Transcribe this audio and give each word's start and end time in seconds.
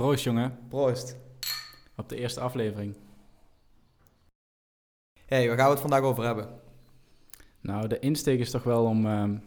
Proost, 0.00 0.24
jongen. 0.24 0.58
Proost. 0.68 1.16
Op 1.96 2.08
de 2.08 2.16
eerste 2.16 2.40
aflevering. 2.40 2.96
hey, 5.26 5.48
waar 5.48 5.56
gaan 5.56 5.66
we 5.66 5.72
het 5.72 5.80
vandaag 5.80 6.02
over 6.02 6.24
hebben? 6.24 6.48
Nou, 7.60 7.88
de 7.88 7.98
insteek 7.98 8.38
is 8.38 8.50
toch 8.50 8.62
wel 8.62 8.84
om 8.84 9.06
ehm, 9.06 9.30
een 9.30 9.42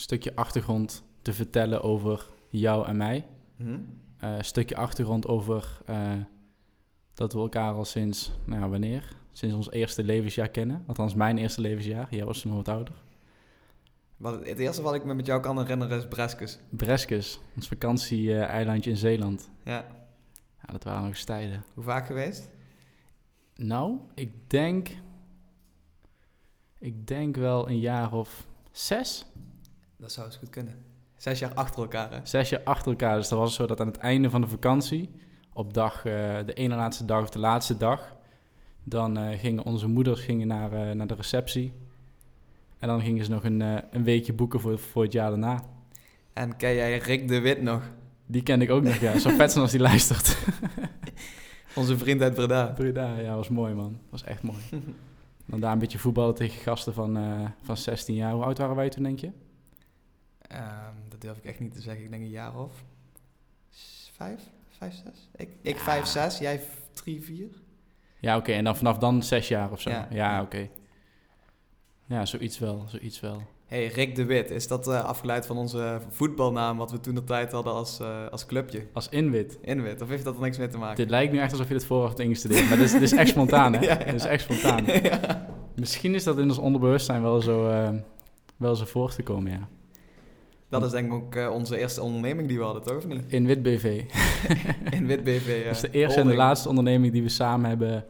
stukje 0.00 0.36
achtergrond 0.36 1.02
te 1.22 1.32
vertellen 1.32 1.82
over 1.82 2.26
jou 2.48 2.86
en 2.86 2.96
mij. 2.96 3.26
Hm? 3.56 3.78
Eh, 4.18 4.36
een 4.36 4.44
stukje 4.44 4.76
achtergrond 4.76 5.26
over 5.26 5.80
eh, 5.86 6.12
dat 7.14 7.32
we 7.32 7.38
elkaar 7.38 7.72
al 7.72 7.84
sinds, 7.84 8.32
nou 8.44 8.60
ja, 8.60 8.68
wanneer? 8.68 9.16
Sinds 9.32 9.54
ons 9.54 9.70
eerste 9.70 10.04
levensjaar 10.04 10.48
kennen. 10.48 10.84
Althans, 10.86 11.14
mijn 11.14 11.38
eerste 11.38 11.60
levensjaar. 11.60 12.06
Jij 12.10 12.24
was 12.24 12.40
toen 12.40 12.50
nog 12.52 12.66
wat 12.66 12.74
ouder. 12.74 12.94
Wat, 14.20 14.46
het 14.46 14.58
eerste 14.58 14.82
wat 14.82 14.94
ik 14.94 15.04
me 15.04 15.14
met 15.14 15.26
jou 15.26 15.40
kan 15.40 15.58
herinneren 15.58 15.98
is 15.98 16.08
Breskes. 16.08 16.58
Breskes, 16.68 17.40
ons 17.56 17.68
vakantie-eilandje 17.68 18.90
in 18.90 18.96
Zeeland. 18.96 19.50
Ja. 19.64 19.86
Ja, 20.62 20.72
dat 20.72 20.84
waren 20.84 21.00
nog 21.00 21.10
eens 21.10 21.24
tijden. 21.24 21.64
Hoe 21.74 21.84
vaak 21.84 22.06
geweest? 22.06 22.48
Nou, 23.54 23.98
ik 24.14 24.50
denk... 24.50 24.88
Ik 26.78 27.06
denk 27.06 27.36
wel 27.36 27.68
een 27.68 27.78
jaar 27.78 28.12
of 28.12 28.46
zes? 28.70 29.26
Dat 29.96 30.12
zou 30.12 30.26
eens 30.26 30.36
goed 30.36 30.50
kunnen. 30.50 30.84
Zes 31.16 31.38
jaar 31.38 31.54
achter 31.54 31.82
elkaar, 31.82 32.10
hè? 32.10 32.20
Zes 32.22 32.48
jaar 32.48 32.62
achter 32.64 32.90
elkaar. 32.90 33.16
Dus 33.16 33.28
dat 33.28 33.38
was 33.38 33.54
zo 33.54 33.66
dat 33.66 33.80
aan 33.80 33.86
het 33.86 33.98
einde 33.98 34.30
van 34.30 34.40
de 34.40 34.48
vakantie, 34.48 35.10
op 35.52 35.74
dag, 35.74 35.96
eh, 35.96 36.38
de 36.46 36.54
ene 36.54 36.74
laatste 36.74 37.04
dag 37.04 37.22
of 37.22 37.30
de 37.30 37.38
laatste 37.38 37.76
dag, 37.76 38.16
dan 38.84 39.16
eh, 39.16 39.38
gingen 39.38 39.64
onze 39.64 39.86
moeders 39.86 40.20
gingen 40.20 40.46
naar, 40.46 40.72
eh, 40.72 40.94
naar 40.94 41.06
de 41.06 41.14
receptie. 41.14 41.72
En 42.80 42.88
dan 42.88 43.00
gingen 43.00 43.24
ze 43.24 43.30
nog 43.30 43.44
een, 43.44 43.62
eh, 43.62 43.76
een 43.90 44.04
weekje 44.04 44.32
boeken 44.32 44.60
voor, 44.60 44.78
voor 44.78 45.02
het 45.02 45.12
jaar 45.12 45.30
daarna. 45.30 45.62
En 46.32 46.56
ken 46.56 46.74
jij 46.74 46.98
Rick 46.98 47.28
de 47.28 47.40
Wit 47.40 47.62
nog? 47.62 47.82
Die 48.26 48.42
kende 48.42 48.64
ik 48.64 48.70
ook 48.70 48.82
nog, 48.82 48.94
ja. 48.96 49.18
Zo 49.18 49.30
vet 49.30 49.50
zijn 49.50 49.62
als 49.62 49.70
die 49.72 49.80
luistert. 49.80 50.38
Onze 51.74 51.98
vriend 51.98 52.22
uit 52.22 52.34
Breda. 52.34 52.66
Breda, 52.66 53.18
ja, 53.18 53.34
was 53.34 53.48
mooi 53.48 53.74
man. 53.74 53.98
Was 54.10 54.22
echt 54.24 54.42
mooi. 54.42 54.58
Dan 55.46 55.60
daar 55.60 55.72
een 55.72 55.78
beetje 55.78 55.98
voetballen 55.98 56.34
tegen 56.34 56.60
gasten 56.60 56.94
van, 56.94 57.16
eh, 57.16 57.40
van 57.62 57.76
16 57.76 58.14
jaar. 58.14 58.32
Hoe 58.32 58.44
oud 58.44 58.58
waren 58.58 58.76
wij 58.76 58.88
toen, 58.88 59.02
denk 59.02 59.18
je? 59.18 59.30
Ehm, 60.40 60.94
dat 61.08 61.20
durf 61.20 61.36
ik 61.36 61.44
echt 61.44 61.60
niet 61.60 61.74
te 61.74 61.80
zeggen. 61.80 62.04
Ik 62.04 62.10
denk 62.10 62.22
een 62.22 62.28
jaar 62.28 62.58
of 62.58 62.84
vijf? 64.12 64.40
Vijf, 64.68 64.94
zes? 64.94 65.28
Ik, 65.36 65.48
ik 65.62 65.76
Ja. 65.76 65.82
vijf, 65.82 66.06
zes. 66.06 66.38
Jij 66.38 66.60
drie, 66.92 67.22
vier? 67.22 67.48
Ja, 68.20 68.36
oké. 68.36 68.52
En 68.52 68.64
dan 68.64 68.76
vanaf 68.76 68.98
dan 68.98 69.22
zes 69.22 69.48
jaar 69.48 69.70
of 69.72 69.80
zo. 69.80 69.90
Ja. 69.90 70.08
Ja, 70.10 70.42
oké. 70.42 70.68
Ja, 72.10 72.26
zoiets 72.26 72.58
wel, 72.58 72.84
zoiets 72.88 73.20
wel. 73.20 73.42
hey, 73.66 73.86
Rick 73.86 74.14
de 74.14 74.24
Wit. 74.24 74.50
Is 74.50 74.68
dat 74.68 74.88
eh, 74.88 75.04
afgeleid 75.04 75.46
van 75.46 75.56
onze 75.56 76.00
voetbalnaam 76.08 76.76
wat 76.76 76.90
we 76.90 77.00
toen 77.00 77.14
de 77.14 77.24
tijd 77.24 77.52
hadden 77.52 77.72
als, 77.72 78.00
eh, 78.00 78.26
als 78.30 78.46
clubje? 78.46 78.86
Als 78.92 79.08
inwit. 79.08 79.58
Inwit. 79.62 80.02
Of 80.02 80.08
heeft 80.08 80.24
dat 80.24 80.34
er 80.34 80.40
niks 80.40 80.58
mee 80.58 80.68
te 80.68 80.78
maken? 80.78 80.96
Dit 80.96 81.10
lijkt 81.10 81.32
nu 81.32 81.38
echt 81.38 81.52
alsof 81.52 81.68
je 81.68 81.74
dit 81.74 81.84
voor 81.84 82.06
hebt 82.06 82.18
ingestudeerd. 82.18 82.68
Maar 82.68 82.76
dit 82.78 82.86
is, 82.86 82.92
dit 82.92 83.02
is 83.02 83.12
echt 83.12 83.28
spontaan, 83.28 83.72
hè? 83.74 83.80
Ja, 83.86 83.98
ja. 83.98 84.04
Dit 84.04 84.14
is 84.14 84.24
echt 84.24 84.42
spontaan. 84.42 84.84
ja. 85.02 85.46
Misschien 85.74 86.14
is 86.14 86.24
dat 86.24 86.38
in 86.38 86.48
ons 86.48 86.58
onderbewustzijn 86.58 87.22
wel 87.22 87.40
zo, 87.40 87.68
eh, 87.68 87.88
wel 88.56 88.74
zo 88.76 88.84
voor 88.84 89.14
te 89.14 89.22
komen, 89.22 89.52
ja. 89.52 89.68
Dat 90.68 90.84
is 90.84 90.90
denk 90.90 91.06
ik 91.06 91.12
ook 91.12 91.52
onze 91.52 91.78
eerste 91.78 92.02
onderneming 92.02 92.48
die 92.48 92.58
we 92.58 92.64
hadden, 92.64 92.82
toch? 92.82 92.96
Of 92.96 93.06
niet? 93.06 93.24
Inwit 93.26 93.62
BV. 93.62 94.02
In 94.96 95.06
Wit 95.06 95.24
BV. 95.24 95.46
eh, 95.48 95.64
dat 95.64 95.74
is 95.74 95.80
de 95.80 95.90
eerste 95.90 96.20
en 96.20 96.26
de 96.26 96.34
laatste 96.34 96.68
onderneming 96.68 97.12
die 97.12 97.22
we 97.22 97.28
samen 97.28 97.68
hebben 97.68 98.04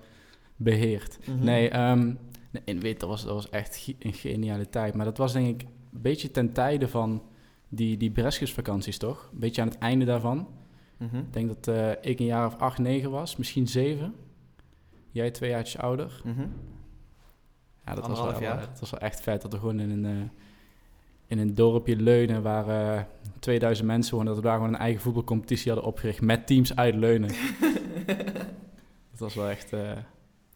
beheerd. 0.57 1.19
Mhm. 1.27 1.45
Nee, 1.45 1.69
ehm 1.69 2.13
nee, 2.51 2.63
Inwit, 2.65 3.01
dat 3.01 3.09
was, 3.09 3.25
dat 3.25 3.35
was 3.35 3.49
echt 3.49 3.95
een 3.99 4.13
geniale 4.13 4.69
tijd. 4.69 4.95
Maar 4.95 5.05
dat 5.05 5.19
was 5.19 5.33
denk 5.33 5.61
ik 5.61 5.69
een 5.93 6.01
beetje 6.01 6.31
ten 6.31 6.53
tijde 6.53 6.89
van 6.89 7.23
die, 7.69 7.97
die 7.97 8.11
Breskesvakanties, 8.11 8.99
toch? 8.99 9.29
Een 9.33 9.39
beetje 9.39 9.63
aan 9.63 9.69
het 9.69 9.79
einde 9.79 10.05
daarvan. 10.05 10.49
Mhm. 10.97 11.17
Ik 11.17 11.33
denk 11.33 11.49
dat 11.49 11.77
eh, 11.77 11.91
ik 12.11 12.19
een 12.19 12.27
jaar 12.27 12.47
of 12.47 12.59
acht, 12.59 12.79
negen 12.79 13.11
was, 13.11 13.37
misschien 13.37 13.69
zeven. 13.69 14.15
Jij 15.11 15.31
twee 15.31 15.51
jaartjes 15.51 15.81
ouder. 15.83 16.21
Mhm. 16.25 16.47
Ja, 17.85 17.95
dat 17.95 18.07
was, 18.07 18.21
wel, 18.21 18.41
jaar. 18.41 18.61
dat 18.61 18.81
was 18.81 18.91
wel 18.91 19.01
echt 19.01 19.21
vet 19.21 19.43
dat 19.43 19.53
we 19.53 19.59
gewoon 19.59 19.81
in 19.81 19.91
een, 19.91 20.05
eh, 20.05 20.29
in 21.27 21.39
een 21.39 21.55
dorpje 21.55 21.97
Leunen, 21.97 22.43
waar 22.43 22.69
eh 22.69 23.03
2000 23.39 23.87
mensen 23.87 24.15
woonden, 24.15 24.35
dat 24.35 24.43
we 24.43 24.49
daar 24.49 24.59
gewoon 24.59 24.75
een 24.75 24.81
eigen 24.81 25.01
voetbalcompetitie 25.01 25.73
hadden 25.73 25.91
opgericht 25.91 26.21
met 26.21 26.47
teams 26.47 26.77
uit 26.77 26.95
Leunen. 26.95 27.31
dat 29.11 29.19
was 29.19 29.35
wel 29.35 29.49
echt... 29.49 29.73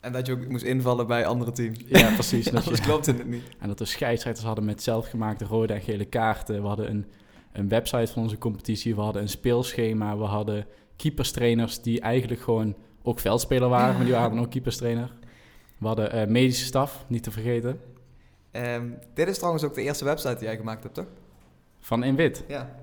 En 0.04 0.12
dat 0.12 0.26
je 0.26 0.32
ook 0.32 0.48
moest 0.48 0.64
invallen 0.64 1.06
bij 1.06 1.26
andere 1.26 1.52
teams. 1.52 1.78
ja, 1.86 2.12
precies. 2.12 2.44
dat 2.50 2.64
je- 2.64 2.80
klopt 2.80 3.06
het 3.06 3.26
niet. 3.26 3.42
En 3.58 3.68
dat 3.68 3.78
we 3.78 3.84
scheidsrechters 3.84 4.46
hadden 4.46 4.64
met 4.64 4.82
zelfgemaakte 4.82 5.44
rode 5.44 5.72
en 5.72 5.80
gele 5.80 6.04
kaarten. 6.04 6.60
We 6.62 6.66
hadden 6.68 6.90
een, 6.90 7.06
een 7.52 7.68
website 7.68 8.12
van 8.12 8.22
onze 8.22 8.38
competitie. 8.38 8.94
We 8.94 9.00
hadden 9.00 9.22
een 9.22 9.28
speelschema. 9.28 10.16
We 10.16 10.24
hadden 10.24 10.66
keeperstrainers 10.96 11.80
die 11.82 12.00
eigenlijk 12.00 12.40
gewoon 12.40 12.74
ook 13.02 13.18
veldspeler 13.18 13.68
waren. 13.68 13.94
Maar 13.96 14.04
die 14.04 14.14
waren 14.14 14.38
ook 14.38 14.50
keeperstrainer. 14.50 15.12
We 15.78 15.86
hadden 15.86 16.12
eh, 16.12 16.26
medische 16.26 16.64
staf, 16.64 17.04
niet 17.08 17.22
te 17.22 17.30
vergeten. 17.30 17.80
Ehm, 18.50 18.88
dit 19.14 19.28
is 19.28 19.36
trouwens 19.36 19.64
ook 19.64 19.74
de 19.74 19.82
eerste 19.82 20.04
website 20.04 20.34
die 20.34 20.44
jij 20.44 20.56
gemaakt 20.56 20.82
hebt, 20.82 20.94
toch? 20.94 21.06
Van 21.80 22.02
Inwit. 22.04 22.44
Ja. 22.48 22.74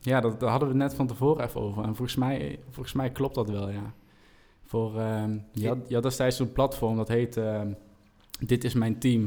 Ja, 0.00 0.20
dat, 0.20 0.40
daar 0.40 0.50
hadden 0.50 0.68
we 0.68 0.74
het 0.74 0.82
net 0.82 0.94
van 0.94 1.06
tevoren 1.06 1.44
even 1.44 1.60
over. 1.60 1.82
En 1.82 1.94
volgens 1.96 2.16
mij, 2.16 2.58
volgens 2.70 2.94
mij 2.94 3.10
klopt 3.10 3.34
dat 3.34 3.50
wel, 3.50 3.70
ja. 3.70 3.92
Voor, 4.70 4.98
ehm 4.98 5.38
je, 5.52 5.68
had, 5.68 5.78
je 5.88 5.94
had 5.94 6.02
destijds 6.02 6.36
zo'n 6.36 6.52
platform, 6.52 6.96
dat 6.96 7.08
heet 7.08 7.36
ehm, 7.36 7.72
Dit 8.40 8.64
is 8.64 8.74
mijn 8.74 8.98
team. 8.98 9.22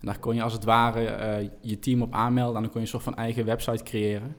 En 0.00 0.06
daar 0.06 0.18
kon 0.18 0.34
je 0.34 0.42
als 0.42 0.52
het 0.52 0.64
ware 0.64 1.04
eh, 1.04 1.48
je 1.60 1.78
team 1.78 2.02
op 2.02 2.12
aanmelden. 2.12 2.56
En 2.56 2.62
dan 2.62 2.70
kon 2.70 2.80
je 2.80 2.86
een 2.86 2.92
soort 2.92 3.02
van 3.02 3.14
eigen 3.14 3.44
website 3.44 3.82
creëren. 3.82 4.36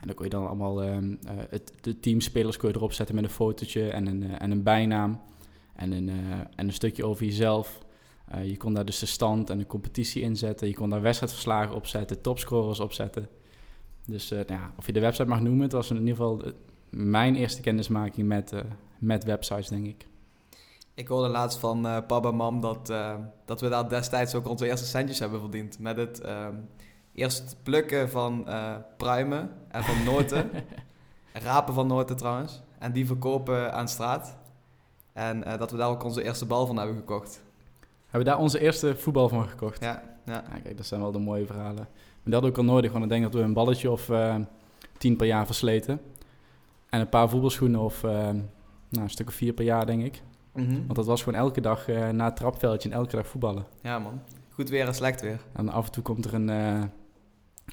En 0.00 0.06
dan 0.06 0.14
kon 0.14 0.24
je 0.24 0.30
dan 0.30 0.46
allemaal 0.46 0.82
ehm, 0.82 1.14
eh, 1.26 1.34
het, 1.50 1.72
de 1.80 2.00
teamspelers 2.00 2.56
kon 2.56 2.68
je 2.68 2.74
erop 2.74 2.92
zetten 2.92 3.14
met 3.14 3.24
een 3.24 3.30
fotootje 3.30 3.90
en 3.90 4.06
een, 4.06 4.22
eh, 4.22 4.42
en 4.42 4.50
een 4.50 4.62
bijnaam. 4.62 5.20
En 5.74 5.92
een, 5.92 6.08
en 6.54 6.66
een 6.66 6.72
stukje 6.72 7.04
over 7.04 7.24
jezelf. 7.24 7.78
Je 8.42 8.56
kon 8.56 8.74
daar 8.74 8.84
dus 8.84 8.98
de 8.98 9.06
stand 9.06 9.50
en 9.50 9.58
de 9.58 9.66
competitie 9.66 10.22
inzetten. 10.22 10.68
Je 10.68 10.74
kon 10.74 10.90
daar 10.90 11.00
wedstrijdverslagen 11.00 11.74
opzetten, 11.74 12.20
topscorers 12.20 12.80
opzetten. 12.80 13.28
Dus 14.06 14.30
nou 14.30 14.44
ja, 14.46 14.72
of 14.76 14.86
je 14.86 14.92
de 14.92 15.00
website 15.00 15.28
mag 15.28 15.40
noemen, 15.40 15.62
het 15.62 15.72
was 15.72 15.90
in 15.90 15.96
ieder 15.96 16.10
geval 16.10 16.42
mijn 16.90 17.34
eerste 17.34 17.60
kennismaking 17.60 18.28
met, 18.28 18.52
met 19.00 19.24
websites, 19.24 19.68
denk 19.68 19.86
ik. 19.86 20.06
Ik 20.94 21.08
hoorde 21.08 21.28
laatst 21.28 21.58
van 21.58 21.86
eh, 21.86 21.96
papa 22.06 22.28
en 22.28 22.34
mam 22.34 22.60
dat, 22.60 22.90
eh, 22.90 23.14
dat 23.44 23.60
we 23.60 23.68
daar 23.68 23.88
destijds 23.88 24.34
ook 24.34 24.48
onze 24.48 24.66
eerste 24.66 24.86
centjes 24.86 25.18
hebben 25.18 25.40
verdiend. 25.40 25.78
Met 25.78 25.96
het 25.96 26.20
ehm, 26.20 26.54
eerst 27.14 27.56
plukken 27.62 28.10
van 28.10 28.48
eh, 28.48 28.74
pruimen 28.96 29.50
en 29.68 29.82
van 29.82 30.04
noten. 30.04 30.50
rapen 31.32 31.74
van 31.74 31.86
noten 31.86 32.16
trouwens. 32.16 32.62
En 32.78 32.92
die 32.92 33.06
verkopen 33.06 33.72
aan 33.72 33.88
straat. 33.88 34.38
En 35.12 35.44
dat 35.58 35.70
we 35.70 35.76
daar 35.76 35.88
ook 35.88 36.04
onze 36.04 36.22
eerste 36.22 36.46
bal 36.46 36.66
van 36.66 36.76
hebben 36.76 36.96
gekocht. 36.96 37.42
Hebben 38.02 38.20
we 38.20 38.36
daar 38.36 38.38
onze 38.38 38.60
eerste 38.60 38.96
voetbal 38.96 39.28
van 39.28 39.48
gekocht? 39.48 39.80
Ja, 39.80 40.02
ja. 40.24 40.32
Ja, 40.52 40.58
kijk, 40.62 40.76
dat 40.76 40.86
zijn 40.86 41.00
wel 41.00 41.12
de 41.12 41.18
mooie 41.18 41.46
verhalen. 41.46 41.88
Maar 42.22 42.32
dat 42.32 42.44
ook 42.44 42.56
al 42.56 42.64
nodig, 42.64 42.92
want 42.92 43.04
ik 43.04 43.10
denk 43.10 43.22
dat 43.22 43.34
we 43.34 43.40
een 43.40 43.52
balletje 43.52 43.90
of 43.90 44.10
tien 44.98 45.16
per 45.16 45.26
jaar 45.26 45.46
versleten. 45.46 46.00
En 46.90 47.00
een 47.00 47.08
paar 47.08 47.28
voetbalschoenen 47.28 47.80
of 47.80 48.04
eh, 48.04 48.28
nou, 48.90 49.04
een 49.04 49.10
stuk 49.10 49.28
of 49.28 49.34
vier 49.34 49.52
per 49.52 49.64
jaar, 49.64 49.86
denk 49.86 50.02
ik. 50.02 50.22
Mhm. 50.52 50.72
Want 50.74 50.94
dat 50.94 51.06
was 51.06 51.22
gewoon 51.22 51.38
elke 51.38 51.60
dag 51.60 51.88
eh, 51.88 52.08
na 52.08 52.24
het 52.24 52.36
trapveldje 52.36 52.88
en 52.88 52.94
elke 52.94 53.16
dag 53.16 53.26
voetballen. 53.26 53.66
ja 53.82 53.98
man. 53.98 54.20
Goed 54.50 54.68
weer 54.68 54.86
en 54.86 54.94
slecht 54.94 55.20
weer. 55.20 55.40
En 55.52 55.68
af 55.68 55.86
en 55.86 55.92
toe 55.92 56.02
komt 56.02 56.24
er 56.24 56.34
een, 56.34 56.48
eh 56.48 56.82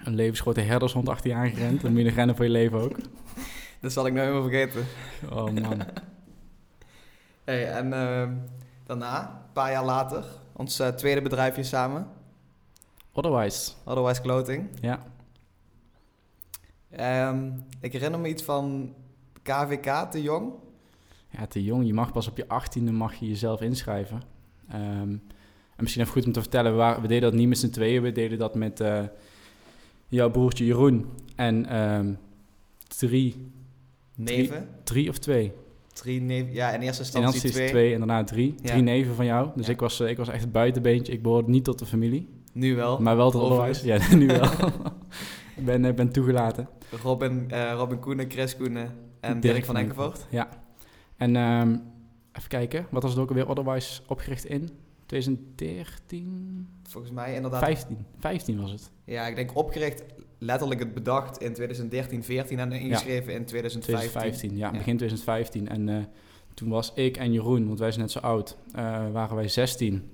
een 0.04 0.16
levensgrote 0.16 0.62
herdershond 0.62 1.10
achter 1.10 1.30
je 1.30 1.36
aangerend. 1.36 1.82
Dan 1.82 1.94
moet 1.94 2.02
je 2.02 2.10
rennen 2.10 2.36
voor 2.36 2.46
je 2.46 2.52
leven 2.52 2.80
ook. 2.82 2.96
Dat 3.82 3.92
zal 3.92 4.06
ik 4.06 4.14
nou 4.14 4.26
helemaal 4.28 4.50
vergeten. 4.50 4.86
Oh 5.32 5.50
man. 5.52 5.82
Hey, 7.44 7.72
en 7.72 7.94
ehm, 7.94 8.34
daarna, 8.86 9.30
een 9.30 9.52
paar 9.54 9.72
jaar 9.72 9.86
later, 9.86 10.26
ons 10.54 10.80
eh, 10.80 10.88
tweede 10.88 11.22
bedrijfje 11.22 11.64
samen. 11.64 12.08
Otherwise, 13.14 13.72
Otherwise 13.86 14.22
Clothing. 14.22 14.70
ja. 14.82 15.00
Ehm, 16.90 17.52
ik 17.80 17.94
herinner 17.94 18.20
me 18.20 18.28
iets 18.28 18.44
van 18.44 18.94
KVK 19.44 20.12
te 20.12 20.22
jong. 20.22 20.54
Ja, 21.30 21.46
te 21.48 21.64
jong. 21.64 21.86
Je 21.86 21.94
mag 21.94 22.12
pas 22.12 22.28
op 22.28 22.38
je 22.38 22.48
achttiende 22.48 22.92
mag 22.92 23.14
je 23.16 23.28
jezelf 23.28 23.62
inschrijven. 23.62 24.22
Ehm, 24.70 24.82
en 25.76 25.84
misschien 25.84 26.02
even 26.02 26.14
goed 26.14 26.26
om 26.26 26.32
te 26.32 26.42
vertellen, 26.42 26.72
we, 26.72 26.78
waren, 26.78 27.02
we 27.02 27.08
deden 27.08 27.30
dat 27.30 27.40
niet 27.40 27.48
met 27.48 27.58
z'n 27.58 27.70
tweeën. 27.70 28.02
We 28.02 28.12
deden 28.12 28.38
dat 28.38 28.56
met 28.56 28.80
eh, 28.80 29.04
jouw 30.08 30.30
broertje 30.32 30.66
Jeroen 30.66 31.06
en 31.36 31.66
ehm, 31.66 32.14
drie, 32.88 33.52
Neven. 34.16 34.70
drie 34.84 35.10
of 35.10 35.18
twee. 35.18 35.52
Drie 35.94 36.22
neven. 36.22 36.54
Ja, 36.54 36.70
in 36.72 36.82
eerste 36.82 37.02
In 37.04 37.06
instantie 37.06 37.42
eerste 37.42 37.52
twee. 37.60 37.70
twee. 37.70 37.92
en 37.94 37.98
daarna 37.98 38.24
drie. 38.24 38.56
Ja. 38.62 38.70
Drie 38.70 38.82
neven 38.82 39.16
van 39.16 39.26
jou. 39.26 39.50
Dus 39.56 39.66
Ja. 39.66 39.72
ik, 39.72 39.80
was, 39.80 40.00
eh, 40.00 40.10
ik 40.10 40.18
was 40.18 40.30
echt 40.30 40.42
het 40.44 40.52
buitenbeentje. 40.52 41.14
Ik 41.14 41.22
behoorde 41.22 41.50
niet 41.50 41.64
tot 41.64 41.80
de 41.80 41.86
familie, 41.86 42.30
Nu 42.54 42.76
wel. 42.76 43.00
maar 43.02 43.16
wel 43.16 43.32
tot. 43.32 43.82
Ja, 43.84 44.00
nu 44.16 44.28
wel. 44.28 44.44
ik 45.58 45.66
ben, 45.66 45.96
ben 45.96 46.12
toegelaten. 46.12 46.68
Robin, 47.04 47.46
eh, 47.52 47.74
Robin 47.76 48.00
Koenen, 48.00 48.32
Chris 48.32 48.58
Koenen 48.58 48.92
en 49.20 49.40
Dirk, 49.40 49.66
van 49.66 49.78
Enkelvoort. 49.78 50.26
Ja. 50.30 50.50
En 51.18 51.36
ehm, 51.36 51.78
even 52.32 52.50
kijken, 52.50 52.88
wat 52.90 53.02
was 53.02 53.12
het 53.12 53.22
ook 53.22 53.30
alweer 53.30 53.50
Otherwise 53.50 54.02
opgericht 54.08 54.46
in? 54.46 54.70
2013? 55.06 56.68
Volgens 56.84 57.14
mij 57.14 57.36
inderdaad. 57.36 57.60
15. 57.60 58.06
15 58.20 58.62
was 58.62 58.72
het. 58.72 58.92
Ja, 59.04 59.28
ik 59.28 59.36
denk 59.36 59.56
opgericht 59.56 60.04
letterlijk 60.38 60.80
het 60.80 60.94
bedacht 60.94 61.38
in 61.38 61.54
2013, 61.54 62.24
14 62.24 62.60
en 62.60 62.72
ingeschreven 62.72 63.34
in 63.34 63.46
2015. 63.46 63.82
2015, 63.82 64.58
ja, 64.58 64.72
begin 64.72 64.98
2015. 64.98 65.68
En 65.68 65.88
uh, 65.88 66.04
toen 66.54 66.70
was 66.70 66.94
ik 66.94 67.18
en 67.18 67.32
Jeroen, 67.32 67.68
want 67.68 67.80
wij 67.80 67.90
zijn 67.92 68.02
net 68.02 68.12
zo 68.12 68.20
oud, 68.20 68.58
uh, 68.76 69.12
waren 69.12 69.36
wij 69.36 69.48
16. 69.48 70.10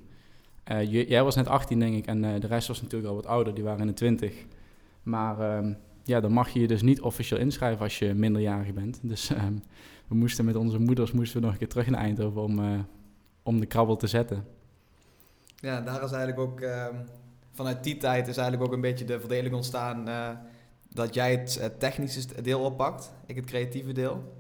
Uh, 0.71 1.07
jij 1.09 1.23
was 1.23 1.35
net 1.35 1.47
18, 1.47 1.79
denk 1.79 1.95
ik, 1.95 2.06
en 2.06 2.21
de 2.21 2.47
rest 2.47 2.67
was 2.67 2.81
natuurlijk 2.81 3.09
al 3.09 3.15
wat 3.15 3.25
ouder, 3.25 3.53
die 3.53 3.63
waren 3.63 3.81
in 3.81 3.88
de 3.88 3.94
20. 3.94 4.33
Maar 5.03 5.39
ehm, 5.39 5.73
ja, 6.03 6.19
dan 6.19 6.31
mag 6.31 6.49
je 6.49 6.59
je 6.59 6.67
dus 6.67 6.81
niet 6.81 7.01
officieel 7.01 7.39
inschrijven 7.39 7.83
als 7.83 7.99
je 7.99 8.13
minderjarig 8.13 8.73
bent. 8.73 8.99
Dus 9.01 9.29
ehm, 9.29 9.53
we 10.13 10.19
moesten 10.19 10.45
met 10.45 10.56
onze 10.56 10.80
moeders 10.80 11.12
moesten 11.12 11.39
we 11.39 11.44
nog 11.45 11.54
een 11.54 11.60
keer 11.60 11.69
terug 11.69 11.89
naar 11.89 12.00
Eindhoven 12.00 12.42
om, 12.42 12.86
om 13.44 13.60
de 13.60 13.65
krabbel 13.65 13.95
te 13.95 14.07
zetten. 14.07 14.45
Ja, 15.56 15.81
daar 15.81 16.04
is 16.04 16.12
eigenlijk 16.12 16.39
ook 16.39 16.62
ehm, 16.62 16.95
vanuit 17.51 17.83
die 17.83 17.98
tijd 17.98 18.27
is 18.27 18.38
eigenlijk 18.38 18.68
ook 18.68 18.75
een 18.75 18.81
beetje 18.81 19.06
de 19.06 19.19
verdeling 19.19 19.56
ontstaan 19.56 20.10
uh, 20.10 20.30
dat 20.89 21.13
jij 21.13 21.31
het 21.31 21.80
technische 21.80 22.42
deel 22.42 22.60
oppakt, 22.60 23.12
ik 23.25 23.36
het 23.36 23.45
creatieve 23.45 23.92
deel. 23.92 24.33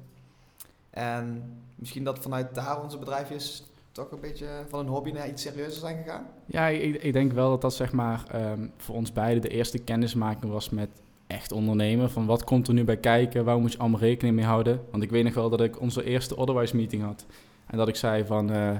En 0.89 1.43
misschien 1.75 2.03
dat 2.03 2.19
vanuit 2.19 2.55
daar 2.55 2.83
onze 2.83 2.97
bedrijfjes 2.97 3.63
toch 3.91 4.11
een 4.11 4.19
beetje 4.19 4.47
van 4.69 4.79
een 4.79 4.87
hobby 4.87 5.11
naar 5.11 5.27
iets 5.27 5.41
serieuzer 5.41 5.79
zijn 5.79 6.03
gegaan? 6.03 6.27
Ja, 6.45 6.67
ik, 6.67 7.03
ik 7.03 7.13
denk 7.13 7.31
wel 7.31 7.49
dat 7.49 7.61
dat 7.61 7.73
zeg 7.73 7.91
maar 7.91 8.51
um, 8.51 8.71
voor 8.77 8.95
ons 8.95 9.11
beiden 9.11 9.41
de 9.41 9.49
eerste 9.49 9.77
kennismaking 9.77 10.51
was 10.51 10.69
met 10.69 10.89
echt 11.33 11.51
ondernemen. 11.51 12.11
Van 12.11 12.25
wat 12.25 12.43
komt 12.43 12.67
er 12.67 12.73
nu 12.73 12.83
bij 12.83 12.97
kijken, 12.97 13.45
waar 13.45 13.59
moet 13.59 13.71
je 13.71 13.77
allemaal 13.77 13.99
rekening 13.99 14.35
mee 14.35 14.45
houden? 14.45 14.81
Want 14.91 15.03
ik 15.03 15.09
weet 15.09 15.23
nog 15.23 15.33
wel 15.33 15.49
dat 15.49 15.61
ik 15.61 15.81
onze 15.81 16.03
eerste 16.03 16.37
Otherwise 16.37 16.75
meeting 16.75 17.03
had. 17.03 17.25
En 17.65 17.77
dat 17.77 17.87
ik 17.87 17.95
zei 17.95 18.25
van... 18.25 18.51
Uh, 18.51 18.71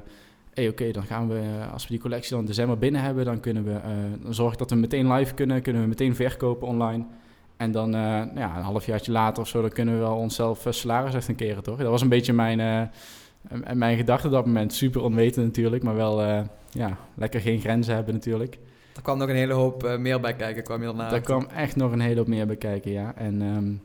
hey, 0.54 0.68
oké, 0.68 0.92
dan 0.92 1.04
gaan 1.04 1.28
we, 1.28 1.42
als 1.72 1.84
we 1.84 1.90
die 1.90 2.00
collectie 2.00 2.32
dan 2.32 2.40
in 2.40 2.46
december 2.46 2.78
binnen 2.78 3.02
hebben, 3.02 3.26
dan 3.26 3.40
kunnen 3.40 3.64
we, 3.64 3.72
uh, 3.72 3.80
dan 4.24 4.34
zorg 4.34 4.56
dat 4.56 4.70
we 4.70 4.76
meteen 4.76 5.14
live 5.14 5.34
kunnen, 5.34 5.62
kunnen 5.62 5.82
we 5.82 5.88
meteen 5.88 6.16
verkopen 6.16 6.68
online. 6.68 7.06
En 7.58 7.72
dan, 7.72 7.96
uh, 7.96 8.02
ja, 8.36 8.58
een 8.58 8.64
halfjaartje 8.64 9.12
later 9.12 9.42
of 9.42 9.48
zo, 9.48 9.62
dan 9.62 9.70
kunnen 9.70 9.94
we 9.94 10.00
wel 10.00 10.16
onszelf 10.16 10.66
uh, 10.66 10.74
salaris 10.74 11.14
echt 11.14 11.28
een 11.28 11.36
keren, 11.36 11.64
toch? 11.64 11.78
Dat 11.78 11.88
was 11.88 12.02
een 12.02 12.10
beetje 12.10 12.34
mijn, 12.34 12.92
mijn 13.74 13.98
gedachte 13.98 14.28
op 14.28 14.34
dat 14.34 14.46
moment. 14.46 14.74
Super 14.74 15.02
onwetend 15.02 15.46
natuurlijk, 15.46 15.84
maar 15.84 15.96
wel, 15.96 16.22
ja, 16.70 16.98
lekker 17.16 17.42
geen 17.42 17.60
grenzen 17.60 17.96
hebben 17.96 18.14
natuurlijk. 18.14 18.58
Er 18.96 19.02
kwam 19.02 19.18
nog 19.18 19.30
een 19.30 19.36
hele 19.36 19.54
hoop 19.54 19.98
meer 19.98 20.20
bij 20.20 20.36
kijken, 20.36 20.64
kwam 20.64 20.80
je 20.80 20.86
daarna. 20.86 21.12
Er 21.12 21.22
kwam 21.22 21.48
echt 21.56 21.76
nog 21.76 21.92
een 21.92 22.00
hele 22.00 22.18
hoop 22.18 22.28
meer 22.28 22.48
bij 22.48 22.56
kijken, 22.56 22.92
ja. 22.92 23.16
En 23.16 23.42
um, 23.42 23.82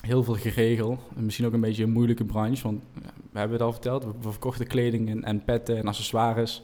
heel 0.00 0.24
veel 0.24 0.34
geregeld. 0.34 1.00
Misschien 1.16 1.46
ook 1.46 1.52
een 1.52 1.60
beetje 1.60 1.82
een 1.82 1.92
moeilijke 1.92 2.24
branche, 2.24 2.62
want 2.62 2.82
we 3.32 3.38
hebben 3.38 3.56
het 3.56 3.66
al 3.66 3.72
verteld, 3.72 4.04
we 4.04 4.30
verkochten 4.30 4.66
kleding 4.66 5.08
en, 5.08 5.24
en 5.24 5.44
petten 5.44 5.76
en 5.76 5.86
accessoires. 5.86 6.62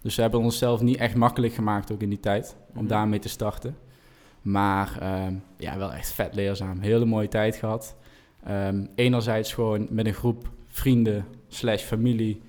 Dus 0.00 0.16
we 0.16 0.22
hebben 0.22 0.40
onszelf 0.40 0.80
niet 0.80 0.96
echt 0.96 1.14
makkelijk 1.14 1.54
gemaakt 1.54 1.92
ook 1.92 2.02
in 2.02 2.08
die 2.08 2.20
tijd 2.20 2.56
om 2.74 2.82
mm 2.82 2.88
daarmee 2.88 3.18
te 3.18 3.28
starten. 3.28 3.76
Maar 4.42 4.98
uh, 5.02 5.26
ja, 5.56 5.78
wel 5.78 5.92
echt 5.92 6.12
vet 6.12 6.34
leerzaam. 6.34 6.80
Hele 6.80 7.04
mooie 7.04 7.28
tijd 7.28 7.56
gehad. 7.56 7.96
Um, 8.48 8.88
enerzijds 8.94 9.52
gewoon 9.52 9.86
met 9.90 10.06
een 10.06 10.14
groep 10.14 10.50
vrienden 10.66 11.24
slash 11.48 11.82
familie 11.82 12.42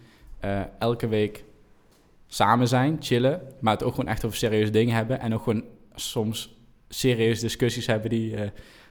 uh, 0.46 0.62
elke 0.80 1.08
week 1.08 1.44
samen 2.34 2.68
zijn, 2.68 2.98
chillen. 3.00 3.42
Maar 3.60 3.74
het 3.74 3.84
ook 3.84 3.96
gewoon 3.96 4.10
echt 4.10 4.26
over 4.26 4.38
serieuze 4.38 4.72
dingen 4.72 4.96
hebben. 4.96 5.20
En 5.20 5.34
ook 5.34 5.44
gewoon 5.44 5.64
soms 5.96 6.58
serieuze 6.90 7.42
discussies 7.42 7.86
hebben 7.86 8.10
die... 8.10 8.36
Uh, 8.36 8.42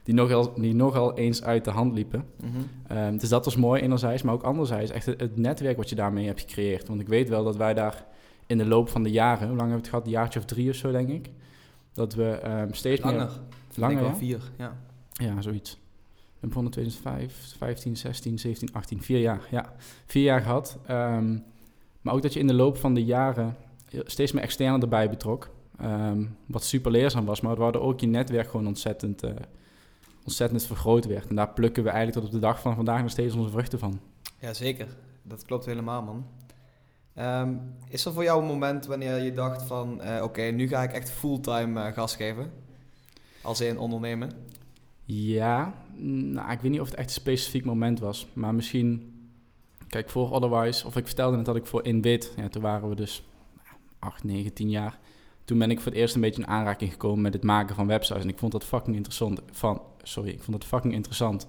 die 0.02 0.14
nogal, 0.14 0.54
die 0.54 0.74
nogal 0.74 1.16
eens 1.16 1.42
uit 1.42 1.64
de 1.64 1.70
hand 1.70 1.94
liepen. 1.94 2.24
Mhm. 2.40 2.50
Ehm, 2.86 3.16
dus 3.16 3.28
dat 3.28 3.44
was 3.44 3.56
mooi 3.56 3.82
enerzijds, 3.82 4.22
maar 4.22 4.34
ook 4.34 4.42
anderzijds 4.42 4.90
echt 4.90 5.06
het, 5.06 5.36
netwerk 5.36 5.76
wat 5.76 5.88
je 5.88 5.94
daarmee 5.94 6.26
hebt 6.26 6.40
gecreëerd. 6.40 6.88
Want 6.88 7.00
ik 7.00 7.08
weet 7.08 7.28
wel 7.28 7.44
dat 7.44 7.56
wij 7.56 7.74
daar 7.74 8.04
in 8.46 8.58
de 8.58 8.66
loop 8.66 8.88
van 8.88 9.02
de 9.02 9.10
jaren, 9.10 9.48
hoe 9.48 9.56
lang 9.56 9.70
hebben 9.70 9.76
we 9.76 9.82
het 9.82 9.88
gehad? 9.88 10.04
Een 10.04 10.10
jaartje 10.10 10.38
of 10.38 10.44
drie 10.44 10.70
of 10.70 10.76
zo, 10.76 10.90
denk 10.90 11.08
ik. 11.08 11.30
Dat 11.92 12.14
we 12.14 12.40
um, 12.46 12.74
steeds 12.74 13.02
langer. 13.02 13.18
meer... 13.18 13.30
Langer. 13.74 14.04
Ja? 14.04 14.14
vier, 14.14 14.40
ja. 14.58 14.76
Ja, 15.12 15.40
zoiets. 15.40 15.80
We 16.40 16.46
begonnen 16.46 16.72
2005, 16.72 17.54
15, 17.58 17.96
16, 17.96 18.38
17, 18.38 18.72
18, 18.72 19.02
vier 19.02 19.20
jaar. 19.20 19.46
Ja, 19.50 19.72
vier 20.06 20.22
jaar 20.22 20.40
gehad. 20.40 20.78
Um, 20.90 21.44
maar 22.02 22.14
ook 22.14 22.22
dat 22.22 22.32
je 22.32 22.40
in 22.40 22.46
de 22.46 22.54
loop 22.54 22.76
van 22.76 22.94
de 22.94 23.04
jaren 23.04 23.56
steeds 24.04 24.32
meer 24.32 24.42
externe 24.42 24.78
erbij 24.78 25.10
betrok. 25.10 25.50
Um, 25.82 26.36
wat 26.46 26.64
super 26.64 26.90
leerzaam 26.90 27.24
was, 27.24 27.40
maar 27.40 27.56
waardoor 27.56 27.82
ook 27.82 28.00
je 28.00 28.06
netwerk 28.06 28.50
gewoon 28.50 28.66
ontzettend... 28.66 29.24
Uh, 29.24 29.30
ontzettend 30.24 30.66
vergroot 30.66 31.06
werd. 31.06 31.28
En 31.28 31.34
daar 31.34 31.48
plukken 31.50 31.82
we 31.82 31.88
eigenlijk 31.88 32.18
tot 32.18 32.28
op 32.28 32.40
de 32.40 32.46
dag 32.46 32.60
van 32.60 32.74
vandaag 32.74 33.00
nog 33.00 33.10
steeds 33.10 33.34
onze 33.34 33.50
vruchten 33.50 33.78
van. 33.78 34.00
Ja, 34.38 34.54
zeker. 34.54 34.86
Dat 35.22 35.44
klopt 35.44 35.64
helemaal, 35.64 36.02
man. 36.02 36.26
Um, 37.18 37.60
is 37.88 38.04
er 38.04 38.12
voor 38.12 38.22
jou 38.22 38.40
een 38.40 38.48
moment 38.48 38.86
wanneer 38.86 39.22
je 39.22 39.32
dacht 39.32 39.62
van... 39.62 40.00
Uh, 40.02 40.22
oké, 40.22 40.42
nu 40.42 40.68
ga 40.68 40.82
ik 40.82 40.92
echt 40.92 41.10
fulltime 41.10 41.80
uh, 41.80 41.92
gas 41.92 42.16
geven? 42.16 42.52
Als 43.42 43.60
in 43.60 43.78
ondernemen? 43.78 44.32
Ja, 45.04 45.74
nou, 45.96 46.52
ik 46.52 46.60
weet 46.60 46.70
niet 46.70 46.80
of 46.80 46.90
het 46.90 46.98
echt 46.98 47.08
een 47.08 47.14
specifiek 47.14 47.64
moment 47.64 47.98
was. 47.98 48.26
Maar 48.32 48.54
misschien... 48.54 49.11
Kijk, 49.92 50.10
voor 50.10 50.30
Otherwise... 50.30 50.86
Of 50.86 50.96
ik 50.96 51.06
vertelde 51.06 51.36
net 51.36 51.44
dat 51.44 51.56
ik 51.56 51.66
voor 51.66 51.84
Inbid... 51.84 52.32
Ja, 52.36 52.48
toen 52.48 52.62
waren 52.62 52.88
we 52.88 52.94
dus 52.94 53.22
8, 53.98 54.24
9, 54.24 54.52
10 54.52 54.70
jaar 54.70 54.98
toen 55.44 55.58
ben 55.58 55.70
ik 55.70 55.80
voor 55.80 55.92
het 55.92 56.00
eerst 56.00 56.14
een 56.14 56.20
beetje 56.20 56.42
in 56.42 56.48
aanraking 56.48 56.90
gekomen 56.90 57.20
met 57.20 57.32
het 57.32 57.42
maken 57.42 57.74
van 57.74 57.86
websites. 57.86 58.22
En 58.22 58.28
ik 58.28 58.38
vond 58.38 58.52
dat 58.52 58.64
fucking 58.64 58.96
interessant. 58.96 59.40
Van, 59.50 59.82
sorry, 60.02 60.30
ik 60.30 60.42
vond 60.42 60.60
dat 60.60 60.68
fucking 60.68 60.94
interessant. 60.94 61.48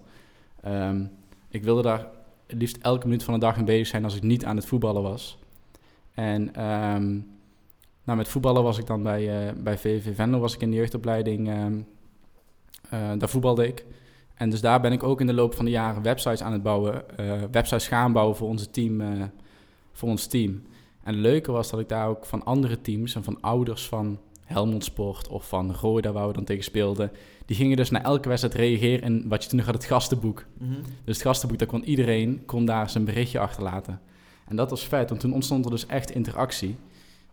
Um, 0.65 1.11
ik 1.49 1.63
wilde 1.63 1.81
daar 1.81 2.07
liefst 2.47 2.77
elke 2.77 3.05
minuut 3.05 3.23
van 3.23 3.33
de 3.33 3.39
dag 3.39 3.57
in 3.57 3.65
bezig 3.65 3.87
zijn 3.87 4.03
als 4.03 4.15
ik 4.15 4.23
niet 4.23 4.45
aan 4.45 4.55
het 4.55 4.65
voetballen 4.65 5.01
was. 5.01 5.37
En 6.13 6.41
um, 6.65 7.27
nou, 8.03 8.17
met 8.17 8.27
voetballen 8.27 8.63
was 8.63 8.77
ik 8.77 8.85
dan 8.85 9.03
bij, 9.03 9.47
uh, 9.47 9.51
bij 9.63 9.77
VV 9.77 10.15
Venlo, 10.15 10.39
was 10.39 10.53
ik 10.53 10.61
in 10.61 10.69
de 10.69 10.75
jeugdopleiding. 10.75 11.49
Um, 11.49 11.87
uh, 12.93 13.11
daar 13.17 13.29
voetbalde 13.29 13.67
ik. 13.67 13.85
En 14.33 14.49
dus 14.49 14.61
daar 14.61 14.81
ben 14.81 14.91
ik 14.91 15.03
ook 15.03 15.19
in 15.19 15.27
de 15.27 15.33
loop 15.33 15.53
van 15.53 15.65
de 15.65 15.71
jaren 15.71 16.01
websites 16.01 16.43
aan 16.43 16.53
het 16.53 16.63
bouwen. 16.63 17.03
Uh, 17.19 17.41
websites 17.51 17.87
gaan 17.87 18.13
bouwen 18.13 18.35
voor, 18.35 18.47
onze 18.47 18.69
team, 18.69 19.01
voor 19.91 20.09
ons 20.09 20.27
team. 20.27 20.63
En 21.03 21.13
het 21.13 21.21
leuke 21.21 21.51
was 21.51 21.69
dat 21.69 21.79
ik 21.79 21.89
daar 21.89 22.07
ook 22.07 22.25
van 22.25 22.43
andere 22.43 22.81
teams 22.81 23.15
en 23.15 23.23
van 23.23 23.41
ouders 23.41 23.87
van 23.87 24.19
Helmond 24.43 24.83
Sport 24.83 25.27
of 25.27 25.47
van 25.47 25.73
Roda, 25.73 26.11
waar 26.11 26.27
we 26.27 26.33
dan 26.33 26.43
tegen 26.43 26.63
speelden, 26.63 27.11
die 27.45 27.55
gingen 27.55 27.77
dus 27.77 27.89
naar 27.89 28.03
elke 28.03 28.29
wedstrijd 28.29 28.55
reageren 28.55 29.01
in 29.01 29.27
wat 29.27 29.43
je 29.43 29.49
toen 29.49 29.57
nog 29.57 29.65
had, 29.65 29.75
het 29.75 29.85
gastenboek. 29.85 30.45
Mhm. 30.57 30.73
Dus 31.03 31.15
het 31.15 31.25
gastenboek, 31.25 31.59
daar 31.59 31.67
kon 31.67 31.83
iedereen 31.83 32.45
kon 32.45 32.65
daar 32.65 32.89
zijn 32.89 33.05
berichtje 33.05 33.39
achterlaten. 33.39 34.01
En 34.47 34.55
dat 34.55 34.69
was 34.69 34.87
vet, 34.87 35.09
want 35.09 35.21
toen 35.21 35.33
ontstond 35.33 35.65
er 35.65 35.71
dus 35.71 35.85
echt 35.85 36.11
interactie. 36.11 36.75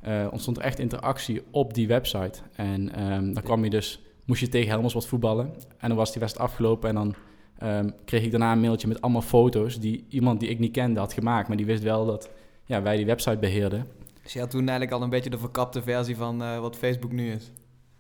Uh, 0.07 0.27
ontstond 0.31 0.57
er 0.57 0.63
echt 0.63 0.79
interactie 0.79 1.43
op 1.51 1.75
die 1.75 1.87
website. 1.87 2.41
En 2.53 3.13
um, 3.13 3.35
dan 3.35 3.43
kwam 3.43 3.65
je 3.65 3.71
dus, 3.71 4.03
moest 4.31 4.43
je 4.43 4.49
tegen 4.49 4.69
Helmond 4.69 4.91
Sport 4.91 5.07
voetballen. 5.07 5.55
En 5.79 5.89
dan 5.89 5.97
was 5.97 6.11
die 6.13 6.21
wedstrijd 6.21 6.51
afgelopen 6.51 6.89
en 6.89 6.95
dan 6.95 7.15
um, 7.63 7.95
kreeg 8.05 8.23
ik 8.23 8.31
daarna 8.31 8.53
een 8.53 8.61
mailtje 8.61 8.89
met 8.89 9.01
allemaal 9.01 9.23
foto's 9.23 9.81
die 9.81 10.05
iemand 10.09 10.41
die 10.41 10.49
ik 10.49 10.59
niet 10.59 10.73
kende 10.73 11.01
had 11.01 11.13
gemaakt. 11.13 11.49
Maar 11.49 11.57
die 11.57 11.67
wist 11.67 11.83
wel 11.83 12.07
dat 12.07 12.31
ja, 12.65 12.83
wij 12.83 12.97
die 12.97 13.07
website 13.07 13.39
beheerden. 13.39 13.87
Dus 14.23 14.33
je 14.33 14.39
had 14.39 14.51
toen 14.51 14.61
eigenlijk 14.61 14.93
al 14.93 15.03
een 15.03 15.11
beetje 15.11 15.31
de 15.31 15.39
verkapte 15.39 15.83
versie 15.83 16.17
van 16.17 16.43
uh, 16.43 16.59
wat 16.59 16.77
Facebook 16.77 17.13
nu 17.13 17.33
is? 17.33 17.51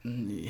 Nee. 0.03 0.43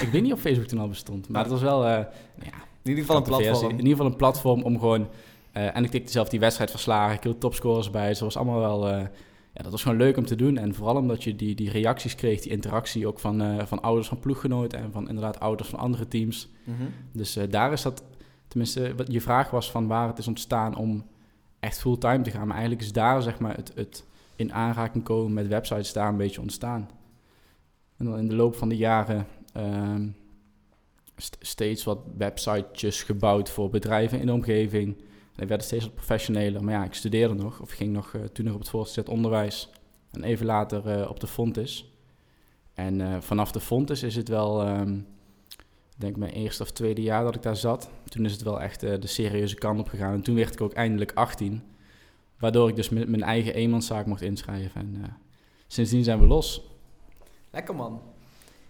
ik 0.00 0.08
weet 0.12 0.22
niet 0.22 0.32
of 0.32 0.40
Facebook 0.40 0.66
toen 0.66 0.78
al 0.78 0.88
bestond, 0.88 1.28
maar 1.28 1.42
het 1.42 1.50
was 1.50 1.62
wel... 1.62 1.82
Uh, 1.82 1.88
ja, 1.88 2.54
in 2.82 2.90
ieder 2.90 3.04
geval 3.04 3.16
een 3.16 3.22
platform. 3.22 3.70
In 3.70 3.76
ieder 3.76 3.90
geval 3.90 4.06
een 4.06 4.16
platform 4.16 4.62
om 4.62 4.78
gewoon... 4.78 5.08
Uh, 5.56 5.76
en 5.76 5.84
ik 5.84 5.90
tikte 5.90 6.12
zelf 6.12 6.28
die 6.28 6.40
wedstrijd 6.40 6.70
verslagen, 6.70 7.16
ik 7.16 7.22
hield 7.22 7.40
topscores 7.40 7.90
bij. 7.90 8.08
Dus 8.08 8.18
dat 8.18 8.34
was 8.34 8.42
allemaal 8.42 8.60
wel... 8.60 9.08
ja, 9.54 9.62
dat 9.62 9.70
was 9.70 9.82
gewoon 9.82 9.98
leuk 9.98 10.16
om 10.16 10.24
te 10.24 10.36
doen. 10.36 10.56
En 10.56 10.74
vooral 10.74 10.96
omdat 10.96 11.24
je 11.24 11.36
die, 11.36 11.54
die 11.54 11.70
reacties 11.70 12.14
kreeg, 12.14 12.40
die 12.40 12.50
interactie 12.50 13.06
ook 13.06 13.18
van, 13.18 13.66
van 13.66 13.82
ouders 13.82 14.08
van 14.08 14.18
ploeggenoten... 14.18 14.78
en 14.78 14.92
van 14.92 15.08
inderdaad 15.08 15.40
ouders 15.40 15.68
van 15.68 15.78
andere 15.78 16.08
teams. 16.08 16.48
Mm 16.64 16.74
-hmm. 16.76 16.88
Dus 17.12 17.38
daar 17.50 17.72
is 17.72 17.82
dat... 17.82 18.04
Tenminste, 18.48 18.94
wat 18.94 19.12
je 19.12 19.20
vraag 19.20 19.50
was 19.50 19.70
van 19.70 19.86
waar 19.86 20.08
het 20.08 20.18
is 20.18 20.28
ontstaan 20.28 20.76
om 20.76 21.04
echt 21.60 21.78
fulltime 21.78 22.22
te 22.22 22.30
gaan. 22.30 22.46
Maar 22.46 22.56
eigenlijk 22.56 22.86
is 22.86 22.92
daar 22.92 23.22
zeg 23.22 23.38
maar 23.38 23.56
het, 23.56 23.72
het 23.74 24.04
in 24.36 24.52
aanraking 24.52 25.04
komen 25.04 25.32
met 25.32 25.48
websites 25.48 25.92
daar 25.92 26.08
een 26.08 26.16
beetje 26.16 26.40
ontstaan. 26.40 26.90
En 27.96 28.04
dan 28.04 28.18
in 28.18 28.28
de 28.28 28.34
loop 28.34 28.56
van 28.56 28.68
de 28.68 28.76
jaren 28.76 29.26
uh, 29.56 29.94
steeds 31.40 31.84
wat 31.84 31.98
websitejes 32.16 33.02
gebouwd 33.02 33.50
voor 33.50 33.70
bedrijven 33.70 34.20
in 34.20 34.26
de 34.26 34.32
omgeving. 34.32 34.96
En 35.36 35.46
werden 35.46 35.66
steeds 35.66 35.84
wat 35.84 35.94
professioneler. 35.94 36.64
Maar 36.64 36.74
ja, 36.74 36.84
ik 36.84 36.94
studeerde 36.94 37.34
nog, 37.34 37.60
of 37.60 37.70
ging 37.70 37.92
nog 37.92 38.12
uh, 38.12 38.22
toen 38.22 38.44
nog 38.44 38.54
op 38.54 38.60
het 38.60 38.68
voortgezet 38.68 39.08
onderwijs. 39.08 39.70
En 40.10 40.22
even 40.22 40.46
later 40.46 40.98
uh, 40.98 41.10
op 41.10 41.20
de 41.20 41.26
Fontis. 41.26 41.92
En 42.74 43.00
uh, 43.00 43.20
vanaf 43.20 43.52
de 43.52 43.60
Fontis 43.60 44.02
is 44.02 44.16
het 44.16 44.28
wel, 44.28 44.68
um, 44.68 45.06
ik 45.94 46.00
denk 46.00 46.16
mijn 46.16 46.32
eerste 46.32 46.62
of 46.62 46.70
tweede 46.70 47.02
jaar 47.02 47.24
dat 47.24 47.34
ik 47.34 47.42
daar 47.42 47.56
zat. 47.56 47.90
Toen 48.04 48.24
is 48.24 48.32
het 48.32 48.42
wel 48.42 48.60
echt 48.60 48.80
de 48.80 49.06
serieuze 49.06 49.54
kant 49.54 49.80
op 49.80 49.88
gegaan. 49.88 50.12
En 50.12 50.22
toen 50.22 50.34
werd 50.34 50.52
ik 50.52 50.60
ook 50.60 50.72
eindelijk 50.72 51.12
18. 51.12 51.62
Waardoor 52.38 52.68
ik 52.68 52.76
dus 52.76 52.88
met 52.88 53.08
mijn 53.08 53.22
eigen 53.22 53.54
eenmanszaak 53.54 54.06
mocht 54.06 54.22
inschrijven. 54.22 54.80
En 54.80 54.94
uh, 54.98 55.04
sindsdien 55.66 56.04
zijn 56.04 56.20
we 56.20 56.26
los. 56.26 56.62
Lekker 57.50 57.74
man. 57.74 58.02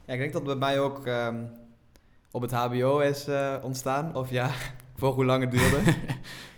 Ja, 0.04 0.12
ik 0.12 0.18
denk 0.18 0.32
dat 0.32 0.44
bij 0.44 0.54
mij 0.54 0.80
ook 0.80 1.06
um, 1.06 1.50
op 2.30 2.42
het 2.42 2.52
HBO 2.52 2.98
is 2.98 3.28
uh, 3.28 3.56
ontstaan. 3.62 4.16
Of 4.16 4.30
ja, 4.30 4.50
voor 4.96 5.12
hoe 5.12 5.24
lang 5.24 5.42
het 5.42 5.50
duurde. 5.50 5.82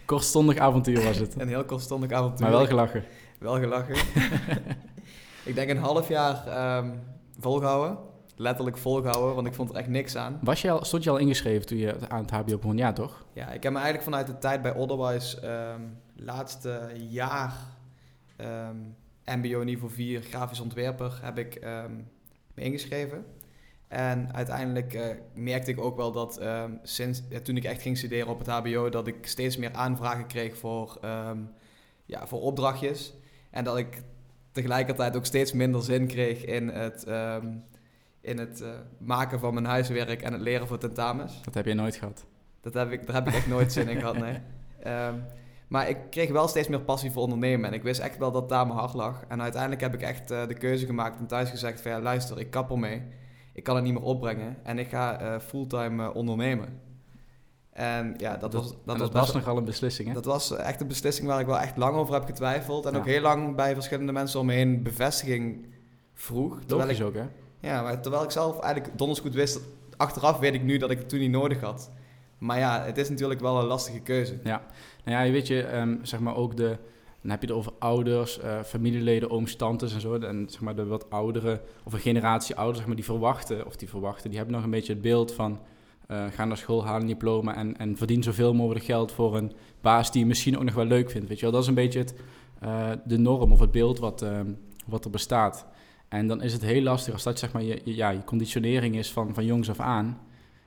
kortstondig 0.07 0.59
avontuur 0.59 1.05
was 1.05 1.19
het. 1.19 1.35
een 1.41 1.49
heel 1.49 1.65
kortstondig 1.65 2.13
avontuur. 2.13 2.41
Maar 2.41 2.57
wel 2.57 2.67
gelachen. 2.67 3.05
Wel 3.39 3.59
gelachen. 3.59 3.95
ik 5.51 5.55
denk 5.55 5.71
een 5.71 5.79
half 5.79 6.09
jaar 6.09 6.77
um, 6.79 7.03
volgehouden. 7.39 7.99
letterlijk 8.37 8.77
volgehouden, 8.77 9.35
want 9.35 9.47
ik 9.47 9.55
vond 9.55 9.71
er 9.71 9.77
echt 9.77 9.89
niks 9.89 10.17
aan. 10.17 10.39
Was 10.43 10.63
je 10.63 10.71
al, 10.71 10.85
stond 10.85 11.05
je 11.05 11.11
al 11.11 11.17
ingeschreven 11.17 11.67
toen 11.67 11.79
je 11.79 11.97
aan 12.09 12.21
het 12.21 12.31
HBO 12.31 12.57
begon? 12.57 12.77
Ja, 12.77 12.93
toch? 12.93 13.25
Ja, 13.33 13.51
ik 13.51 13.63
heb 13.63 13.73
me 13.73 13.79
eigenlijk 13.79 14.05
vanuit 14.05 14.27
de 14.27 14.39
tijd 14.39 14.63
bij 14.63 14.75
Otherwise 14.75 15.41
ehm 15.41 15.81
laatste 16.17 16.91
jaar 17.09 17.55
ehm, 18.37 18.77
MBO 19.25 19.63
niveau 19.63 19.93
4 19.93 20.23
grafisch 20.23 20.61
ontwerper 20.61 21.19
heb 21.23 21.39
ik 21.39 21.55
ehm, 21.55 21.95
me 22.55 22.63
ingeschreven. 22.63 23.25
En 23.89 24.35
uiteindelijk 24.35 24.95
eh, 24.95 25.17
merkte 25.35 25.71
ik 25.71 25.81
ook 25.81 25.97
wel 25.97 26.13
dat 26.13 26.39
ehm, 26.39 26.73
sinds 26.83 27.23
ja, 27.29 27.41
toen 27.41 27.57
ik 27.57 27.65
echt 27.65 27.83
ging 27.83 27.99
studeren 27.99 28.29
op 28.29 28.39
het 28.39 28.49
HBO, 28.49 28.89
dat 28.89 29.07
ik 29.07 29.27
steeds 29.27 29.57
meer 29.57 29.73
aanvragen 29.73 30.27
kreeg 30.27 30.57
voor, 30.57 30.99
ehm, 31.01 31.39
ja, 32.05 32.27
voor 32.27 32.41
opdrachtjes. 32.41 33.15
En 33.51 33.65
dat 33.65 33.77
ik 33.79 34.03
tegelijkertijd 34.53 35.17
ook 35.17 35.25
steeds 35.25 35.53
minder 35.53 35.83
zin 35.83 36.07
kreeg 36.07 36.45
in 36.45 36.69
het, 36.69 37.05
ehm, 37.05 37.47
in 38.21 38.39
het 38.39 38.61
eh, 38.61 38.71
maken 38.99 39.41
van 39.41 39.55
mijn 39.55 39.67
huiswerk 39.67 40.23
en 40.23 40.33
het 40.33 40.43
leren 40.43 40.67
voor 40.67 40.79
tentamens. 40.79 41.43
Dat 41.43 41.55
heb 41.55 41.67
je 41.67 41.75
nooit 41.75 41.97
gehad. 41.97 42.27
Dat 42.61 42.75
heb 42.75 42.91
ik, 42.91 43.07
daar 43.07 43.15
heb 43.15 43.29
ik 43.29 43.35
echt 43.35 43.47
nooit 43.47 43.73
zin 43.73 43.89
in 43.89 43.99
gehad, 43.99 44.19
nee. 44.19 44.39
Maar 45.69 45.89
ik 45.89 45.97
kreeg 46.11 46.31
wel 46.31 46.49
steeds 46.49 46.69
meer 46.69 46.81
passie 46.81 47.11
voor 47.11 47.23
ondernemen. 47.23 47.69
En 47.69 47.75
ik 47.75 47.83
wist 47.83 48.01
echt 48.01 48.19
wel 48.19 48.33
dat 48.33 48.49
daar 48.49 48.67
mijn 48.67 48.79
hart 48.79 48.95
lag. 48.95 49.25
En 49.29 49.43
uiteindelijk 49.43 49.81
heb 49.81 49.95
ik 49.95 50.03
echt 50.03 50.31
eh, 50.31 50.47
de 50.47 50.55
keuze 50.55 50.87
gemaakt 50.87 51.19
en 51.19 51.27
thuis 51.27 51.51
gezegd 51.51 51.81
van... 51.81 51.91
Ja, 51.91 52.01
luister, 52.01 52.39
ik 52.41 52.51
kap 52.51 52.71
ermee. 52.71 53.03
Ik 53.57 53.63
kan 53.65 53.75
het 53.75 53.85
niet 53.85 53.93
meer 53.93 54.03
opbrengen. 54.03 54.57
En 54.63 54.79
ik 54.79 54.89
ga 54.89 55.21
eh, 55.21 55.41
fulltime 55.41 56.05
eh, 56.05 56.15
ondernemen. 56.15 56.81
En 57.71 58.15
ja, 58.17 58.37
dat, 58.37 58.53
was, 58.53 58.63
dat, 58.69 58.77
was 58.85 58.99
dat 58.99 59.13
best 59.13 59.25
was 59.25 59.35
nogal 59.35 59.57
een 59.57 59.65
beslissing, 59.65 60.09
hè? 60.09 60.15
dat 60.15 60.25
was 60.25 60.57
echt 60.57 60.81
een 60.81 60.87
beslissing 60.87 61.27
waar 61.27 61.41
ik 61.41 61.47
wel 61.47 61.59
echt 61.59 61.77
lang 61.77 61.97
over 61.97 62.15
heb 62.15 62.25
getwijfeld. 62.25 62.87
En 62.87 62.93
Ja. 62.93 62.99
ook 62.99 63.07
heel 63.07 63.21
lang 63.21 63.57
bij 63.57 63.75
verschillende 63.75 64.13
mensen 64.13 64.41
om 64.41 64.47
me 64.47 64.53
heen 64.53 64.83
bevestiging 64.83 65.67
vroeg. 66.15 66.61
Ik, 66.61 66.71
Logisch 66.71 67.03
ook, 67.03 67.15
hè? 67.15 67.25
ja, 67.61 67.83
maar 67.83 68.01
terwijl 68.01 68.23
ik 68.23 68.31
zelf 68.31 68.61
eigenlijk 68.61 68.99
donders 68.99 69.21
goed 69.21 69.35
wist... 69.35 69.61
Achteraf 69.97 70.39
weet 70.39 70.55
ik 70.55 70.63
nu 70.63 70.77
dat 70.77 70.91
ik 70.91 70.99
het 70.99 71.09
toen 71.09 71.19
niet 71.19 71.31
nodig 71.31 71.61
had. 71.61 71.91
Maar 72.39 72.59
ja, 72.59 72.83
het 72.85 72.99
is 72.99 73.09
natuurlijk 73.09 73.41
wel 73.41 73.59
een 73.59 73.67
lastige 73.67 74.01
keuze. 74.01 74.39
Nou 74.43 74.61
ja, 75.05 75.21
je 75.21 75.33
weet 75.33 75.47
je, 75.47 75.63
ehm, 75.63 75.97
zeg 76.03 76.21
maar 76.21 76.37
ook 76.37 76.57
de... 76.57 76.77
Dan 77.27 77.35
heb 77.35 77.49
je 77.49 77.55
het 77.55 77.57
over 77.57 77.73
ouders, 77.79 78.39
eh, 78.39 78.63
familieleden, 78.63 79.31
ooms, 79.31 79.57
tantes 79.57 79.95
en 79.95 80.01
zo. 80.01 80.15
En 80.15 80.47
zeg 80.49 80.61
maar 80.61 80.77
de 80.77 80.87
wat 80.87 81.11
oudere, 81.11 81.61
of 81.85 81.93
een 81.93 81.99
generatie 81.99 82.55
ouders, 82.55 82.79
zeg 82.79 82.87
maar, 82.87 82.97
die 82.97 83.05
verwachten, 83.05 83.67
of 83.67 83.77
die 83.77 83.89
verwachten, 83.89 84.29
die 84.29 84.39
hebben 84.39 84.57
nog 84.57 84.65
een 84.65 84.71
beetje 84.71 84.93
het 84.93 85.03
beeld 85.03 85.33
van... 85.33 85.61
eh, 86.07 86.25
ga 86.31 86.45
naar 86.45 86.57
school, 86.57 86.85
haal 86.85 87.01
een 87.01 87.07
diploma 87.07 87.57
en, 87.57 87.77
en 87.77 87.97
verdien 87.97 88.23
zoveel 88.23 88.55
mogelijk 88.55 88.85
geld 88.85 89.13
voor 89.13 89.37
een 89.37 89.53
baas 89.81 90.13
die 90.13 90.21
je 90.21 90.27
misschien 90.27 90.57
ook 90.57 90.65
nog 90.65 90.75
wel 90.75 90.85
leuk 90.85 91.11
vindt. 91.11 91.29
Weet 91.29 91.39
je 91.39 91.43
wel, 91.43 91.53
dat 91.53 91.63
is 91.63 91.69
een 91.69 91.75
beetje 91.75 91.99
het, 91.99 92.15
eh, 92.61 92.91
de 93.05 93.19
norm 93.19 93.53
of 93.53 93.61
het 93.61 93.71
beeld 93.71 93.99
wat, 93.99 94.25
wat 94.87 95.05
er 95.05 95.11
bestaat. 95.11 95.67
En 96.09 96.27
dan 96.27 96.43
is 96.43 96.53
het 96.53 96.63
heel 96.63 96.83
lastig 96.83 97.13
als 97.13 97.23
dat 97.23 97.39
zeg 97.39 97.53
maar 97.53 97.63
je, 97.63 97.81
ja, 97.85 98.11
je 98.11 98.25
conditionering 98.25 98.97
is 98.97 99.13
van, 99.13 99.35
van 99.35 99.45
jongs 99.45 99.71
af 99.71 99.81
aan, 99.81 100.19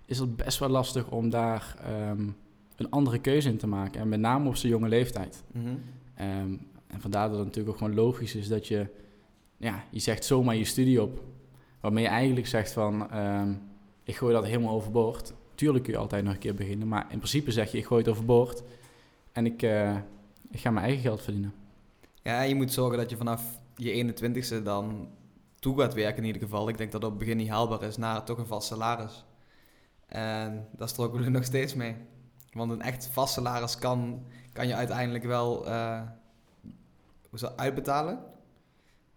is 0.06 0.20
het 0.20 0.36
best 0.36 0.60
wel 0.60 0.70
lastig 0.70 1.10
om 1.12 1.30
daar 1.30 1.76
ehm, 1.84 2.28
een 2.76 2.90
andere 2.90 3.20
keuze 3.20 3.50
in 3.50 3.58
te 3.58 3.68
maken. 3.68 4.02
En 4.02 4.10
met 4.10 4.20
name 4.20 4.48
op 4.48 4.56
zo'n 4.56 4.70
jonge 4.70 4.88
leeftijd. 4.88 5.44
Mhm. 5.52 5.76
Ehm, 6.20 6.54
en 6.88 7.02
vandaar 7.02 7.30
dat 7.30 7.38
het 7.38 7.46
natuurlijk 7.46 7.76
ook 7.76 7.78
gewoon 7.78 7.96
logisch 7.96 8.36
is 8.36 8.48
dat 8.48 8.68
je, 8.68 8.88
ja, 9.58 9.84
je 9.92 10.00
zegt 10.00 10.26
zomaar 10.26 10.56
je 10.56 10.66
studie 10.66 11.02
op. 11.02 11.24
Waarmee 11.80 12.04
je 12.04 12.10
eigenlijk 12.10 12.48
zegt 12.48 12.72
van, 12.72 13.12
ehm, 13.12 13.54
ik 14.04 14.16
gooi 14.16 14.34
dat 14.34 14.46
helemaal 14.46 14.74
overboord. 14.74 15.34
Tuurlijk 15.56 15.84
kun 15.84 15.94
je 15.94 16.00
altijd 16.00 16.24
nog 16.24 16.34
een 16.34 16.40
keer 16.40 16.56
beginnen, 16.56 16.88
maar 16.88 17.08
in 17.10 17.18
principe 17.18 17.52
zeg 17.52 17.72
je, 17.72 17.78
ik 17.78 17.86
gooi 17.86 18.02
het 18.02 18.12
overboord. 18.12 18.64
En 19.32 19.46
ik, 19.46 19.62
eh, 19.62 19.96
ik 20.52 20.60
ga 20.60 20.72
mijn 20.72 20.86
eigen 20.86 21.02
geld 21.02 21.22
verdienen. 21.22 21.54
Ja, 22.22 22.42
je 22.42 22.56
moet 22.56 22.74
zorgen 22.74 22.98
dat 22.98 23.10
je 23.10 23.18
vanaf 23.18 23.60
je 23.76 23.92
21ste 23.92 24.62
dan 24.62 25.08
toe 25.60 25.80
gaat 25.80 25.94
werken 25.94 26.22
in 26.22 26.26
ieder 26.26 26.42
geval. 26.42 26.70
Ik 26.70 26.78
denk 26.78 26.92
dat 26.92 27.02
dat 27.02 27.10
op 27.10 27.18
het 27.18 27.26
begin 27.26 27.42
niet 27.42 27.50
haalbaar 27.50 27.84
is 27.84 27.98
naar 27.98 28.24
toch 28.24 28.38
een 28.38 28.46
vast 28.46 28.68
salaris. 28.68 29.26
En 30.06 30.68
daar 30.78 30.90
struggelen 30.90 31.24
we 31.24 31.30
nog 31.38 31.44
steeds 31.44 31.76
mee. 31.76 31.96
Want 32.52 32.72
een 32.72 32.82
echt 32.82 33.10
vast 33.12 33.34
salaris 33.34 33.78
kan, 33.78 34.24
kan 34.60 34.68
je 34.68 34.76
uiteindelijk 34.76 35.24
wel 35.24 35.66
hoe 37.30 37.40
zal- 37.40 37.56
uitbetalen. 37.58 38.20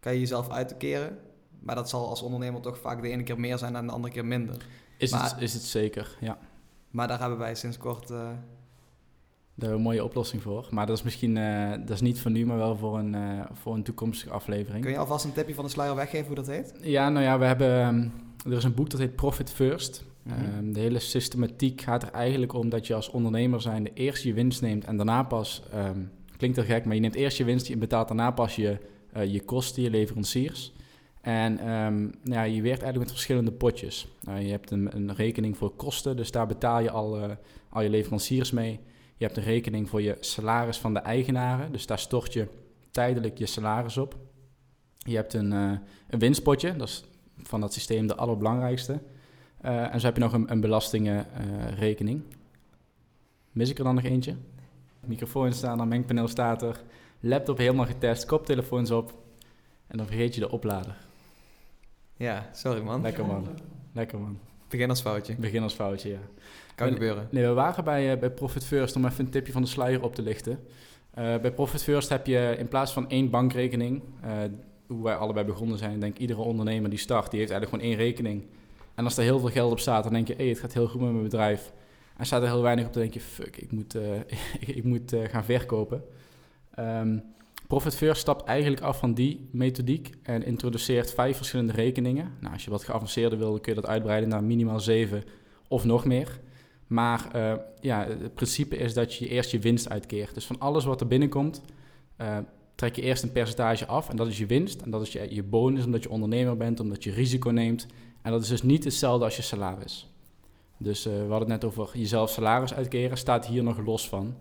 Kan 0.01 0.13
je 0.13 0.19
jezelf 0.19 0.51
uitkeren. 0.51 1.19
Maar 1.61 1.75
dat 1.75 1.89
zal 1.89 2.09
als 2.09 2.23
ondernemer 2.23 2.61
toch 2.61 2.79
vaak 2.79 3.03
de 3.03 3.09
ene 3.09 3.23
keer 3.23 3.41
meer 3.41 3.59
zijn 3.59 3.77
en 3.77 3.87
de 3.87 3.93
andere 3.93 4.13
keer 4.13 4.25
minder. 4.25 4.57
Is, 4.99 5.11
Maar- 5.11 5.31
het, 5.31 5.41
is 5.41 5.53
het 5.55 5.63
zeker, 5.63 6.17
ja. 6.21 6.39
Maar 6.91 7.09
daar 7.09 7.21
hebben 7.21 7.39
wij 7.39 7.55
sinds 7.55 7.77
kort... 7.79 8.11
eh, 8.11 8.17
Daar 8.17 8.27
hebben 9.55 9.69
we 9.69 9.75
een 9.75 9.83
mooie 9.83 10.05
oplossing 10.05 10.43
voor. 10.43 10.67
Maar 10.71 10.87
dat 10.87 10.97
is 10.97 11.03
misschien, 11.03 11.37
eh, 11.37 11.71
dat 11.71 11.91
is 11.91 12.01
niet 12.01 12.21
voor 12.21 12.31
nu, 12.31 12.47
maar 12.47 12.57
wel 12.57 12.77
voor 12.77 12.99
een, 12.99 13.45
voor 13.53 13.75
een 13.75 13.83
toekomstige 13.83 14.33
aflevering. 14.33 14.83
kun 14.85 14.93
je 14.93 14.99
alvast 14.99 15.25
een 15.25 15.33
tipje 15.33 15.55
van 15.55 15.65
de 15.65 15.71
sluier 15.71 15.95
weggeven 15.95 16.27
hoe 16.27 16.35
dat 16.35 16.47
heet? 16.47 16.75
Ja, 16.81 17.09
nou 17.09 17.25
ja, 17.25 17.39
we 17.39 17.45
hebben, 17.45 17.81
ehm, 17.81 18.09
er 18.51 18.57
is 18.57 18.65
een 18.65 18.75
boek 18.75 18.91
dat 18.91 19.01
heet 19.01 19.17
Profit 19.17 19.51
First. 19.51 20.05
Mhm. 20.23 20.45
Ehm, 20.45 20.73
de 20.73 20.81
hele 20.81 20.99
systematiek 20.99 21.81
gaat 21.81 22.03
er 22.03 22.11
eigenlijk 22.11 22.53
om 22.53 22.69
dat 22.69 22.87
je 22.87 22.95
als 22.95 23.11
ondernemer 23.11 23.61
zijnde 23.61 23.91
eerst 23.95 24.23
je 24.23 24.35
winst 24.35 24.61
neemt 24.61 24.85
en 24.85 24.97
daarna 24.97 25.23
pas, 25.23 25.63
ehm, 25.73 26.01
klinkt 26.37 26.57
er 26.57 26.65
gek, 26.65 26.85
maar 26.85 26.95
je 26.95 27.01
neemt 27.01 27.15
eerst 27.15 27.39
je 27.39 27.45
winst, 27.45 27.67
je 27.67 27.77
betaalt 27.77 28.09
daarna 28.09 28.31
pas 28.31 28.57
je, 28.57 28.79
eh, 29.13 29.33
je 29.33 29.41
kosten, 29.41 29.83
je 29.83 29.91
leveranciers. 29.91 30.73
En 31.21 31.59
ehm, 31.59 32.01
nou 32.03 32.13
ja, 32.23 32.43
je 32.43 32.63
werkt 32.63 32.83
eigenlijk 32.83 32.99
met 32.99 33.11
verschillende 33.11 33.53
potjes. 33.53 34.09
Nou, 34.21 34.41
je 34.41 34.51
hebt 34.51 34.71
een, 34.71 34.97
een 34.97 35.15
rekening 35.15 35.57
voor 35.57 35.71
kosten, 35.71 36.17
dus 36.17 36.31
daar 36.31 36.47
betaal 36.47 36.81
je 36.81 36.91
al, 36.91 37.19
eh, 37.19 37.31
al 37.69 37.83
je 37.83 37.91
leveranciers 37.91 38.51
mee. 38.51 38.81
Je 39.17 39.25
hebt 39.25 39.37
een 39.37 39.43
rekening 39.43 39.89
voor 39.89 40.03
je 40.03 40.17
salaris 40.21 40.79
van 40.79 40.95
de 40.95 41.01
eigenaren, 41.01 41.73
dus 41.73 41.87
daar 41.87 41.99
stort 41.99 42.33
je 42.33 42.49
tijdelijk 42.91 43.39
je 43.39 43.47
salaris 43.47 43.97
op. 43.97 44.17
Je 44.99 45.17
hebt 45.17 45.35
een, 45.35 45.53
eh, 45.53 45.73
een 46.09 46.19
winstpotje, 46.19 46.77
dat 46.77 46.89
is 46.89 47.05
van 47.43 47.61
dat 47.61 47.73
systeem 47.73 48.07
de 48.07 48.17
allerbelangrijkste. 48.17 49.01
Eh, 49.63 49.95
en 49.95 50.01
zo 50.01 50.07
heb 50.07 50.17
je 50.17 50.23
nog 50.23 50.33
een, 50.33 50.51
een 50.51 50.61
belastingenrekening. 50.61 52.23
Mis 53.53 53.71
ik 53.71 53.79
er 53.79 53.85
dan 53.85 53.95
nog 53.95 54.05
eentje? 54.05 54.35
Microfoon 55.07 55.53
staan 55.53 55.89
mengpaneel 55.89 56.29
staat 56.29 56.63
er, 56.63 56.81
laptop 57.21 57.59
helemaal 57.59 57.87
getest, 57.87 58.25
koptelefoons 58.27 58.91
op. 58.91 59.15
En 59.87 59.97
dan 59.97 60.07
vergeet 60.07 60.35
je 60.35 60.41
de 60.41 60.51
oplader. 60.51 60.97
Ja, 62.17 62.49
sorry 62.53 62.83
man. 62.83 63.03
Lekker 63.03 63.27
man. 63.27 63.47
Lekker 63.93 64.19
man. 64.19 64.39
Beginnersfoutje. 64.69 65.35
Beginnersfoutje, 65.35 66.09
ja. 66.11 66.19
Kan 66.75 66.87
En- 66.87 66.93
gebeuren. 66.93 67.29
Nee, 67.31 67.47
we 67.47 67.53
waren 67.53 67.85
bij, 67.85 68.13
eh, 68.13 68.19
bij 68.19 68.31
Profit 68.31 68.65
First 68.65 68.97
om 68.97 69.05
even 69.05 69.25
een 69.25 69.31
tipje 69.31 69.53
van 69.53 69.63
de 69.63 69.69
sluier 69.69 70.03
op 70.03 70.15
te 70.15 70.23
lichten. 70.23 70.59
Eh, 71.11 71.37
bij 71.39 71.53
Profit 71.53 71.83
First 71.83 72.09
heb 72.09 72.27
je 72.27 72.55
in 72.59 72.69
plaats 72.69 72.93
van 72.93 73.09
één 73.11 73.31
bankrekening, 73.31 74.03
eh, 74.21 74.31
hoe 74.87 75.03
wij 75.03 75.15
allebei 75.17 75.47
begonnen 75.47 75.79
zijn, 75.79 76.01
denk 76.01 76.15
ik 76.15 76.21
iedere 76.21 76.41
ondernemer 76.41 76.91
die 76.91 76.99
start, 76.99 77.31
die 77.31 77.39
heeft 77.41 77.53
eigenlijk 77.53 77.83
gewoon 77.83 77.97
één 77.99 78.07
rekening. 78.09 78.45
En 78.95 79.05
als 79.05 79.17
er 79.17 79.23
heel 79.23 79.39
veel 79.39 79.49
geld 79.49 79.73
op 79.73 79.79
staat, 79.79 80.03
dan 80.03 80.13
denk 80.13 80.29
je, 80.29 80.35
hé, 80.37 80.49
het 80.49 80.59
gaat 80.59 80.73
heel 80.73 80.89
goed 80.89 81.01
met 81.01 81.11
mijn 81.11 81.23
bedrijf. 81.23 81.73
En 82.17 82.27
staat 82.27 82.43
er 82.43 82.49
heel 82.49 82.63
weinig 82.63 82.87
op, 82.87 82.93
dan 82.93 83.03
denk 83.03 83.15
je, 83.15 83.21
fuck, 83.21 83.57
ik 83.57 83.73
moet, 83.73 83.95
eh, 83.95 84.21
ik 84.77 84.85
moet 84.85 85.13
eh, 85.13 85.29
gaan 85.29 85.45
verkopen. 85.45 86.05
Ehm, 86.75 87.19
Profit 87.67 87.95
First 87.95 88.21
stapt 88.21 88.45
eigenlijk 88.45 88.83
af 88.83 88.99
van 88.99 89.15
die 89.15 89.49
methodiek 89.53 90.11
en 90.23 90.45
introduceert 90.45 91.15
vijf 91.15 91.37
verschillende 91.37 91.73
rekeningen. 91.73 92.33
Nou, 92.41 92.53
als 92.53 92.65
je 92.65 92.71
wat 92.71 92.85
geavanceerder 92.85 93.39
wil, 93.39 93.61
kun 93.61 93.75
je 93.75 93.81
dat 93.81 93.91
uitbreiden 93.91 94.29
naar 94.29 94.45
minimaal 94.45 94.81
zeven 94.81 95.25
of 95.69 95.85
nog 95.85 96.05
meer. 96.05 96.41
Maar 96.87 97.29
eh, 97.33 97.55
ja, 97.81 98.07
het 98.07 98.35
principe 98.35 98.77
is 98.77 98.95
dat 98.95 99.15
je 99.15 99.29
eerst 99.29 99.51
je 99.51 99.59
winst 99.59 99.89
uitkeert. 99.89 100.35
Dus 100.35 100.47
van 100.47 100.59
alles 100.59 100.85
wat 100.85 101.01
er 101.01 101.07
binnenkomt, 101.07 101.63
trek 102.75 102.97
je 102.97 103.03
eerst 103.03 103.23
een 103.23 103.33
percentage 103.33 103.87
af. 103.87 104.09
En 104.09 104.17
dat 104.17 104.27
is 104.27 104.39
je 104.39 104.47
winst. 104.47 104.81
En 104.81 104.91
dat 104.91 105.03
is 105.03 105.13
je, 105.13 105.35
je 105.35 105.43
bonus, 105.43 105.85
omdat 105.85 106.03
je 106.03 106.11
ondernemer 106.11 106.57
bent, 106.57 106.81
omdat 106.81 107.05
je 107.05 107.11
risico 107.11 107.51
neemt. 107.51 107.87
En 108.23 108.33
dat 108.33 108.43
is 108.43 108.49
dus 108.49 108.63
niet 108.63 108.85
hetzelfde 108.85 109.25
als 109.25 109.37
je 109.37 109.43
salaris. 109.43 110.11
Dus 110.77 111.07
eh, 111.07 111.13
we 111.13 111.19
hadden 111.19 111.39
het 111.39 111.49
net 111.49 111.65
over 111.65 111.91
jezelf 111.93 112.31
salaris 112.31 112.75
uitkeren, 112.75 113.17
staat 113.17 113.47
hier 113.47 113.63
nog 113.63 113.85
los 113.85 114.09
van. 114.09 114.35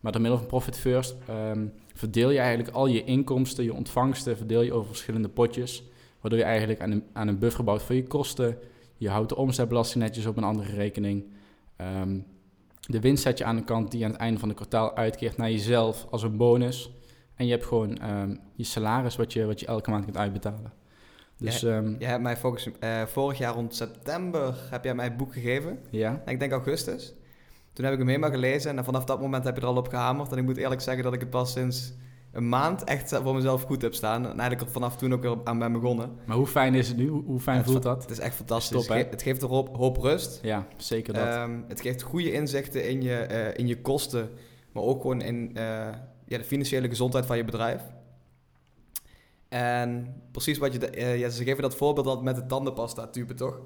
Maar 0.00 0.12
door 0.12 0.20
middel 0.20 0.38
van 0.38 0.48
Profit 0.48 0.78
First 0.78 1.16
ehm, 1.26 1.66
verdeel 1.94 2.30
je 2.30 2.38
eigenlijk 2.38 2.76
al 2.76 2.86
je 2.86 3.04
inkomsten, 3.04 3.64
je 3.64 3.74
ontvangsten, 3.74 4.36
verdeel 4.36 4.62
je 4.62 4.72
over 4.72 4.88
verschillende 4.88 5.28
potjes. 5.28 5.82
Waardoor 6.20 6.40
je 6.40 6.46
eigenlijk 6.46 6.80
aan 6.80 6.90
een, 6.90 7.04
aan 7.12 7.28
een 7.28 7.38
buffer 7.38 7.64
bouwt 7.64 7.82
voor 7.82 7.94
je 7.94 8.06
kosten. 8.06 8.58
Je 8.96 9.08
houdt 9.08 9.28
de 9.28 9.36
omzetbelasting 9.36 10.04
netjes 10.04 10.26
op 10.26 10.36
een 10.36 10.44
andere 10.44 10.74
rekening. 10.74 11.24
Ehm, 11.76 12.18
de 12.80 13.00
winst 13.00 13.22
zet 13.22 13.38
je 13.38 13.44
aan 13.44 13.56
de 13.56 13.64
kant 13.64 13.90
die 13.90 14.00
je 14.00 14.06
aan 14.06 14.12
het 14.12 14.20
einde 14.20 14.38
van 14.38 14.48
het 14.48 14.56
kwartaal 14.56 14.96
uitkeert 14.96 15.36
naar 15.36 15.50
jezelf 15.50 16.06
als 16.10 16.22
een 16.22 16.36
bonus. 16.36 16.90
En 17.34 17.46
je 17.46 17.52
hebt 17.52 17.66
gewoon 17.66 17.98
ehm, 17.98 18.36
je 18.54 18.64
salaris 18.64 19.16
wat 19.16 19.32
je, 19.32 19.46
wat 19.46 19.60
je 19.60 19.66
elke 19.66 19.90
maand 19.90 20.04
kunt 20.04 20.16
uitbetalen. 20.16 20.72
Dus 21.38 21.60
Jij 21.98 22.08
hebt 22.10 22.22
mij 22.22 22.36
volgens, 22.36 22.68
eh, 22.80 23.02
vorig 23.06 23.38
jaar 23.38 23.54
rond 23.54 23.74
september 23.74 24.54
heb 24.70 24.84
jij 24.84 24.94
mij 24.94 25.04
het 25.04 25.16
boek 25.16 25.32
gegeven. 25.32 25.78
ja. 25.90 26.22
Ik 26.26 26.38
denk 26.38 26.52
augustus. 26.52 27.14
Toen 27.72 27.84
heb 27.84 27.92
ik 27.94 28.00
hem 28.00 28.08
helemaal 28.08 28.30
gelezen 28.30 28.78
en 28.78 28.84
vanaf 28.84 29.04
dat 29.04 29.20
moment 29.20 29.44
heb 29.44 29.54
je 29.56 29.60
er 29.62 29.66
al 29.66 29.76
op 29.76 29.88
gehamerd. 29.88 30.32
En 30.32 30.38
ik 30.38 30.44
moet 30.44 30.56
eerlijk 30.56 30.80
zeggen 30.80 31.04
dat 31.04 31.12
ik 31.12 31.20
het 31.20 31.30
pas 31.30 31.52
sinds 31.52 31.92
een 32.32 32.48
maand 32.48 32.84
echt 32.84 33.14
voor 33.22 33.34
mezelf 33.34 33.62
goed 33.62 33.82
heb 33.82 33.94
staan. 33.94 34.22
En 34.22 34.30
eigenlijk 34.30 34.60
er 34.60 34.70
vanaf 34.70 34.96
toen 34.96 35.12
ook 35.12 35.22
weer 35.22 35.36
aan 35.44 35.58
ben 35.58 35.72
begonnen. 35.72 36.10
Maar 36.26 36.36
hoe 36.36 36.46
fijn 36.46 36.74
is 36.74 36.88
het 36.88 36.96
nu? 36.96 37.08
Hoe, 37.08 37.40
fijn 37.40 37.64
voelt 37.64 37.82
dat? 37.82 38.02
Het 38.02 38.10
is 38.10 38.18
echt 38.18 38.34
fantastisch. 38.34 38.82
Stop, 38.82 38.88
hè? 38.88 38.94
het, 38.96 39.04
ge- 39.04 39.10
het 39.10 39.22
geeft 39.22 39.42
hoop, 39.42 39.76
hoop 39.76 39.96
rust. 39.96 40.38
Ja, 40.42 40.66
zeker 40.76 41.14
dat. 41.14 41.26
Ehm, 41.26 41.60
het 41.68 41.80
geeft 41.80 42.02
goede 42.02 42.32
inzichten 42.32 42.88
in 42.88 43.02
je, 43.02 43.14
eh, 43.14 43.58
in 43.58 43.66
je 43.66 43.80
kosten, 43.80 44.28
maar 44.72 44.82
ook 44.82 45.00
gewoon 45.00 45.20
in 45.20 45.50
eh, 45.56 45.62
ja, 46.26 46.38
de 46.38 46.44
financiële 46.44 46.88
gezondheid 46.88 47.26
van 47.26 47.36
je 47.36 47.44
bedrijf. 47.44 47.82
En 49.48 50.14
precies 50.30 50.58
wat 50.58 50.72
je... 50.72 50.78
de- 50.78 50.90
eh, 50.90 51.18
ja, 51.18 51.28
ze 51.28 51.44
geven 51.44 51.62
dat 51.62 51.76
voorbeeld 51.76 52.06
altijd 52.06 52.24
met 52.24 52.36
de 52.36 52.46
tandenpasta 52.46 53.06
tube, 53.06 53.34
toch? 53.34 53.60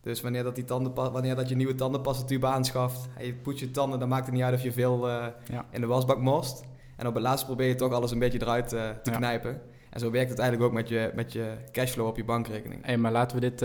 Dus 0.00 0.20
wanneer 0.20 0.42
dat, 0.42 0.54
die 0.54 0.64
tandenpa- 0.64 1.10
wanneer 1.10 1.34
dat 1.36 1.48
je 1.48 1.54
nieuwe 1.56 1.74
tandenpasta 1.74 2.24
tube 2.24 2.46
aanschaft... 2.46 3.08
en 3.16 3.26
je 3.26 3.34
poetst 3.34 3.60
je 3.60 3.70
tanden, 3.70 3.98
dan 3.98 4.08
maakt 4.08 4.26
het 4.26 4.34
niet 4.34 4.42
uit 4.44 4.54
of 4.54 4.62
je 4.62 4.72
veel 4.72 5.08
eh, 5.08 5.26
Ja. 5.50 5.64
in 5.70 5.80
de 5.80 5.86
wasbak 5.86 6.18
morst. 6.20 6.62
En 6.96 7.06
op 7.06 7.14
het 7.14 7.22
laatste 7.22 7.46
probeer 7.46 7.68
je 7.68 7.74
toch 7.74 7.92
alles 7.92 8.10
een 8.10 8.18
beetje 8.18 8.40
eruit 8.42 8.72
eh, 8.72 8.90
te 9.02 9.10
Ja. 9.10 9.16
knijpen. 9.16 9.60
En 9.90 10.00
zo 10.00 10.10
werkt 10.10 10.30
het 10.30 10.38
eigenlijk 10.38 10.68
ook 10.70 10.76
met 10.76 10.88
je, 10.88 11.10
met 11.14 11.32
je 11.32 11.54
cashflow 11.72 12.06
op 12.06 12.16
je 12.16 12.24
bankrekening. 12.24 12.84
Hey, 12.84 12.96
maar 12.98 13.12
laten 13.12 13.40
we 13.40 13.50
dit 13.50 13.60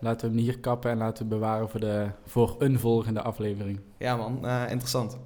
laten 0.00 0.28
we 0.30 0.34
hem 0.36 0.44
hier 0.44 0.58
kappen 0.60 0.90
en 0.90 0.98
laten 0.98 1.22
we 1.24 1.28
bewaren 1.34 1.68
voor, 1.68 1.80
de, 1.80 2.06
voor 2.26 2.54
een 2.58 2.78
volgende 2.78 3.22
aflevering. 3.22 3.80
Ja 3.98 4.16
man, 4.16 4.46
interessant. 4.68 5.18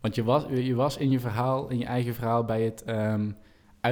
Want 0.00 0.14
je 0.14 0.24
was, 0.24 0.44
je 0.48 0.74
was 0.74 0.96
in 0.96 1.10
je 1.10 1.20
verhaal, 1.20 1.68
in 1.68 1.78
je 1.78 1.84
eigen 1.84 2.14
verhaal, 2.14 2.44
bij 2.44 2.62
het 2.62 2.84
ehm, 2.84 3.30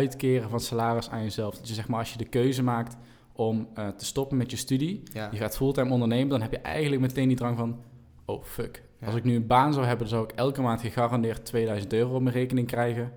uitkeren 0.01 0.51
van 0.51 0.61
salaris 0.61 1.11
aan 1.11 1.23
jezelf. 1.23 1.59
Je 1.63 1.75
zeg 1.75 1.89
maar, 1.89 1.99
als 1.99 2.13
je 2.13 2.19
de 2.19 2.25
keuze 2.29 2.63
maakt 2.63 2.97
om 3.33 3.69
eh, 3.75 3.89
te 3.89 4.05
stoppen 4.05 4.37
met 4.37 4.51
je 4.51 4.57
studie, 4.57 5.03
Ja. 5.13 5.29
je 5.33 5.37
gaat 5.37 5.57
fulltime 5.57 5.91
ondernemen, 5.93 6.29
dan 6.29 6.41
heb 6.43 6.51
je 6.51 6.59
eigenlijk 6.59 7.03
meteen 7.03 7.29
die 7.29 7.37
drang 7.37 7.57
van, 7.57 7.81
oh 8.25 8.43
fuck. 8.45 8.83
Ja. 9.01 9.07
Als 9.07 9.17
ik 9.17 9.25
nu 9.25 9.35
een 9.35 9.47
baan 9.47 9.73
zou 9.73 9.87
hebben, 9.87 10.09
dan 10.09 10.17
zou 10.19 10.29
ik 10.31 10.37
elke 10.39 10.61
maand 10.63 10.81
gegarandeerd 10.81 11.45
2000 11.45 11.93
euro 11.93 12.15
op 12.15 12.23
mijn 12.23 12.35
rekening 12.35 12.67
krijgen. 12.67 13.13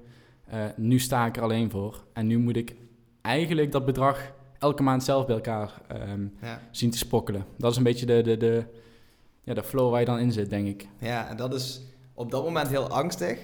Eh, 0.45 0.65
nu 0.75 0.99
sta 0.99 1.25
ik 1.25 1.37
er 1.37 1.43
alleen 1.43 1.69
voor. 1.71 2.03
En 2.13 2.27
nu 2.27 2.37
moet 2.37 2.55
ik 2.57 2.75
eigenlijk 3.21 3.71
dat 3.71 3.85
bedrag 3.85 4.33
elke 4.59 4.83
maand 4.83 5.03
zelf 5.03 5.25
bij 5.25 5.35
elkaar 5.35 5.81
ehm, 5.87 6.27
Ja. 6.41 6.61
zien 6.71 6.89
te 6.91 6.97
sprokkelen. 6.97 7.45
Dat 7.57 7.71
is 7.71 7.77
een 7.77 7.83
beetje 7.83 8.05
de, 8.05 8.21
de, 8.21 8.37
de, 8.37 8.65
ja, 9.43 9.53
de 9.53 9.63
flow 9.63 9.91
waar 9.91 9.99
je 9.99 10.05
dan 10.05 10.19
in 10.19 10.31
zit, 10.31 10.49
denk 10.49 10.67
ik. 10.67 10.87
ja, 10.97 11.29
en 11.29 11.37
dat 11.37 11.53
is 11.53 11.81
op 12.13 12.31
dat 12.31 12.43
moment 12.43 12.67
heel 12.67 12.87
angstig. 12.89 13.39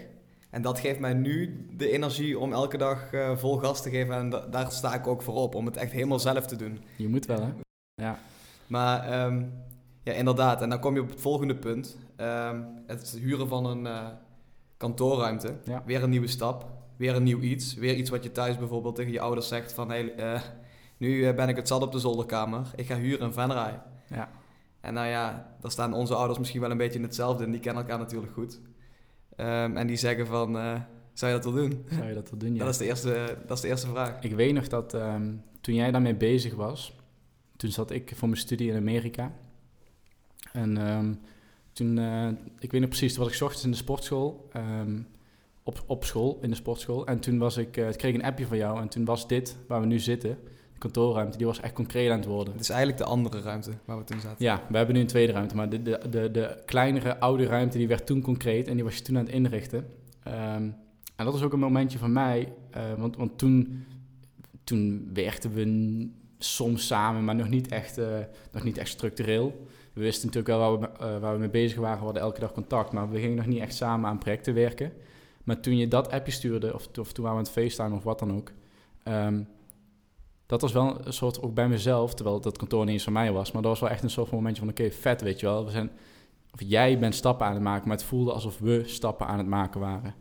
En 0.49 0.61
dat 0.61 0.79
geeft 0.79 0.99
mij 0.99 1.13
nu 1.13 1.65
de 1.77 1.89
energie 1.91 2.39
om 2.39 2.53
elke 2.53 2.77
dag 2.77 3.13
eh, 3.13 3.37
vol 3.37 3.57
gas 3.57 3.81
te 3.81 3.89
geven. 3.89 4.15
En 4.15 4.29
da- 4.29 4.45
daar 4.45 4.71
sta 4.71 4.93
ik 4.93 5.07
ook 5.07 5.21
voor 5.21 5.35
op, 5.35 5.55
om 5.55 5.65
het 5.65 5.77
echt 5.77 5.91
helemaal 5.91 6.19
zelf 6.19 6.45
te 6.45 6.55
doen. 6.55 6.79
Je 6.95 7.07
moet 7.07 7.25
wel, 7.25 7.41
hè? 7.41 7.49
Ja. 7.93 8.19
Maar 8.67 9.03
ehm, 9.09 9.43
ja, 10.03 10.13
inderdaad. 10.13 10.61
En 10.61 10.69
dan 10.69 10.79
kom 10.79 10.93
je 10.95 11.01
op 11.01 11.09
het 11.09 11.21
volgende 11.21 11.55
punt. 11.55 11.97
Ehm, 12.15 12.61
het 12.87 13.17
huren 13.21 13.47
van 13.47 13.65
een 13.65 13.87
eh, 13.87 14.07
kantoorruimte. 14.77 15.53
Ja. 15.63 15.83
Weer 15.85 16.03
een 16.03 16.09
nieuwe 16.09 16.27
stap. 16.27 16.65
Weer 16.97 17.15
een 17.15 17.23
nieuw 17.23 17.39
iets. 17.39 17.73
Weer 17.73 17.95
iets 17.95 18.09
wat 18.09 18.23
je 18.23 18.31
thuis 18.31 18.57
bijvoorbeeld 18.57 18.95
tegen 18.95 19.11
je 19.11 19.19
ouders 19.19 19.47
zegt 19.47 19.73
van... 19.73 19.89
Hey, 19.89 20.15
eh, 20.15 20.41
nu 20.97 21.33
ben 21.33 21.49
ik 21.49 21.55
het 21.55 21.67
zat 21.67 21.81
op 21.81 21.91
de 21.91 21.99
zolderkamer. 21.99 22.71
Ik 22.75 22.85
ga 22.85 22.95
huren 22.97 23.25
in 23.27 23.33
Venray. 23.33 23.81
Ja. 24.07 24.29
En 24.81 24.93
nou 24.93 25.07
ja, 25.07 25.55
daar 25.61 25.71
staan 25.71 25.93
onze 25.93 26.15
ouders 26.15 26.39
misschien 26.39 26.61
wel 26.61 26.71
een 26.71 26.77
beetje 26.77 26.97
in 26.99 27.03
hetzelfde. 27.05 27.43
En 27.43 27.51
die 27.51 27.59
kennen 27.59 27.83
elkaar 27.83 27.97
natuurlijk 27.99 28.33
goed. 28.33 28.59
Ehm, 29.39 29.77
en 29.77 29.87
die 29.87 29.97
zeggen 29.97 30.27
van... 30.27 30.57
eh, 30.57 30.81
zou 31.13 31.31
je 31.31 31.37
dat 31.39 31.53
wel 31.53 31.63
doen? 31.63 31.85
Zou 31.89 32.07
je 32.07 32.13
dat 32.13 32.29
wel 32.29 32.39
doen, 32.39 32.53
ja. 32.55 32.59
Dat, 32.63 32.69
is 32.69 32.77
de 32.77 32.85
eerste, 32.85 33.37
dat 33.47 33.57
is 33.57 33.63
de 33.63 33.67
eerste 33.67 33.87
vraag. 33.87 34.21
Ik 34.21 34.35
weet 34.35 34.53
nog 34.53 34.67
dat 34.67 34.93
ehm, 34.93 35.31
toen 35.61 35.75
jij 35.75 35.91
daarmee 35.91 36.15
bezig 36.15 36.55
was, 36.55 36.95
toen 37.55 37.71
zat 37.71 37.91
ik 37.91 38.11
voor 38.15 38.27
mijn 38.27 38.39
studie 38.39 38.69
in 38.71 38.75
Amerika. 38.77 39.31
En 40.53 40.77
ehm, 40.77 41.13
toen, 41.73 41.97
eh, 41.97 42.27
ik 42.59 42.71
weet 42.71 42.81
nog 42.81 42.89
precies, 42.89 43.13
toen 43.13 43.23
was 43.23 43.35
ik 43.35 43.41
ochtends 43.41 43.65
in 43.65 43.71
de 43.71 43.77
sportschool, 43.77 44.49
op, 45.63 45.83
op 45.85 46.05
school, 46.05 46.39
in 46.41 46.49
de 46.49 46.55
sportschool. 46.55 47.07
En 47.07 47.19
toen 47.19 47.37
was 47.37 47.57
ik, 47.57 47.77
ik 47.77 47.97
kreeg 47.97 48.13
een 48.13 48.23
appje 48.23 48.47
van 48.47 48.57
jou 48.57 48.81
en 48.81 48.87
toen 48.87 49.05
was 49.05 49.27
dit, 49.27 49.55
waar 49.67 49.79
we 49.81 49.85
nu 49.85 49.99
zitten, 49.99 50.37
kantoorruimte, 50.79 51.37
die 51.37 51.45
was 51.45 51.59
echt 51.59 51.73
concreet 51.73 52.11
aan 52.11 52.17
het 52.17 52.27
worden. 52.27 52.53
Het 52.53 52.61
is 52.61 52.69
eigenlijk 52.69 52.99
de 52.99 53.07
andere 53.07 53.41
ruimte 53.41 53.71
waar 53.85 53.97
we 53.97 54.03
toen 54.03 54.19
zaten. 54.19 54.45
Ja, 54.45 54.63
we 54.69 54.77
hebben 54.77 54.95
nu 54.95 55.01
een 55.01 55.07
tweede 55.07 55.31
ruimte, 55.31 55.55
maar 55.55 55.69
de, 55.69 55.81
de, 55.81 55.99
de, 56.09 56.31
de 56.31 56.61
kleinere 56.65 57.19
oude 57.19 57.45
ruimte 57.45 57.77
die 57.77 57.87
werd 57.87 58.05
toen 58.05 58.21
concreet 58.21 58.67
en 58.67 58.75
die 58.75 58.83
was 58.83 58.95
je 58.95 59.01
toen 59.01 59.17
aan 59.17 59.25
het 59.25 59.33
inrichten. 59.33 59.87
Ehm, 60.23 60.69
en 61.15 61.25
dat 61.25 61.33
was 61.33 61.43
ook 61.43 61.53
een 61.53 61.59
momentje 61.59 61.97
van 61.97 62.13
mij, 62.13 62.53
eh, 62.71 62.93
want, 62.97 63.15
want 63.15 63.37
toen, 63.37 63.85
toen 64.63 65.09
werkten 65.13 65.53
we 65.53 66.07
soms 66.37 66.87
samen, 66.87 67.23
maar 67.23 67.35
nog 67.35 67.49
niet 67.49 67.67
echt, 67.67 67.97
eh, 67.97 68.17
nog 68.51 68.63
niet 68.63 68.77
echt 68.77 68.89
structureel. 68.89 69.67
We 69.93 70.01
wisten 70.01 70.25
natuurlijk 70.27 70.57
wel 70.57 70.77
waar 70.77 70.79
we, 70.79 71.05
eh, 71.05 71.19
waar 71.19 71.33
we 71.33 71.39
mee 71.39 71.49
bezig 71.49 71.79
waren, 71.79 71.97
we 71.97 72.03
hadden 72.03 72.21
elke 72.21 72.39
dag 72.39 72.51
contact, 72.51 72.91
maar 72.91 73.09
we 73.09 73.19
gingen 73.19 73.35
nog 73.35 73.45
niet 73.45 73.61
echt 73.61 73.75
samen 73.75 74.09
aan 74.09 74.17
projecten 74.17 74.53
werken. 74.53 74.91
Maar 75.43 75.59
toen 75.59 75.77
je 75.77 75.87
dat 75.87 76.11
appje 76.11 76.31
stuurde, 76.31 76.73
of, 76.73 76.87
of 76.99 77.11
toen 77.11 77.23
waren 77.23 77.39
we 77.39 77.47
aan 77.47 77.53
het 77.53 77.63
FaceTime 77.63 77.95
of 77.95 78.03
wat 78.03 78.19
dan 78.19 78.35
ook, 78.35 78.51
ehm, 79.03 79.41
dat 80.49 80.61
was 80.61 80.71
wel 80.71 81.05
een 81.05 81.13
soort, 81.13 81.41
ook 81.41 81.53
bij 81.53 81.67
mezelf, 81.67 82.13
terwijl 82.13 82.39
dat 82.39 82.57
kantoor 82.57 82.85
niet 82.85 82.93
eens 82.93 83.03
van 83.03 83.13
mij 83.13 83.31
was, 83.31 83.51
maar 83.51 83.61
dat 83.61 83.71
was 83.71 83.79
wel 83.79 83.89
echt 83.89 84.03
een 84.03 84.09
soort 84.09 84.31
momentje 84.31 84.61
van, 84.61 84.69
oké, 84.69 84.91
vet, 84.91 85.21
weet 85.21 85.39
je 85.39 85.45
wel. 85.45 85.65
We 85.65 85.71
zijn, 85.71 85.91
of 86.53 86.61
jij 86.61 86.99
bent 86.99 87.15
stappen 87.15 87.45
aan 87.45 87.53
het 87.53 87.61
maken, 87.61 87.87
maar 87.87 87.97
het 87.97 88.05
voelde 88.05 88.31
alsof 88.31 88.59
we 88.59 88.83
stappen 88.85 89.27
aan 89.27 89.37
het 89.37 89.47
maken 89.47 89.79
waren. 89.79 90.15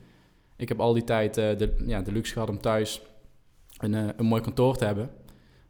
Ik 0.57 0.69
heb 0.69 0.81
al 0.81 0.93
die 0.93 1.05
tijd 1.05 1.37
eh, 1.37 1.57
de, 1.57 1.85
ja, 1.87 2.03
de 2.03 2.12
luxe 2.12 2.33
gehad 2.33 2.49
om 2.49 2.61
thuis 2.61 3.03
een, 3.79 3.95
eh, 3.95 4.09
een 4.17 4.27
mooi 4.27 4.43
kantoor 4.43 4.77
te 4.77 4.85
hebben, 4.85 5.11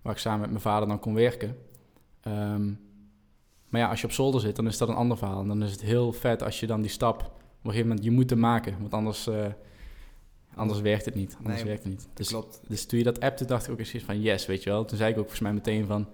waar 0.03 0.13
ik 0.13 0.19
samen 0.19 0.41
met 0.41 0.51
mijn 0.51 0.63
vader 0.63 0.89
dan 0.89 1.01
kon 1.01 1.15
werken. 1.15 1.57
Ehm, 2.21 2.67
maar 3.69 3.81
ja, 3.81 3.89
als 3.89 4.01
je 4.01 4.07
op 4.07 4.13
zolder 4.13 4.41
zit, 4.41 4.57
dan 4.57 4.67
is 4.67 4.79
dat 4.79 4.89
een 4.89 4.95
ander 4.95 5.17
verhaal. 5.17 5.41
En 5.41 5.49
dan 5.49 5.63
is 5.63 5.73
het 5.73 5.83
heel 5.83 6.13
vet 6.13 6.43
als 6.43 6.61
je 6.61 6.67
dan 6.67 6.81
die 6.81 6.91
stap 6.91 7.21
op 7.23 7.31
een 7.63 7.71
gegeven 7.71 7.89
moment 7.89 8.05
je 8.05 8.11
moet 8.11 8.35
maken, 8.35 8.77
want 8.81 8.95
anders, 8.95 9.27
eh, 9.27 9.47
anders 10.59 10.81
werkt 10.81 11.05
het 11.05 11.15
niet. 11.15 11.35
Anders 11.39 11.57
Nee, 11.57 11.65
werkt 11.65 11.83
het 11.83 11.93
niet. 11.93 12.09
Dus 12.15 12.29
Klopt. 12.29 12.61
dus 12.69 12.87
toen 12.87 12.99
je 12.99 13.05
dat 13.05 13.21
appte, 13.21 13.45
dacht 13.45 13.67
ik 13.67 13.73
ook 13.73 13.79
eens 13.79 13.95
van 14.05 14.21
yes, 14.21 14.47
weet 14.47 14.63
je 14.63 14.71
wel. 14.71 14.85
Toen 14.85 14.97
zei 14.99 15.09
ik 15.11 15.17
ook 15.17 15.23
volgens 15.23 15.41
mij 15.43 15.53
meteen 15.53 15.87
van... 15.87 16.09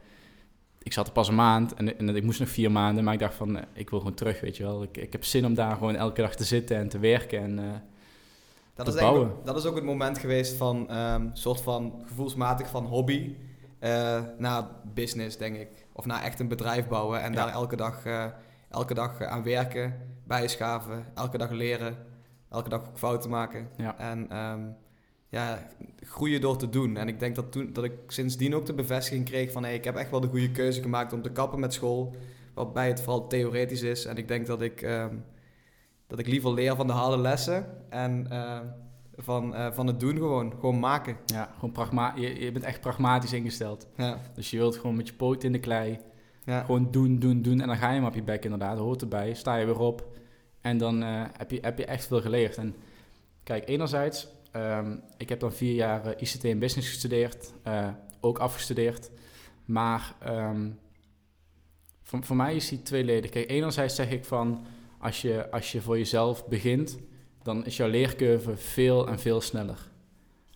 Ik 0.83 0.92
zat 0.92 1.07
er 1.07 1.12
pas 1.12 1.28
een 1.28 1.35
maand 1.35 1.74
en, 1.74 1.98
en 1.98 2.16
ik 2.16 2.22
moest 2.22 2.40
nog 2.40 2.48
vier 2.48 2.70
maanden. 2.72 3.04
Maar 3.04 3.14
ik 3.14 3.20
dacht 3.20 3.35
van, 3.35 3.57
eh, 3.59 3.62
ik 3.72 3.90
wil 3.90 3.98
gewoon 3.98 4.14
terug, 4.14 4.40
weet 4.40 4.57
je 4.57 4.62
wel. 4.62 4.83
Ik, 4.83 4.96
ik 4.96 5.12
heb 5.12 5.24
zin 5.24 5.46
om 5.46 5.54
daar 5.54 5.74
gewoon 5.76 5.94
elke 5.96 6.20
dag 6.20 6.35
te 6.35 6.44
zitten 6.44 6.76
en 6.76 6.88
te 6.88 6.98
werken. 6.98 7.38
En, 7.42 7.59
eh, 7.59 7.64
Dat 8.74 8.87
te 8.87 8.92
is, 8.92 8.98
bouwen. 8.98 9.30
ook, 9.30 9.46
dat 9.46 9.57
is 9.57 9.64
ook 9.64 9.74
het 9.74 9.85
moment 9.85 10.18
geweest 10.18 10.57
van 10.57 10.90
een 10.90 11.30
soort 11.33 11.61
van 11.61 12.02
gevoelsmatig 12.07 12.68
van 12.68 12.85
hobby 12.87 13.35
eh, 13.78 14.22
naar 14.38 14.64
business, 14.94 15.37
denk 15.37 15.57
ik. 15.57 15.68
Of 15.92 16.04
naar 16.07 16.22
echt 16.22 16.40
een 16.40 16.48
bedrijf 16.48 16.88
bouwen 16.88 17.22
en 17.22 17.33
Ja. 17.33 17.37
daar 17.44 17.52
elke 17.52 17.76
dag, 17.76 18.02
elke 18.70 18.94
dag 18.94 19.22
aan 19.22 19.42
werken, 19.42 19.94
bijschaven, 20.26 21.04
elke 21.14 21.38
dag 21.38 21.50
leren, 21.50 21.96
elke 22.50 22.68
dag 22.68 22.80
ook 22.80 22.98
fouten 22.98 23.30
maken. 23.30 23.68
Ja. 23.76 23.98
En 23.98 24.30
ehm, 24.30 24.61
ja, 25.28 25.66
groeien 26.00 26.40
door 26.40 26.57
te 26.57 26.68
doen. 26.68 26.96
En 26.96 27.09
ik 27.09 27.18
denk 27.20 27.35
dat, 27.35 27.52
toen, 27.52 27.72
dat 27.72 27.85
ik 27.85 27.92
sindsdien 28.07 28.54
ook 28.54 28.66
de 28.66 28.74
bevestiging 28.74 29.24
kreeg 29.24 29.52
van... 29.52 29.64
Hey, 29.64 29.74
ik 29.74 29.85
heb 29.85 29.96
echt 29.96 30.11
wel 30.11 30.20
de 30.20 30.28
goede 30.28 30.50
keuze 30.50 30.83
gemaakt 30.83 31.12
om 31.12 31.22
te 31.22 31.30
kappen 31.33 31.61
met 31.61 31.72
school. 31.72 32.14
Waarbij 32.54 32.88
het 32.88 33.00
vooral 33.00 33.26
theoretisch 33.26 33.83
is. 33.83 34.04
En 34.04 34.16
ik 34.16 34.28
denk 34.28 34.46
dat 34.46 34.62
ik, 34.62 34.83
ehm, 34.83 35.14
dat 36.07 36.18
ik 36.18 36.26
liever 36.26 36.52
leer 36.52 36.76
van 36.76 36.87
de 36.87 36.92
harde 36.92 37.18
lessen. 37.18 37.66
En 37.88 38.26
eh, 38.30 38.59
van, 39.16 39.54
eh, 39.54 39.72
van 39.72 39.87
het 39.87 40.00
doen 40.00 40.16
gewoon. 40.16 40.52
Gewoon 40.52 40.78
maken. 40.78 41.16
ja, 41.26 41.50
gewoon 41.54 41.72
pragma 41.72 42.12
je, 42.16 42.40
je 42.40 42.52
bent 42.52 42.64
echt 42.64 42.80
pragmatisch 42.80 43.33
ingesteld. 43.33 43.87
Ja, 43.96 44.18
Dus 44.35 44.50
je 44.50 44.57
wilt 44.57 44.76
gewoon 44.76 44.96
met 44.96 45.09
je 45.09 45.14
poot 45.14 45.44
in 45.44 45.52
de 45.52 45.59
klei. 45.59 45.98
ja. 46.44 46.64
Gewoon 46.64 46.90
doen, 46.90 47.18
doen, 47.18 47.42
doen. 47.42 47.61
En 47.61 47.66
dan 47.66 47.76
ga 47.76 47.90
je 47.90 48.00
maar 48.00 48.09
op 48.09 48.14
je 48.14 48.22
bek 48.22 48.44
inderdaad. 48.44 48.78
Hoort 48.78 49.02
erbij. 49.02 49.35
Sta 49.35 49.57
je 49.57 49.66
weer 49.66 49.78
op. 49.78 50.12
En 50.64 50.79
dan 50.79 51.03
eh, 51.03 51.24
heb, 51.37 51.50
je, 51.50 51.59
heb 51.61 51.79
je 51.79 51.85
echt 51.85 52.07
veel 52.07 52.20
geleerd. 52.20 52.57
En 52.57 52.74
kijk, 53.42 53.68
enerzijds... 53.68 54.29
ehm, 54.50 54.96
ik 55.16 55.29
heb 55.29 55.40
dan 55.40 55.53
vier 55.53 55.74
jaar 55.74 56.07
eh, 56.07 56.22
ICT 56.22 56.44
en 56.44 56.59
Business 56.59 56.88
gestudeerd. 56.88 57.53
eh, 57.62 57.88
ook 58.20 58.38
afgestudeerd. 58.38 59.11
Maar 59.64 60.14
ehm, 60.20 60.70
voor, 62.03 62.24
voor 62.24 62.37
mij 62.37 62.57
is 62.57 62.68
die 62.68 62.83
tweeledig. 62.83 63.31
Kijk, 63.31 63.50
enerzijds 63.50 63.94
zeg 63.94 64.11
ik 64.11 64.24
van... 64.24 64.66
Als 64.98 65.22
je, 65.22 65.50
als 65.50 65.72
je 65.72 65.81
voor 65.81 65.98
jezelf 65.98 66.46
begint... 66.46 66.98
dan 67.42 67.66
is 67.66 67.77
jouw 67.77 67.88
leercurve 67.88 68.57
veel 68.57 69.09
en 69.09 69.18
veel 69.18 69.40
sneller. 69.40 69.88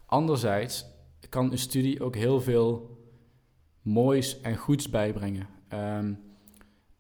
Anderzijds 0.07 0.85
kan 1.29 1.53
een 1.53 1.59
studie 1.59 2.03
ook 2.03 2.15
heel 2.15 2.41
veel 2.41 2.99
moois 3.83 4.41
en 4.41 4.57
goeds 4.57 4.91
bijbrengen. 4.91 5.49
Ehm, 5.69 6.13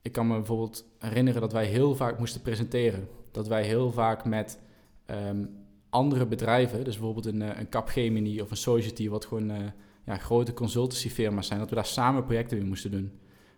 ik 0.08 0.14
kan 0.14 0.26
me 0.26 0.34
bijvoorbeeld 0.34 0.84
herinneren 0.98 1.40
dat 1.40 1.52
wij 1.52 1.66
heel 1.66 1.94
vaak 1.94 2.18
moesten 2.18 2.40
presenteren. 2.40 3.08
Dat 3.30 3.48
wij 3.48 3.64
heel 3.64 3.92
vaak 3.92 4.24
met 4.24 4.58
ehm, 5.06 5.44
andere 5.90 6.26
bedrijven, 6.26 6.84
dus 6.84 6.96
bijvoorbeeld 6.96 7.26
een, 7.26 7.42
eh, 7.42 7.58
een 7.58 7.68
Capgemini 7.68 8.40
of 8.40 8.50
een 8.50 8.56
Society, 8.56 9.08
wat 9.08 9.24
gewoon 9.24 9.50
eh, 9.50 9.56
ja, 10.04 10.16
grote 10.16 10.52
consultancyfirma's 10.52 11.46
zijn, 11.46 11.58
dat 11.58 11.68
we 11.68 11.74
daar 11.74 11.86
samen 11.86 12.24
projecten 12.24 12.58
mee 12.58 12.66
moesten 12.66 12.90
doen. 12.90 13.12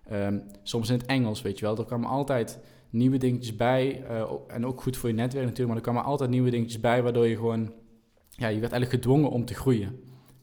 Ehm, 0.09 0.39
soms 0.63 0.89
in 0.91 0.99
het 0.99 1.07
Engels, 1.07 1.43
weet 1.43 1.59
je 1.59 1.65
wel. 1.65 1.79
Er 1.79 1.85
kwamen 1.85 2.09
altijd 2.09 2.59
nieuwe 2.91 3.17
dingetjes 3.17 3.57
bij. 3.57 4.05
eh, 4.05 4.33
en 4.47 4.67
ook 4.67 4.83
goed 4.83 4.97
voor 4.97 5.09
je 5.09 5.15
netwerk 5.15 5.47
natuurlijk, 5.47 5.69
maar 5.69 5.77
er 5.77 5.91
kwamen 5.93 6.11
altijd 6.11 6.31
nieuwe 6.31 6.51
dingetjes 6.51 6.81
bij, 6.81 7.03
waardoor 7.03 7.27
je 7.27 7.37
gewoon, 7.37 7.73
ja, 8.31 8.49
je 8.49 8.61
werd 8.61 8.73
eigenlijk 8.73 9.03
gedwongen 9.03 9.31
om 9.31 9.45
te 9.45 9.55
groeien. 9.55 10.01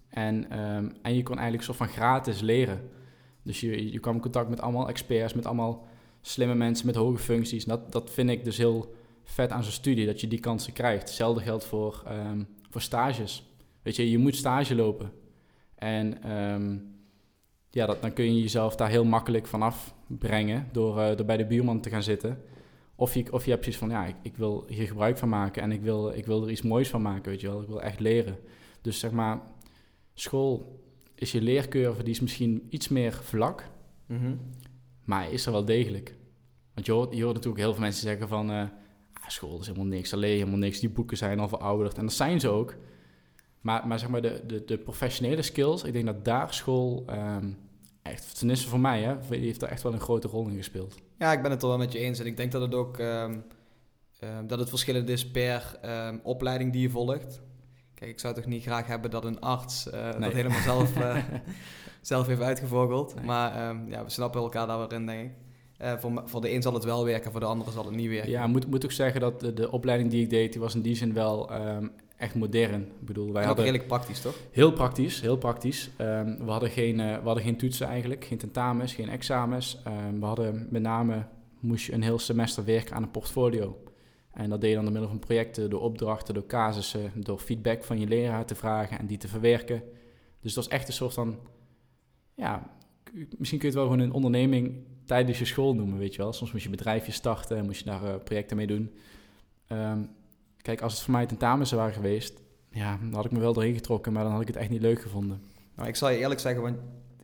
En, 0.10 0.50
ehm, 0.50 0.89
en 1.02 1.15
je 1.15 1.24
kon 1.24 1.36
eigenlijk 1.36 1.63
soort 1.63 1.78
van 1.78 1.88
gratis 1.88 2.41
leren. 2.41 2.80
Dus 3.48 3.60
je, 3.60 3.91
je 3.91 4.00
kwam 4.00 4.15
in 4.15 4.22
contact 4.22 4.50
met 4.50 4.62
allemaal 4.62 4.88
experts, 4.88 5.34
met 5.34 5.46
allemaal 5.46 5.88
slimme 6.28 6.56
mensen 6.56 6.86
met 6.86 6.96
hoge 6.96 7.18
functies. 7.18 7.63
En 7.63 7.70
dat, 7.70 7.92
dat 7.92 8.12
vind 8.12 8.30
ik 8.30 8.44
dus 8.44 8.58
heel 8.58 8.96
vet 9.24 9.52
aan 9.52 9.63
zo'n 9.63 9.72
studie, 9.72 10.06
dat 10.06 10.22
je 10.22 10.28
die 10.28 10.40
kansen 10.40 10.74
krijgt. 10.74 11.02
Hetzelfde 11.04 11.42
geldt 11.42 11.66
voor, 11.66 12.04
ehm, 12.06 12.44
voor 12.70 12.82
stages. 12.82 13.44
Weet 13.82 13.96
je, 13.96 14.10
je 14.12 14.18
moet 14.18 14.36
stage 14.36 14.76
lopen. 14.76 15.12
En 15.76 16.24
ehm, 16.24 16.78
ja, 17.70 17.86
dat, 17.86 18.02
dan 18.02 18.13
kun 18.13 18.26
je 18.26 18.42
jezelf 18.42 18.76
daar 18.76 18.90
heel 18.90 19.06
makkelijk 19.06 19.48
vanaf 19.48 19.94
brengen 20.08 20.68
door, 20.72 21.00
eh, 21.00 21.16
door 21.18 21.26
bij 21.26 21.38
de 21.38 21.46
buurman 21.46 21.82
te 21.82 21.90
gaan 21.90 22.04
zitten. 22.04 22.42
Of 22.96 23.13
je, 23.13 23.34
of 23.34 23.46
je 23.46 23.52
hebt 23.52 23.63
zoiets 23.63 23.82
van, 23.82 23.90
ja, 23.90 24.06
ik, 24.06 24.16
ik 24.22 24.38
wil 24.38 24.66
hier 24.68 24.88
gebruik 24.88 25.18
van 25.18 25.30
maken 25.30 25.62
en 25.62 25.72
ik 25.72 25.82
wil, 25.82 26.10
ik 26.10 26.26
wil 26.26 26.44
er 26.44 26.52
iets 26.52 26.62
moois 26.62 26.90
van 26.90 27.02
maken, 27.02 27.32
weet 27.32 27.42
je 27.42 27.48
wel. 27.48 27.62
Ik 27.62 27.68
wil 27.68 27.82
echt 27.82 28.00
leren. 28.00 28.38
Dus 28.82 29.00
zeg 29.00 29.12
maar, 29.12 29.42
school 30.13 30.82
is 31.16 31.32
je 31.32 31.42
leercurve 31.42 32.04
die 32.04 32.13
is 32.13 32.20
misschien 32.20 32.68
iets 32.70 32.88
meer 32.88 33.13
vlak, 33.13 33.70
Mhm. 34.06 34.36
maar 35.04 35.32
is 35.32 35.46
er 35.46 35.52
wel 35.52 35.66
degelijk. 35.66 36.16
Want 36.78 36.90
je 36.90 36.96
hoort, 36.96 37.16
je 37.16 37.24
hoort 37.24 37.36
natuurlijk 37.36 37.63
heel 37.63 37.72
veel 37.74 37.82
mensen 37.82 38.02
zeggen 38.02 38.28
van... 38.28 38.50
eh, 38.52 38.62
ah, 39.13 39.28
school 39.28 39.60
is 39.60 39.66
helemaal 39.68 39.88
niks, 39.88 40.13
alleen 40.13 40.38
helemaal 40.38 40.58
niks. 40.58 40.80
Die 40.80 40.90
boeken 40.90 41.18
zijn 41.18 41.40
al 41.40 41.48
verouderd. 41.48 41.98
En 41.98 42.04
dat 42.06 42.13
zijn 42.13 42.40
ze 42.40 42.50
ook. 42.50 42.76
Maar, 43.62 43.88
maar 43.88 44.00
zeg 44.00 44.10
maar, 44.10 44.22
de, 44.22 44.44
de, 44.48 44.66
de 44.66 44.78
professionele 44.78 45.42
skills... 45.42 45.84
Ik 45.84 45.94
denk 45.94 46.06
dat 46.06 46.26
daar 46.26 46.54
school 46.54 47.04
ehm, 47.08 47.50
echt... 48.02 48.38
Tenminste 48.38 48.68
voor 48.68 48.80
mij, 48.80 49.02
hè. 49.02 49.16
Die 49.30 49.40
heeft 49.40 49.60
daar 49.60 49.70
echt 49.70 49.84
wel 49.84 49.94
een 49.94 50.00
grote 50.00 50.28
rol 50.28 50.48
in 50.48 50.56
gespeeld. 50.56 50.96
Ja, 51.18 51.32
ik 51.32 51.42
ben 51.42 51.52
het 51.52 51.62
er 51.62 51.68
wel 51.68 51.78
met 51.78 51.92
je 51.92 52.00
eens. 52.00 52.20
En 52.20 52.26
ik 52.26 52.38
denk 52.38 52.52
dat 52.52 52.62
het 52.62 52.74
ook 52.76 52.98
ehm, 52.98 53.40
ehm, 54.20 54.48
dat 54.48 54.60
het 54.60 54.70
verschillend 54.70 55.10
is 55.10 55.32
per 55.32 55.80
opleiding 56.24 56.72
die 56.72 56.82
je 56.82 56.90
volgt. 56.90 57.42
Kijk, 57.94 58.12
ik 58.12 58.20
zou 58.20 58.34
toch 58.34 58.46
niet 58.46 58.63
graag 58.63 58.88
hebben 58.88 59.12
dat 59.12 59.26
een 59.26 59.40
arts 59.40 59.86
Nee. 59.92 60.20
dat 60.20 60.34
helemaal 60.34 60.62
zelf, 60.62 60.96
eh, 60.98 61.18
zelf 62.02 62.28
heeft 62.28 62.42
uitgevogeld. 62.42 63.16
Nee. 63.16 63.26
Maar 63.26 63.76
ja, 63.88 64.04
we 64.04 64.10
snappen 64.10 64.42
elkaar 64.42 64.68
daar 64.68 64.78
wel 64.78 64.92
in, 64.92 65.06
denk 65.06 65.30
ik. 65.30 65.46
Eh, 65.78 65.98
voor, 65.98 66.22
voor 66.26 66.42
de 66.42 66.52
een 66.52 66.62
zal 66.62 66.74
het 66.74 66.84
wel 66.84 67.06
werken, 67.06 67.32
voor 67.32 67.40
de 67.40 67.46
ander 67.46 67.72
zal 67.72 67.86
het 67.86 67.96
niet 67.96 68.10
werken. 68.10 68.30
Ja, 68.30 68.48
moet, 68.48 68.68
moet 68.68 68.86
ook 68.86 68.92
zeggen 68.92 69.22
dat 69.22 69.40
de, 69.40 69.54
de 69.54 69.72
opleiding 69.72 70.12
die 70.12 70.24
ik 70.24 70.30
deed... 70.30 70.52
die 70.52 70.62
was 70.62 70.76
in 70.76 70.82
die 70.82 70.96
zin 70.96 71.13
wel 71.13 71.52
ehm, 71.52 71.88
echt 72.16 72.36
modern. 72.36 72.82
Ik 72.82 73.06
bedoel, 73.06 73.34
wij 73.34 73.46
hadden... 73.46 73.63
redelijk 73.63 73.88
praktisch, 73.88 74.22
toch? 74.22 74.36
Heel 74.52 74.72
praktisch, 74.72 75.22
heel 75.22 75.38
praktisch. 75.38 75.90
Ehm, 75.98 76.38
we, 76.38 76.52
hadden 76.52 76.70
geen, 76.70 77.00
eh, 77.00 77.18
we 77.18 77.26
hadden 77.26 77.44
geen 77.44 77.58
toetsen 77.58 77.88
eigenlijk, 77.88 78.26
geen 78.26 78.38
tentamens, 78.38 78.94
geen 78.94 79.10
examens. 79.10 79.82
Ehm, 79.84 80.20
we 80.20 80.26
hadden 80.26 80.68
met 80.70 80.82
name, 80.82 81.26
moest 81.60 81.86
je 81.86 81.94
een 81.94 82.04
heel 82.04 82.20
semester 82.20 82.66
werken 82.66 82.96
aan 82.96 83.04
een 83.04 83.12
portfolio. 83.12 83.78
En 84.32 84.50
dat 84.50 84.62
deed 84.62 84.70
je 84.70 84.76
dan 84.76 84.84
door 84.84 84.94
middel 84.94 85.12
van 85.12 85.20
projecten, 85.20 85.70
door 85.70 85.82
opdrachten, 85.82 86.34
door 86.34 86.46
casussen, 86.46 87.12
door 87.16 87.40
feedback 87.40 87.84
van 87.84 88.00
je 88.00 88.08
leraar 88.08 88.46
te 88.46 88.56
vragen 88.56 89.00
en 89.00 89.08
die 89.08 89.18
te 89.18 89.28
verwerken. 89.28 89.84
Dus 90.42 90.54
dat 90.54 90.63
was 90.63 90.74
echt 90.74 90.88
een 90.88 90.94
soort 90.94 91.13
van, 91.13 91.40
ja, 92.36 92.70
misschien 93.13 93.60
kun 93.60 93.70
je 93.70 93.76
het 93.76 93.84
wel 93.84 93.84
gewoon 93.84 94.00
een 94.00 94.12
onderneming 94.12 94.86
tijdens 95.08 95.39
je 95.39 95.46
school 95.46 95.76
noemen, 95.76 95.98
weet 95.98 96.15
je 96.15 96.22
wel. 96.22 96.34
Soms 96.34 96.52
moest 96.52 96.63
je 96.63 96.70
bedrijfje 96.70 97.12
starten, 97.12 97.65
moest 97.65 97.80
je 97.80 97.86
daar 97.86 98.04
eh, 98.04 98.24
projecten 98.24 98.58
mee 98.58 98.67
doen. 98.67 98.96
Ehm, 99.67 100.04
kijk, 100.62 100.82
als 100.82 100.93
het 100.93 101.02
voor 101.02 101.13
mij 101.13 101.26
tentamens 101.26 101.72
waren 101.72 101.93
geweest, 101.93 102.41
ja, 102.72 102.98
dan 103.02 103.13
had 103.13 103.26
ik 103.26 103.32
me 103.32 103.39
wel 103.39 103.54
doorheen 103.54 103.74
getrokken, 103.74 104.13
maar 104.13 104.24
dan 104.24 104.32
had 104.32 104.41
ik 104.41 104.48
het 104.48 104.56
echt 104.56 104.70
niet 104.70 104.82
leuk 104.82 105.02
gevonden. 105.02 105.41
Nou, 105.76 105.88
ik 105.88 105.96
zal 105.96 106.10
je 106.10 106.17
eerlijk 106.17 106.39
zeggen, 106.39 106.62
want 106.62 106.78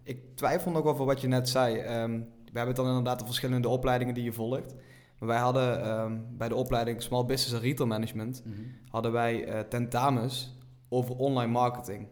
ik 0.04 0.36
twijfel 0.36 0.72
nog 0.72 0.84
over 0.84 1.06
wat 1.06 1.22
je 1.22 1.28
net 1.28 1.50
zei. 1.50 1.78
Ehm, 1.78 2.12
we 2.20 2.60
hebben 2.60 2.68
het 2.68 2.76
dan 2.76 2.88
inderdaad 2.88 3.20
de 3.20 3.26
verschillende 3.26 3.70
opleidingen 3.70 4.14
die 4.14 4.24
je 4.24 4.34
volgt. 4.34 4.76
Maar 5.20 5.30
wij 5.30 5.40
hadden 5.40 5.84
ehm, 5.84 6.18
bij 6.30 6.50
de 6.50 6.56
opleiding 6.56 7.02
Small 7.02 7.26
Business 7.26 7.54
en 7.54 7.60
Retail 7.60 7.90
Management... 7.90 8.44
hadden 8.90 9.12
wij 9.12 9.46
eh, 9.46 9.60
tentamens 9.60 10.58
over 10.90 11.16
online 11.16 11.52
marketing. 11.52 12.08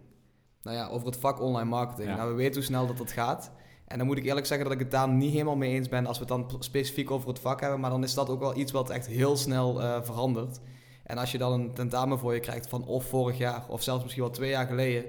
Nou 0.61 0.77
ja, 0.77 0.87
over 0.87 1.07
het 1.07 1.17
vak 1.17 1.41
online 1.41 1.69
marketing. 1.69 2.09
Ja. 2.09 2.15
Nou, 2.15 2.29
we 2.29 2.35
weten 2.35 2.53
hoe 2.53 2.63
snel 2.63 2.87
dat 2.87 2.97
dat 2.97 3.11
gaat. 3.11 3.51
En 3.91 3.97
dan 3.97 4.07
moet 4.07 4.17
ik 4.17 4.25
eerlijk 4.25 4.45
zeggen 4.45 4.65
dat 4.67 4.75
ik 4.75 4.81
het 4.81 4.91
daar 4.91 5.09
niet 5.09 5.31
helemaal 5.31 5.55
mee 5.55 5.73
eens 5.73 5.89
ben... 5.89 6.05
als 6.05 6.19
we 6.19 6.25
het 6.25 6.49
dan 6.49 6.63
specifiek 6.63 7.11
over 7.11 7.27
het 7.27 7.39
vak 7.39 7.61
hebben. 7.61 7.79
Maar 7.79 7.89
dan 7.89 8.03
is 8.03 8.13
dat 8.13 8.29
ook 8.29 8.39
wel 8.39 8.57
iets 8.57 8.71
wat 8.71 8.89
echt 8.89 9.07
heel 9.07 9.37
snel 9.37 9.81
eh, 9.81 10.01
verandert. 10.01 10.59
En 11.03 11.17
als 11.17 11.31
je 11.31 11.37
dan 11.37 11.53
een 11.53 11.73
tentamen 11.73 12.19
voor 12.19 12.33
je 12.33 12.39
krijgt 12.39 12.69
van 12.69 12.85
of 12.85 13.05
vorig 13.05 13.37
jaar... 13.37 13.65
of 13.67 13.83
zelfs 13.83 14.01
misschien 14.01 14.23
wel 14.23 14.31
twee 14.33 14.49
jaar 14.49 14.67
geleden... 14.67 15.05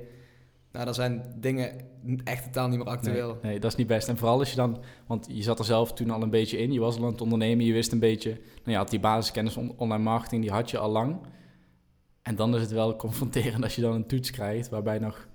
Nou, 0.73 0.85
dan 0.85 0.95
zijn 0.95 1.35
dingen 1.37 1.81
echt 2.25 2.45
totaal 2.45 2.69
niet 2.69 2.79
meer 2.79 2.87
actueel. 2.87 3.29
Nee, 3.29 3.51
nee, 3.51 3.61
dat 3.61 3.71
is 3.71 3.77
niet 3.77 3.87
best. 3.87 4.09
En 4.09 4.17
vooral 4.17 4.39
als 4.39 4.51
je 4.51 4.57
dan, 4.57 4.83
want 5.07 5.27
je 5.31 5.43
zat 5.43 5.59
er 5.59 5.65
zelf 5.65 5.93
toen 5.93 6.11
al 6.11 6.23
een 6.23 6.31
beetje 6.31 6.59
in, 6.59 6.73
je 6.73 6.81
was 6.81 6.97
al 6.97 7.05
aan 7.05 7.13
het 7.13 7.21
ondernemen, 7.21 7.65
je 7.65 7.73
wist 7.73 7.93
een 7.93 7.99
beetje, 7.99 8.31
nou 8.31 8.41
ja, 8.65 8.77
had 8.77 8.91
die 8.91 9.01
basiskennis 9.01 9.57
on- 9.57 9.73
online 9.77 10.03
marketing, 10.03 10.43
die 10.43 10.51
had 10.51 10.71
je 10.71 10.79
al 10.79 10.91
lang. 10.91 11.17
En 12.23 12.37
dan 12.37 12.55
is 12.55 12.61
het 12.61 12.71
wel 12.71 12.97
confronterend 13.07 13.63
als 13.63 13.75
je 13.75 13.81
dan 13.81 13.95
een 13.95 14.07
toets 14.07 14.31
krijgt, 14.31 14.69
waarbij 14.69 14.99
nog, 14.99 15.27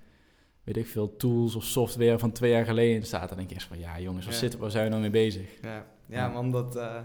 weet 0.74 0.76
ik 0.76 0.86
veel, 0.86 1.16
tools 1.16 1.54
of 1.56 1.64
software 1.64 2.18
van 2.18 2.32
twee 2.32 2.50
jaar 2.50 2.64
geleden 2.64 2.94
in 2.94 3.04
staat. 3.06 3.28
Dan 3.28 3.38
denk 3.38 3.48
je 3.50 3.54
echt 3.56 3.64
van, 3.66 3.78
ja 3.78 4.00
jongens, 4.00 4.24
waar, 4.24 4.34
Ja. 4.34 4.40
zitten, 4.40 4.60
waar 4.60 4.70
zijn 4.70 4.84
we 4.84 4.90
nou 4.90 5.00
mee 5.02 5.10
bezig? 5.10 5.48
Ja, 5.62 5.86
ja, 6.06 6.28
man, 6.28 6.50
dat, 6.50 6.76
eh, 6.76 6.96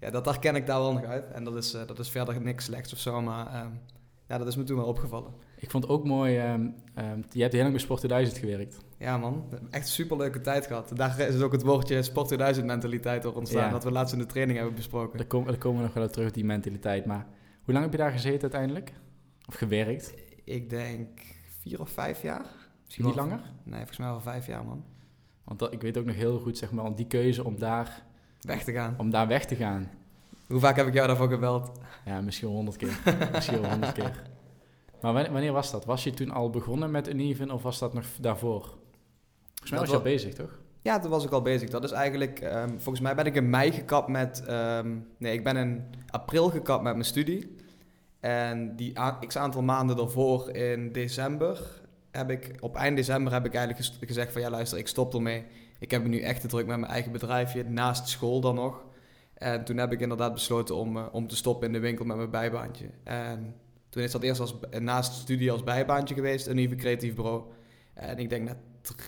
ja, 0.00 0.10
dat 0.10 0.24
herken 0.24 0.54
ik 0.56 0.66
daar 0.66 0.78
wel 0.80 0.92
nog 0.92 1.04
uit. 1.04 1.30
En 1.30 1.44
dat 1.44 1.56
is, 1.56 1.74
eh, 1.74 1.86
dat 1.86 1.98
is 1.98 2.08
verder 2.10 2.40
niks 2.40 2.64
slechts 2.64 2.92
of 2.92 2.98
zo, 2.98 3.20
maar 3.22 3.46
ehm, 3.46 3.68
ja, 4.28 4.38
dat 4.38 4.46
is 4.46 4.56
me 4.56 4.62
toen 4.64 4.76
wel 4.76 4.86
opgevallen. 4.86 5.32
Ik 5.58 5.70
vond 5.70 5.82
het 5.82 5.92
ook 5.92 6.04
mooi, 6.04 6.36
ehm, 6.38 6.66
je 7.30 7.40
hebt 7.40 7.52
heel 7.52 7.60
lang 7.62 7.72
bij 7.74 7.80
Sport 7.82 7.98
2000 7.98 8.38
gewerkt. 8.38 8.78
Ja, 8.98 9.18
man, 9.18 9.44
echt 9.70 9.84
een 9.86 9.92
superleuke 9.92 10.40
tijd 10.40 10.66
gehad. 10.66 10.90
Daar 10.94 11.20
is 11.20 11.40
ook 11.40 11.52
het 11.52 11.62
woordje 11.62 12.02
Sport 12.02 12.26
2000 12.26 12.66
mentaliteit 12.66 13.22
door 13.22 13.34
ontstaan, 13.34 13.64
Ja. 13.64 13.70
dat 13.70 13.84
we 13.84 13.90
laatst 13.90 14.12
in 14.12 14.18
de 14.18 14.26
training 14.26 14.58
hebben 14.58 14.76
besproken. 14.76 15.18
Daar 15.18 15.26
komen, 15.26 15.48
daar 15.48 15.58
komen 15.58 15.78
we 15.78 15.84
nog 15.84 15.94
wel 15.94 16.04
op 16.04 16.12
terug, 16.12 16.30
die 16.30 16.44
mentaliteit. 16.44 17.04
Maar 17.06 17.26
hoe 17.64 17.72
lang 17.72 17.82
heb 17.84 17.92
je 17.92 17.98
daar 18.00 18.12
gezeten 18.12 18.42
uiteindelijk? 18.42 18.92
Of 19.48 19.54
gewerkt? 19.54 20.14
Ik 20.44 20.70
denk 20.70 21.20
vier 21.60 21.80
of 21.80 21.90
vijf 21.90 22.22
jaar. 22.22 22.46
Misschien 22.88 23.06
Niet 23.06 23.14
langer? 23.14 23.40
Nee, 23.62 23.78
volgens 23.78 23.98
mij 23.98 24.08
wel 24.08 24.20
vijf 24.20 24.46
jaar, 24.46 24.64
man. 24.64 24.84
Want 25.44 25.58
dat, 25.58 25.72
ik 25.72 25.80
weet 25.80 25.98
ook 25.98 26.04
nog 26.04 26.16
heel 26.16 26.38
goed, 26.38 26.58
zeg 26.58 26.70
maar, 26.70 26.94
die 26.94 27.06
keuze 27.06 27.44
om 27.44 27.58
daar, 27.58 28.02
Weg 28.40 28.64
te 28.64 28.72
gaan. 28.72 28.94
om 28.98 29.10
daar 29.10 29.26
weg 29.26 29.44
te 29.44 29.56
gaan. 29.56 29.90
Hoe 30.46 30.60
vaak 30.60 30.76
heb 30.76 30.86
ik 30.86 30.94
jou 30.94 31.06
daarvoor 31.06 31.28
gebeld? 31.28 31.70
Ja, 32.04 32.20
misschien 32.20 32.48
honderd 32.48 32.76
keer. 32.76 33.00
misschien 33.32 33.64
honderd 33.64 33.92
keer. 33.92 34.22
Maar 35.00 35.12
wanneer, 35.12 35.32
wanneer 35.32 35.52
was 35.52 35.70
dat? 35.70 35.84
Was 35.84 36.04
je 36.04 36.10
toen 36.10 36.30
al 36.30 36.50
begonnen 36.50 36.90
met 36.90 37.08
Uneven 37.08 37.50
of 37.50 37.62
was 37.62 37.78
dat 37.78 37.94
nog 37.94 38.04
daarvoor? 38.20 38.60
Volgens 38.60 39.70
mij 39.70 39.78
Dat 39.78 39.78
was 39.78 39.88
je 39.88 39.96
al 39.96 40.02
bezig, 40.02 40.34
toch? 40.34 40.58
Ja, 40.82 40.98
toen 40.98 41.10
was 41.10 41.24
ik 41.24 41.30
al 41.30 41.42
bezig. 41.42 41.70
Dat 41.70 41.84
is 41.84 41.90
eigenlijk, 41.90 42.40
ehm, 42.40 42.68
volgens 42.68 43.00
mij 43.00 43.14
ben 43.14 43.26
ik 43.26 43.34
in 43.34 43.50
mei 43.50 43.72
gekapt 43.72 44.08
met, 44.08 44.44
ehm, 44.44 44.96
nee, 45.18 45.32
ik 45.32 45.44
ben 45.44 45.56
in 45.56 45.84
april 46.10 46.50
gekapt 46.50 46.82
met 46.82 46.92
mijn 46.92 47.04
studie. 47.04 47.56
En 48.20 48.76
die 48.76 48.92
x 49.26 49.36
aantal 49.36 49.62
maanden 49.62 49.96
daarvoor, 49.96 50.50
in 50.50 50.92
december, 50.92 51.80
heb 52.18 52.30
ik, 52.30 52.56
op 52.60 52.76
eind 52.76 52.96
december 52.96 53.32
heb 53.32 53.46
ik 53.46 53.54
eigenlijk 53.54 53.90
gezegd 54.00 54.32
van 54.32 54.40
ja 54.40 54.50
luister, 54.50 54.78
ik 54.78 54.88
stop 54.88 55.14
ermee. 55.14 55.44
Ik 55.78 55.90
heb 55.90 56.06
nu 56.06 56.20
echt 56.20 56.40
te 56.40 56.46
druk 56.46 56.66
met 56.66 56.78
mijn 56.78 56.92
eigen 56.92 57.12
bedrijfje, 57.12 57.64
naast 57.64 58.08
school 58.08 58.40
dan 58.40 58.54
nog. 58.54 58.84
En 59.34 59.64
toen 59.64 59.76
heb 59.76 59.92
ik 59.92 60.00
inderdaad 60.00 60.32
besloten 60.32 60.76
om, 60.76 60.96
eh, 60.96 61.06
om 61.12 61.26
te 61.26 61.36
stoppen 61.36 61.66
in 61.66 61.72
de 61.72 61.78
winkel 61.78 62.04
met 62.04 62.16
mijn 62.16 62.30
bijbaantje. 62.30 62.90
En 63.04 63.54
toen 63.88 64.02
is 64.02 64.12
dat 64.12 64.22
eerst 64.22 64.40
als, 64.40 64.54
naast 64.78 65.12
studie 65.12 65.52
als 65.52 65.64
bijbaantje 65.64 66.14
geweest, 66.14 66.46
een 66.46 66.56
nieuwe 66.56 66.74
creatief 66.74 67.14
bureau. 67.14 67.42
En 67.94 68.18
ik 68.18 68.28
denk 68.28 68.48
na, 68.48 68.56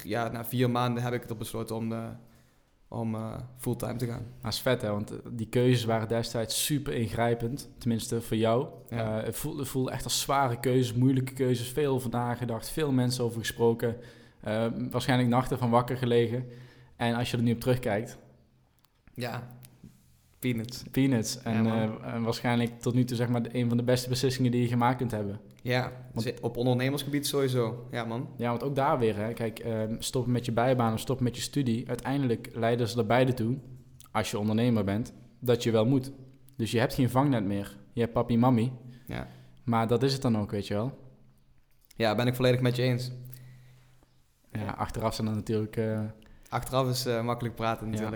ja, 0.03 0.27
na 0.27 0.45
vier 0.45 0.69
maanden 0.69 1.03
heb 1.03 1.13
ik 1.13 1.23
het 1.27 1.37
besloten 1.37 1.75
om, 1.75 1.91
eh, 1.91 2.09
om 2.91 3.15
eh, 3.15 3.33
fulltime 3.57 3.95
te 3.95 4.05
gaan. 4.05 4.25
Maar 4.41 4.51
is 4.51 4.59
vet, 4.59 4.81
hè? 4.81 4.89
Want 4.89 5.11
eh, 5.11 5.17
die 5.31 5.47
keuzes 5.47 5.83
waren 5.83 6.07
destijds 6.07 6.65
super 6.65 6.93
ingrijpend. 6.93 7.69
Tenminste, 7.77 8.21
voor 8.21 8.37
jou. 8.37 8.67
Ja. 8.89 9.19
Eh, 9.19 9.25
het, 9.25 9.35
voelde, 9.35 9.59
het 9.59 9.67
voelde 9.67 9.91
echt 9.91 10.03
als 10.03 10.21
zware 10.21 10.59
keuzes, 10.59 10.93
moeilijke 10.93 11.33
keuzes. 11.33 11.69
Veel 11.69 11.93
over 11.93 12.09
nagedacht, 12.09 12.69
veel 12.69 12.91
mensen 12.91 13.23
over 13.23 13.39
gesproken. 13.39 13.95
Waarschijnlijk 14.91 15.29
nachten 15.29 15.57
van 15.57 15.69
wakker 15.69 15.97
gelegen. 15.97 16.45
En 16.95 17.15
als 17.15 17.31
je 17.31 17.37
er 17.37 17.43
nu 17.43 17.53
op 17.53 17.59
terugkijkt, 17.59 18.17
Ja, 19.13 19.47
peanuts. 20.41 20.83
peanuts. 20.91 21.41
En, 21.41 21.63
Ja, 21.65 21.83
eh, 21.83 22.13
en 22.13 22.23
waarschijnlijk 22.23 22.79
tot 22.79 22.93
nu 22.93 23.03
toe 23.03 23.17
zeg 23.17 23.29
maar 23.29 23.41
een 23.51 23.67
van 23.67 23.77
de 23.77 23.83
beste 23.83 24.09
beslissingen 24.09 24.51
die 24.51 24.61
je 24.61 24.67
gemaakt 24.67 24.97
kunt 24.97 25.11
hebben. 25.11 25.39
Ja, 25.61 25.91
Want- 26.13 26.25
zi- 26.25 26.33
op 26.41 26.57
ondernemersgebied 26.57 27.27
sowieso. 27.27 27.87
Ja, 27.91 28.03
man. 28.05 28.29
Ja, 28.37 28.49
want 28.49 28.63
ook 28.63 28.75
daar 28.75 28.99
weer, 28.99 29.15
hè. 29.15 29.33
Kijk, 29.33 29.59
ehm, 29.59 29.95
stoppen 29.99 30.31
met 30.31 30.45
je 30.45 30.51
bijbaan 30.51 30.93
of 30.93 30.99
stoppen 30.99 31.25
met 31.25 31.35
je 31.35 31.41
studie. 31.41 31.87
Uiteindelijk 31.87 32.49
leiden 32.53 32.87
ze 32.87 32.97
er 32.97 33.05
beide 33.05 33.33
toe, 33.33 33.57
als 34.11 34.31
je 34.31 34.39
ondernemer 34.39 34.83
bent, 34.83 35.13
dat 35.39 35.63
je 35.63 35.71
wel 35.71 35.85
moet. 35.85 36.11
Dus 36.57 36.71
je 36.71 36.79
hebt 36.79 36.93
geen 36.93 37.09
vangnet 37.09 37.45
meer. 37.45 37.77
Je 37.93 38.01
hebt 38.01 38.13
papi, 38.13 38.37
mami. 38.37 38.71
Ja. 39.07 39.27
Maar 39.63 39.87
dat 39.87 40.03
is 40.03 40.13
het 40.13 40.21
dan 40.21 40.37
ook, 40.37 40.51
weet 40.51 40.67
je 40.67 40.73
wel. 40.73 40.99
ja, 41.95 42.15
ben 42.15 42.27
ik 42.27 42.35
volledig 42.35 42.61
met 42.61 42.75
je 42.75 42.81
eens. 42.81 43.11
Ja, 44.51 44.71
achteraf 44.71 45.13
zijn 45.13 45.27
dan 45.27 45.35
natuurlijk... 45.35 45.75
eh, 45.77 46.01
Achteraf 46.49 46.89
is 46.89 47.05
eh, 47.05 47.23
makkelijk 47.23 47.55
praten 47.55 47.93
Ja. 47.93 48.09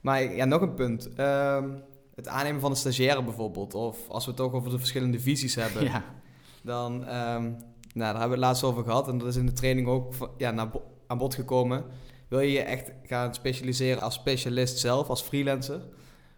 Maar 0.00 0.34
ja, 0.34 0.44
nog 0.44 0.60
een 0.60 0.74
punt. 0.74 1.14
Ehm, 1.14 1.68
het 2.14 2.28
aannemen 2.28 2.60
van 2.60 2.70
een 2.70 2.76
stagiaire 2.76 3.22
bijvoorbeeld. 3.24 3.74
Of 3.74 4.08
als 4.08 4.24
we 4.24 4.30
het 4.30 4.40
ook 4.40 4.54
over 4.54 4.70
de 4.70 4.78
verschillende 4.78 5.20
visies 5.20 5.54
hebben. 5.54 5.84
ja, 5.84 6.04
Dan, 6.62 7.04
ehm, 7.06 7.42
nou, 7.42 7.58
daar 7.92 8.06
hebben 8.20 8.28
we 8.28 8.34
het 8.34 8.44
laatst 8.44 8.64
over 8.64 8.84
gehad. 8.84 9.08
En 9.08 9.18
dat 9.18 9.28
is 9.28 9.36
in 9.36 9.46
de 9.46 9.52
training 9.52 9.86
ook 9.88 10.14
ja, 10.36 10.50
naar 10.50 10.68
bo- 10.68 10.84
aan 11.06 11.18
bod 11.18 11.34
gekomen. 11.34 11.84
Wil 12.28 12.40
je 12.40 12.50
je 12.52 12.60
echt 12.60 12.92
gaan 13.02 13.34
specialiseren 13.34 14.02
als 14.02 14.14
specialist 14.14 14.78
zelf, 14.78 15.08
als 15.08 15.22
freelancer? 15.22 15.80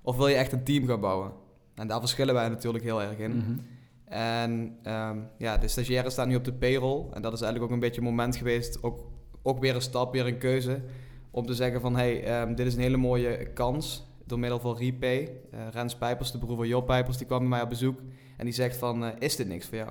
Of 0.02 0.16
wil 0.16 0.26
je 0.28 0.34
echt 0.34 0.52
een 0.52 0.64
team 0.64 0.86
gaan 0.86 1.00
bouwen? 1.00 1.32
En 1.74 1.86
daar 1.86 2.00
verschillen 2.00 2.34
wij 2.34 2.48
natuurlijk 2.48 2.84
heel 2.84 3.02
erg 3.02 3.18
in. 3.18 3.36
mhm. 3.36 3.58
En 4.04 4.76
ehm, 4.82 5.18
ja, 5.38 5.56
de 5.58 5.68
stagiaires 5.68 6.12
staan 6.12 6.28
nu 6.28 6.34
op 6.36 6.44
de 6.44 6.52
payroll. 6.52 7.06
En 7.12 7.22
dat 7.22 7.32
is 7.32 7.40
eigenlijk 7.40 7.64
ook 7.64 7.76
een 7.76 7.84
beetje 7.86 8.00
een 8.00 8.06
moment 8.06 8.36
geweest, 8.36 8.82
ook, 8.82 8.98
ook 9.42 9.58
weer 9.60 9.74
een 9.74 9.80
stap, 9.82 10.12
weer 10.12 10.26
een 10.26 10.38
keuze. 10.38 10.82
Om 11.30 11.46
te 11.46 11.54
zeggen 11.54 11.80
van, 11.80 11.96
hey, 11.96 12.24
ehm, 12.24 12.54
dit 12.54 12.66
is 12.66 12.74
een 12.74 12.80
hele 12.80 12.96
mooie 12.96 13.52
kans. 13.52 14.08
Door 14.26 14.38
middel 14.38 14.60
van 14.60 14.76
Repay. 14.76 15.32
Eh, 15.50 15.60
Rens 15.72 15.96
Pijpers, 15.96 16.30
de 16.30 16.38
broer 16.38 16.56
van 16.56 16.68
Job 16.68 16.86
Pijpers, 16.86 17.16
die 17.16 17.26
kwam 17.26 17.38
bij 17.38 17.48
mij 17.48 17.62
op 17.62 17.68
bezoek. 17.68 18.00
En 18.36 18.44
die 18.44 18.54
zegt 18.54 18.76
van, 18.76 19.04
eh, 19.04 19.10
is 19.18 19.36
dit 19.36 19.48
niks 19.48 19.66
voor 19.66 19.76
jou? 19.76 19.90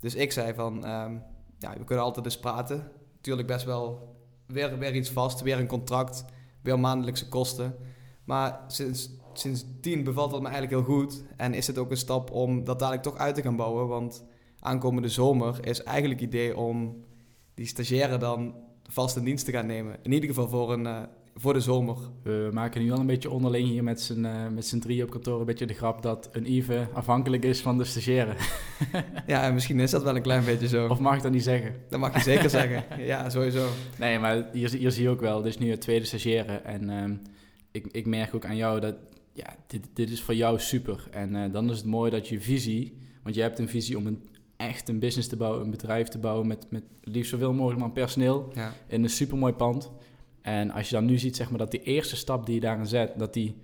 Dus 0.00 0.14
ik 0.14 0.32
zei 0.32 0.54
van, 0.54 0.84
ehm, 0.84 1.16
ja, 1.58 1.72
we 1.78 1.84
kunnen 1.84 2.04
altijd 2.04 2.24
eens 2.24 2.38
praten. 2.38 2.90
Tuurlijk 3.20 3.48
best 3.48 3.64
wel 3.64 4.14
weer, 4.46 4.78
weer 4.78 4.94
iets 4.94 5.10
vast, 5.10 5.40
weer 5.40 5.58
een 5.58 5.66
contract, 5.66 6.24
weer 6.62 6.80
maandelijkse 6.80 7.28
kosten. 7.28 7.74
Maar 8.24 8.60
sinds, 8.66 9.10
sindsdien 9.32 10.04
bevalt 10.04 10.30
dat 10.30 10.42
me 10.42 10.48
eigenlijk 10.48 10.86
heel 10.86 10.96
goed. 10.96 11.22
En 11.36 11.54
is 11.54 11.66
het 11.66 11.78
ook 11.78 11.90
een 11.90 11.96
stap 11.96 12.30
om 12.30 12.64
dat 12.64 12.78
dadelijk 12.78 13.02
toch 13.02 13.16
uit 13.16 13.34
te 13.34 13.42
gaan 13.42 13.56
bouwen. 13.56 13.88
Want 13.88 14.24
aankomende 14.60 15.08
zomer 15.08 15.66
is 15.66 15.82
eigenlijk 15.82 16.20
het 16.20 16.28
idee 16.28 16.56
om 16.56 17.04
die 17.54 17.66
stagiaire 17.66 18.16
dan 18.16 18.54
vast 18.90 19.16
in 19.16 19.24
dienst 19.24 19.44
te 19.44 19.52
gaan 19.52 19.66
nemen. 19.66 19.96
In 20.02 20.12
ieder 20.12 20.28
geval 20.28 20.48
voor, 20.48 20.72
een, 20.72 20.86
eh, 20.86 21.02
voor 21.34 21.52
de 21.52 21.60
zomer. 21.60 21.96
We 22.22 22.50
maken 22.52 22.82
nu 22.82 22.92
al 22.92 22.98
een 22.98 23.06
beetje 23.06 23.30
onderling 23.30 23.68
hier 23.68 23.84
met 23.84 24.00
z'n 24.00 24.24
eh, 24.24 24.48
met 24.48 24.66
z'n 24.66 24.78
drieën 24.78 25.04
op 25.04 25.10
kantoor 25.10 25.40
een 25.40 25.46
beetje 25.46 25.66
de 25.66 25.74
grap 25.74 26.02
dat 26.02 26.28
een 26.32 26.52
Ive 26.52 26.88
afhankelijk 26.92 27.44
is 27.44 27.60
van 27.60 27.78
de 27.78 27.84
stagiaire. 27.84 28.34
Ja, 29.26 29.42
en 29.42 29.54
misschien 29.54 29.80
is 29.80 29.90
dat 29.90 30.02
wel 30.02 30.16
een 30.16 30.22
klein 30.22 30.44
beetje 30.44 30.68
zo. 30.68 30.86
Of 30.88 30.98
mag 30.98 31.16
ik 31.16 31.22
dat 31.22 31.32
niet 31.32 31.42
zeggen? 31.42 31.74
Dat 31.88 32.00
mag 32.00 32.14
je 32.14 32.20
zeker 32.20 32.50
zeggen. 32.50 32.84
Ja, 33.06 33.30
sowieso. 33.30 33.68
Nee, 33.98 34.18
maar 34.18 34.48
hier, 34.52 34.70
hier 34.70 34.90
zie 34.90 35.02
je 35.02 35.08
ook 35.08 35.20
wel, 35.20 35.42
dit 35.42 35.52
is 35.52 35.58
nu 35.58 35.70
het 35.70 35.80
tweede 35.80 36.04
stagiaire. 36.04 36.52
En 36.52 36.90
ehm, 36.90 37.14
ik, 37.70 37.86
ik 37.90 38.06
merk 38.06 38.34
ook 38.34 38.44
aan 38.44 38.56
jou 38.56 38.80
dat, 38.80 38.94
ja, 39.32 39.56
dit, 39.66 39.86
dit 39.92 40.10
is 40.10 40.22
voor 40.22 40.34
jou 40.34 40.58
super. 40.58 41.06
En 41.10 41.36
eh, 41.36 41.52
dan 41.52 41.70
is 41.70 41.76
het 41.76 41.86
mooi 41.86 42.10
dat 42.10 42.28
je 42.28 42.40
visie, 42.40 42.98
want 43.22 43.34
je 43.34 43.42
hebt 43.42 43.58
een 43.58 43.68
visie 43.68 43.96
om 43.96 44.06
een, 44.06 44.22
echt 44.60 44.88
een 44.88 44.98
business 44.98 45.28
te 45.28 45.36
bouwen, 45.36 45.64
een 45.64 45.70
bedrijf 45.70 46.08
te 46.08 46.18
bouwen 46.18 46.46
met, 46.46 46.66
met 46.70 46.82
liefst 47.02 47.30
zoveel 47.30 47.52
mogelijk 47.52 47.80
maar 47.80 47.90
personeel 47.90 48.50
Ja. 48.54 48.72
in 48.86 49.02
een 49.02 49.10
supermooi 49.10 49.52
pand. 49.52 49.90
En 50.42 50.70
als 50.70 50.88
je 50.88 50.94
dan 50.94 51.04
nu 51.04 51.18
ziet, 51.18 51.36
zeg 51.36 51.48
maar, 51.50 51.58
dat 51.58 51.70
die 51.70 51.82
eerste 51.82 52.16
stap 52.16 52.46
die 52.46 52.54
je 52.54 52.60
daarin 52.60 52.86
zet, 52.86 53.12
dat 53.16 53.32
die 53.34 53.56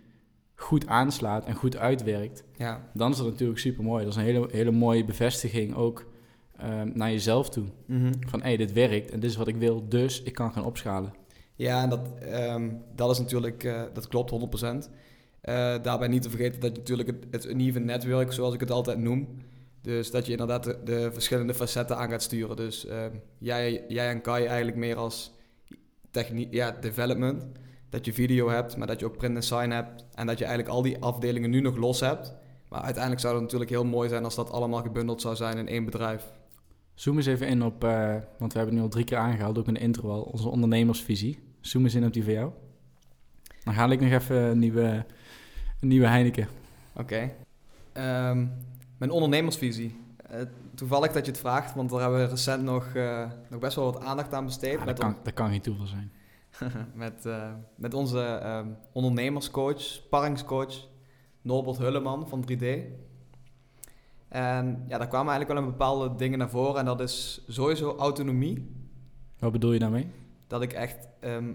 goed 0.55 0.87
aanslaat 0.87 1.45
en 1.47 1.55
goed 1.55 1.77
uitwerkt, 1.77 2.45
Ja. 2.57 2.89
dan 2.95 3.11
is 3.11 3.17
dat 3.17 3.27
natuurlijk 3.27 3.59
super 3.59 3.85
mooi. 3.85 4.05
Dat 4.05 4.13
is 4.13 4.19
een 4.19 4.25
hele, 4.27 4.49
hele 4.51 4.71
mooie 4.71 5.05
bevestiging 5.05 5.75
ook 5.75 6.07
ehm, 6.57 6.91
naar 6.95 7.11
jezelf 7.11 7.49
toe. 7.51 7.65
Mhm. 7.87 8.13
Van 8.21 8.43
hé, 8.43 8.57
dit 8.57 8.73
werkt 8.73 9.11
en 9.11 9.21
dit 9.21 9.31
is 9.31 9.37
wat 9.37 9.49
ik 9.49 9.57
wil, 9.57 9.89
dus 9.89 10.23
ik 10.23 10.33
kan 10.33 10.53
gaan 10.53 10.65
opschalen. 10.65 11.15
Ja, 11.55 11.83
en 11.83 11.89
dat, 11.89 12.15
ehm, 12.21 12.71
dat 12.95 13.11
is 13.11 13.19
natuurlijk, 13.19 13.65
eh, 13.65 13.83
dat 13.93 14.09
klopt 14.09 14.31
100%. 14.31 14.91
Eh 15.41 15.75
daarbij 15.83 16.09
niet 16.09 16.23
te 16.23 16.31
vergeten 16.31 16.61
dat 16.61 16.71
je 16.73 16.79
natuurlijk 16.79 17.09
het, 17.09 17.25
het 17.31 17.45
uneven 17.47 17.85
netwerk, 17.85 18.33
zoals 18.33 18.55
ik 18.55 18.61
het 18.61 18.71
altijd 18.71 18.99
noem. 18.99 19.29
Dus 19.87 20.11
dat 20.11 20.27
je 20.27 20.33
inderdaad 20.33 20.64
de, 20.64 20.79
de 20.85 21.12
verschillende 21.12 21.55
facetten 21.55 21.96
aan 21.96 22.11
gaat 22.11 22.22
sturen. 22.22 22.57
Dus 22.57 22.87
ehm, 22.87 23.11
jij, 23.38 23.85
jij 23.88 24.11
en 24.11 24.20
Kai 24.20 24.44
eigenlijk 24.44 24.77
meer 24.77 24.96
als 24.96 25.33
techniek, 26.11 26.53
ja, 26.53 26.77
development. 26.81 27.44
Dat 27.90 28.05
je 28.05 28.12
video 28.12 28.49
hebt, 28.49 28.77
maar 28.77 28.87
dat 28.87 29.01
je 29.01 29.07
ook 29.07 29.16
print 29.16 29.37
en 29.37 29.42
sign 29.42 29.70
hebt. 29.70 30.05
En 30.14 30.27
dat 30.27 30.38
je 30.38 30.44
eigenlijk 30.44 30.75
al 30.75 30.83
die 30.83 30.99
afdelingen 30.99 31.51
nu 31.51 31.61
nog 31.61 31.77
los 31.77 32.01
hebt. 32.01 32.35
Maar 32.68 32.81
uiteindelijk 32.81 33.22
zou 33.22 33.35
het 33.35 33.42
natuurlijk 33.42 33.70
heel 33.70 33.85
mooi 33.85 34.09
zijn 34.09 34.25
als 34.25 34.35
dat 34.35 34.51
allemaal 34.51 34.83
gebundeld 34.83 35.20
zou 35.20 35.37
zijn 35.37 35.59
in 35.59 35.68
één 35.68 35.85
bedrijf. 35.85 36.25
Zoom 36.94 37.16
eens 37.16 37.27
even 37.27 37.49
in 37.49 37.62
op, 37.62 37.85
eh, 37.85 38.14
want 38.38 38.53
we 38.53 38.59
hebben 38.59 38.64
het 38.66 38.75
nu 38.75 38.81
al 38.81 38.88
drie 38.88 39.05
keer 39.05 39.18
aangehaald, 39.18 39.59
ook 39.59 39.66
in 39.66 39.75
de 39.75 39.81
intro 39.81 40.11
al, 40.11 40.22
onze 40.22 40.49
ondernemersvisie. 40.49 41.38
Zoom 41.61 41.85
eens 41.85 41.94
in 41.94 42.05
op 42.05 42.12
die 42.12 42.25
van 42.25 42.33
jou. 42.33 42.51
Dan 43.64 43.75
ga 43.75 43.90
ik 43.90 44.01
nog 44.01 44.11
even 44.11 44.37
een 44.37 44.59
nieuwe, 44.59 45.05
een 45.81 45.88
nieuwe 45.88 46.07
Heineken. 46.07 46.49
Oké. 46.92 47.33
Ehm, 47.92 48.46
mijn 48.97 49.11
ondernemersvisie. 49.11 50.05
Eh, 50.17 50.41
toevallig 50.75 51.13
dat 51.13 51.25
je 51.25 51.31
het 51.31 51.41
vraagt, 51.41 51.75
want 51.75 51.91
daar 51.91 52.01
hebben 52.01 52.19
we 52.19 52.27
recent 52.27 52.63
nog, 52.63 52.95
eh, 52.95 53.31
nog 53.51 53.61
best 53.61 53.77
wel 53.77 53.93
wat 53.93 54.03
aandacht 54.03 54.35
aan 54.35 54.45
besteed. 54.45 54.79
Ja, 54.79 54.85
dat, 54.85 54.99
kan, 54.99 55.17
dat 55.23 55.35
kan 55.35 55.51
geen 55.51 55.61
toeval 55.61 55.87
zijn. 55.87 56.13
met, 56.95 57.27
eh, 57.27 57.53
met 57.75 57.95
onze 57.95 58.21
ehm, 58.25 58.69
ondernemerscoach, 58.93 59.81
sparringscoach, 59.81 60.89
Norbert 61.43 61.79
Hulleman 61.79 62.29
van 62.29 62.45
3D. 62.51 62.65
En 64.29 64.85
ja, 64.89 64.99
daar 64.99 65.09
kwamen 65.09 65.33
eigenlijk 65.33 65.49
wel 65.49 65.59
een 65.59 65.79
bepaalde 65.79 66.15
dingen 66.15 66.39
naar 66.39 66.51
voren. 66.51 66.79
En 66.79 66.85
dat 66.85 67.01
is 67.01 67.45
sowieso 67.49 67.97
autonomie. 67.97 68.75
Wat 69.39 69.53
bedoel 69.53 69.73
je 69.73 69.79
daarmee? 69.79 70.11
Dat 70.47 70.63
ik 70.63 70.73
echt 70.73 71.09
ehm 71.21 71.53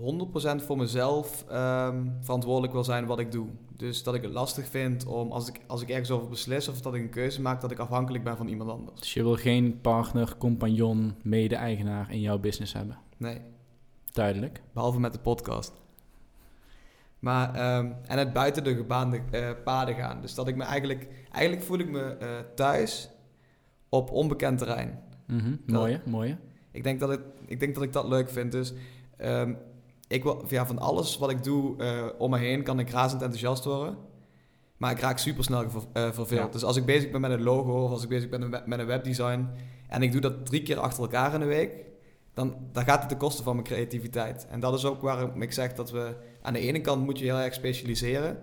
100% 0.00 0.64
voor 0.64 0.76
mezelf 0.76 1.44
ehm, 1.48 2.06
verantwoordelijk 2.20 2.72
wil 2.72 2.84
zijn 2.84 3.06
wat 3.06 3.18
ik 3.18 3.32
doe. 3.32 3.46
Dus 3.76 4.02
dat 4.02 4.14
ik 4.14 4.22
het 4.22 4.32
lastig 4.32 4.66
vind 4.68 5.06
om, 5.06 5.32
als 5.32 5.48
ik, 5.48 5.60
als 5.66 5.82
ik 5.82 5.88
ergens 5.88 6.10
over 6.10 6.28
beslis 6.28 6.68
of 6.68 6.80
dat 6.80 6.94
ik 6.94 7.02
een 7.02 7.10
keuze 7.10 7.40
maak, 7.40 7.60
dat 7.60 7.70
ik 7.70 7.78
afhankelijk 7.78 8.24
ben 8.24 8.36
van 8.36 8.48
iemand 8.48 8.70
anders. 8.70 9.00
Dus 9.00 9.14
je 9.14 9.22
wil 9.22 9.34
geen 9.36 9.80
partner, 9.80 10.34
compagnon, 10.38 11.14
mede-eigenaar 11.22 12.12
in 12.12 12.20
jouw 12.20 12.38
business 12.38 12.72
hebben. 12.72 12.98
Nee, 13.16 13.40
Duidelijk. 14.12 14.62
behalve 14.72 15.00
met 15.00 15.12
de 15.12 15.18
podcast. 15.18 15.72
Maar, 17.18 17.54
ehm, 17.54 17.92
en 18.06 18.18
het 18.18 18.32
buiten 18.32 18.64
de 18.64 18.74
gebaande 18.74 19.20
eh, 19.30 19.50
paden 19.64 19.94
gaan. 19.94 20.20
Dus 20.20 20.34
dat 20.34 20.48
ik 20.48 20.56
me 20.56 20.62
eigenlijk, 20.64 21.08
eigenlijk 21.32 21.66
voel 21.66 21.78
ik 21.78 21.90
me 21.90 22.00
eh, 22.02 22.28
thuis 22.54 23.10
op 23.88 24.10
onbekend 24.10 24.58
terrein. 24.58 25.00
Mhm, 25.26 25.50
Dat- 25.50 25.80
Mooie, 25.80 26.00
mooie. 26.06 26.36
Ik 26.70 26.82
denk 26.82 27.00
dat, 27.00 27.08
het, 27.08 27.20
ik 27.46 27.60
denk 27.60 27.74
dat 27.74 27.82
ik 27.82 27.92
dat 27.92 28.08
leuk 28.08 28.28
vind. 28.30 28.52
Dus 28.52 28.74
ehm, 29.16 29.54
ik 30.08 30.22
wil, 30.22 30.44
ja, 30.48 30.66
van 30.66 30.78
alles 30.78 31.18
wat 31.18 31.30
ik 31.30 31.44
doe 31.44 31.76
eh, 31.82 32.04
om 32.18 32.30
me 32.30 32.38
heen 32.38 32.62
kan 32.62 32.78
ik 32.78 32.90
razend 32.90 33.22
enthousiast 33.22 33.64
worden. 33.64 33.96
Maar 34.76 34.90
ik 34.90 35.00
raak 35.00 35.18
super 35.18 35.44
snel 35.44 35.64
verveeld. 35.92 36.28
Ja. 36.28 36.46
Dus 36.48 36.64
als 36.64 36.76
ik 36.76 36.84
bezig 36.84 37.10
ben 37.10 37.20
met 37.20 37.30
een 37.30 37.42
logo 37.42 37.84
of 37.84 37.90
als 37.90 38.02
ik 38.02 38.08
bezig 38.08 38.28
ben 38.28 38.48
met- 38.48 38.62
een 38.66 38.86
webdesign 38.86 39.48
en 39.88 40.02
ik 40.02 40.12
doe 40.12 40.20
dat 40.20 40.46
drie 40.46 40.62
keer 40.62 40.78
achter 40.78 41.02
elkaar 41.02 41.34
in 41.34 41.40
de 41.40 41.46
week, 41.46 41.84
dan, 42.34 42.56
dan 42.72 42.84
gaat 42.84 42.98
het 43.00 43.08
ten 43.08 43.18
koste 43.18 43.42
van 43.42 43.54
mijn 43.54 43.66
creativiteit. 43.66 44.46
En 44.50 44.60
dat 44.60 44.74
is 44.74 44.84
ook 44.84 45.02
waarom 45.02 45.42
ik 45.42 45.52
zeg 45.52 45.72
dat 45.72 45.90
we 45.90 46.16
aan 46.42 46.52
de 46.52 46.58
ene 46.58 46.80
kant 46.80 47.04
moet 47.04 47.18
je 47.18 47.24
heel 47.24 47.38
erg 47.38 47.54
specialiseren. 47.54 48.38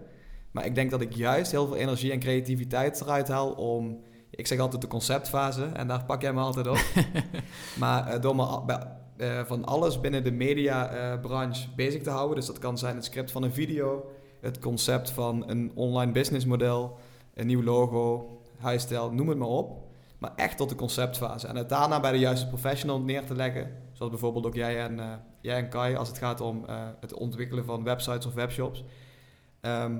Maar 0.51 0.65
ik 0.65 0.75
denk 0.75 0.91
dat 0.91 1.01
ik 1.01 1.13
juist 1.13 1.51
heel 1.51 1.67
veel 1.67 1.75
energie 1.75 2.11
en 2.11 2.19
creativiteit 2.19 3.01
eruit 3.01 3.27
haal 3.27 3.51
om. 3.51 3.99
Ik 4.29 4.47
zeg 4.47 4.59
altijd 4.59 4.81
de 4.81 4.87
conceptfase 4.87 5.63
en 5.65 5.87
daar 5.87 6.05
pak 6.05 6.21
jij 6.21 6.33
me 6.33 6.39
altijd 6.39 6.67
op. 6.67 6.77
maar 7.79 8.07
eh, 8.07 8.21
door 8.21 8.35
me 8.35 8.43
eh, 9.23 9.45
van 9.45 9.65
alles 9.65 9.99
binnen 9.99 10.23
de 10.23 10.31
mediabranche 10.31 11.67
bezig 11.75 12.03
te 12.03 12.09
houden. 12.09 12.35
Dus 12.35 12.45
dat 12.45 12.59
kan 12.59 12.77
zijn 12.77 12.95
het 12.95 13.05
script 13.05 13.31
van 13.31 13.43
een 13.43 13.53
video, 13.53 14.11
het 14.41 14.59
concept 14.59 15.09
van 15.09 15.49
een 15.49 15.71
online 15.75 16.11
businessmodel, 16.11 16.97
een 17.33 17.47
nieuw 17.47 17.63
logo, 17.63 18.29
huisstijl, 18.57 19.11
noem 19.11 19.29
het 19.29 19.37
maar 19.37 19.47
op. 19.47 19.81
Maar 20.23 20.33
echt 20.35 20.57
tot 20.57 20.69
de 20.69 20.75
conceptfase. 20.75 21.47
En 21.47 21.55
het 21.55 21.69
daarna 21.69 21.99
bij 21.99 22.11
de 22.11 22.19
juiste 22.19 22.47
professional 22.47 22.99
neer 22.99 23.25
te 23.25 23.35
leggen. 23.35 23.71
Zoals 23.91 24.11
bijvoorbeeld 24.11 24.45
ook 24.45 24.55
jij 24.55 24.79
en, 24.79 24.99
eh, 24.99 25.13
jij 25.41 25.57
en 25.57 25.69
Kai 25.69 25.95
als 25.95 26.07
het 26.07 26.17
gaat 26.17 26.41
om 26.41 26.65
eh, 26.65 26.87
het 26.99 27.13
ontwikkelen 27.13 27.65
van 27.65 27.83
websites 27.83 28.25
of 28.25 28.33
webshops. 28.33 28.83
Ehm, 29.61 29.97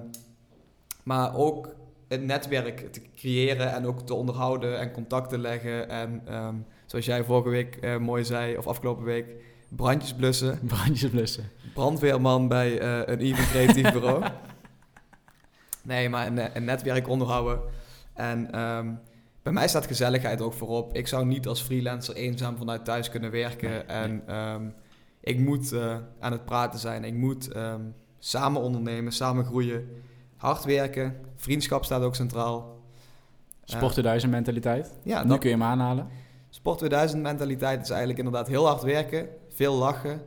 maar 1.04 1.36
ook 1.36 1.76
het 2.08 2.24
netwerk 2.24 2.94
te 2.94 3.02
creëren 3.16 3.74
en 3.74 3.86
ook 3.86 4.00
te 4.00 4.14
onderhouden 4.14 4.80
en 4.80 4.92
contact 4.92 5.30
te 5.30 5.38
leggen. 5.38 5.90
En 5.90 6.22
ehm, 6.26 6.56
zoals 6.94 7.08
jij 7.08 7.24
vorige 7.24 7.50
week 7.50 7.76
eh, 7.76 7.98
mooi 7.98 8.26
zei, 8.26 8.58
of 8.58 8.68
afgelopen 8.68 9.04
week, 9.04 9.26
brandjes 9.70 10.14
blussen. 10.14 10.60
Brandjes 10.68 11.10
blussen. 11.10 11.50
Brandweerman 11.74 12.48
bij 12.48 12.80
eh, 12.80 13.14
een 13.14 13.20
even 13.20 13.44
creatief 13.44 13.92
bureau. 13.92 14.24
Nee, 15.84 16.10
maar 16.10 16.28
een, 16.28 16.56
een 16.56 16.64
netwerk 16.64 17.08
onderhouden. 17.08 17.60
En 18.14 18.52
ehm, 18.52 18.94
bij 19.42 19.54
mij 19.54 19.68
staat 19.68 19.88
gezelligheid 19.88 20.42
ook 20.42 20.54
voorop. 20.54 20.96
Ik 20.96 21.08
zou 21.08 21.26
niet 21.26 21.48
als 21.48 21.62
freelancer 21.62 22.16
eenzaam 22.16 22.58
vanuit 22.58 22.86
thuis 22.86 23.10
kunnen 23.10 23.32
werken. 23.32 23.70
Nee, 23.70 23.80
en 23.80 24.24
ehm, 24.28 24.70
ik 25.20 25.40
moet 25.40 25.72
eh, 25.72 25.98
aan 26.20 26.32
het 26.32 26.46
praten 26.46 26.80
zijn. 26.80 27.04
Ik 27.04 27.14
moet 27.14 27.52
ehm, 27.52 27.82
samen 28.20 28.62
ondernemen, 28.62 29.12
samen 29.12 29.46
groeien. 29.46 29.90
Hard 30.38 30.64
werken. 30.64 31.16
Vriendschap 31.36 31.86
staat 31.86 32.02
ook 32.02 32.16
centraal. 32.16 32.80
Sport 33.64 33.92
2000 33.92 34.32
mentaliteit. 34.32 34.94
Ja, 35.04 35.24
nu 35.24 35.30
dat, 35.30 35.40
kun 35.40 35.50
je 35.50 35.56
hem 35.56 35.66
aanhalen. 35.66 36.08
Sport 36.54 36.78
2000 36.78 37.22
mentaliteit 37.22 37.82
is 37.82 37.89
eigenlijk 37.89 38.20
inderdaad 38.20 38.48
heel 38.48 38.66
hard 38.66 38.82
werken, 38.82 39.28
veel 39.50 39.74
lachen. 39.74 40.22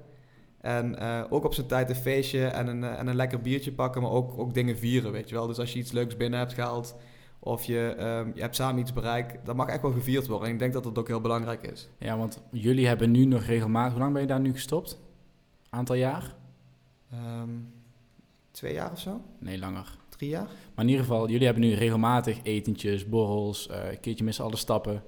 En 0.61 0.99
eh, 0.99 1.25
ook 1.31 1.45
op 1.45 1.55
zijn 1.55 1.67
tijd 1.67 1.91
een 1.91 1.97
feestje 1.97 2.47
en 2.47 2.67
een, 2.67 2.85
eh, 2.85 2.99
en 2.99 3.07
een 3.07 3.17
lekker 3.17 3.41
biertje 3.41 3.73
pakken, 3.73 4.03
maar 4.03 4.11
ook, 4.11 4.39
ook 4.39 4.55
dingen 4.55 4.79
vieren, 4.79 5.13
weet 5.13 5.29
je 5.29 5.35
wel. 5.35 5.47
Dus 5.47 5.59
als 5.59 5.73
je 5.73 5.79
iets 5.79 5.93
leuks 5.93 6.17
binnen 6.17 6.39
hebt 6.39 6.53
gehaald 6.53 6.97
of 7.39 7.65
je, 7.65 7.95
ehm, 7.99 8.31
je 8.35 8.41
hebt 8.41 8.55
samen 8.55 8.81
iets 8.81 8.93
bereikt, 8.93 9.47
dat 9.47 9.57
mag 9.57 9.69
echt 9.69 9.83
wel 9.83 9.93
gevierd 9.93 10.27
worden. 10.27 10.47
En 10.47 10.53
ik 10.53 10.59
denk 10.59 10.73
dat 10.73 10.85
dat 10.85 10.99
ook 10.99 11.07
heel 11.07 11.21
belangrijk 11.21 11.63
is. 11.63 11.89
Ja, 11.99 12.17
want 12.17 12.43
jullie 12.51 12.87
hebben 12.87 13.11
nu 13.11 13.25
nog 13.25 13.43
regelmatig... 13.43 13.93
Hoe 13.93 14.01
lang 14.01 14.13
ben 14.13 14.23
je 14.23 14.29
daar 14.29 14.41
nu 14.41 14.53
gestopt? 14.53 14.99
Aantal 15.71 15.97
jaar? 15.97 16.35
Ehm, 17.11 17.51
twee 18.51 18.73
jaar 18.73 18.93
of 18.93 19.01
zo? 19.01 19.21
Nee, 19.39 19.59
langer. 19.59 19.99
Drie 20.09 20.31
jaar? 20.31 20.49
Maar 20.75 20.85
in 20.85 20.91
ieder 20.91 21.05
geval, 21.05 21.29
jullie 21.29 21.47
hebben 21.47 21.65
nu 21.65 21.75
regelmatig 21.75 22.39
etentjes, 22.43 23.09
borrels, 23.09 23.69
eh, 23.69 23.91
een 23.91 24.01
keertje 24.01 24.25
missen 24.25 24.45
alle 24.45 24.57
stappen. 24.57 25.03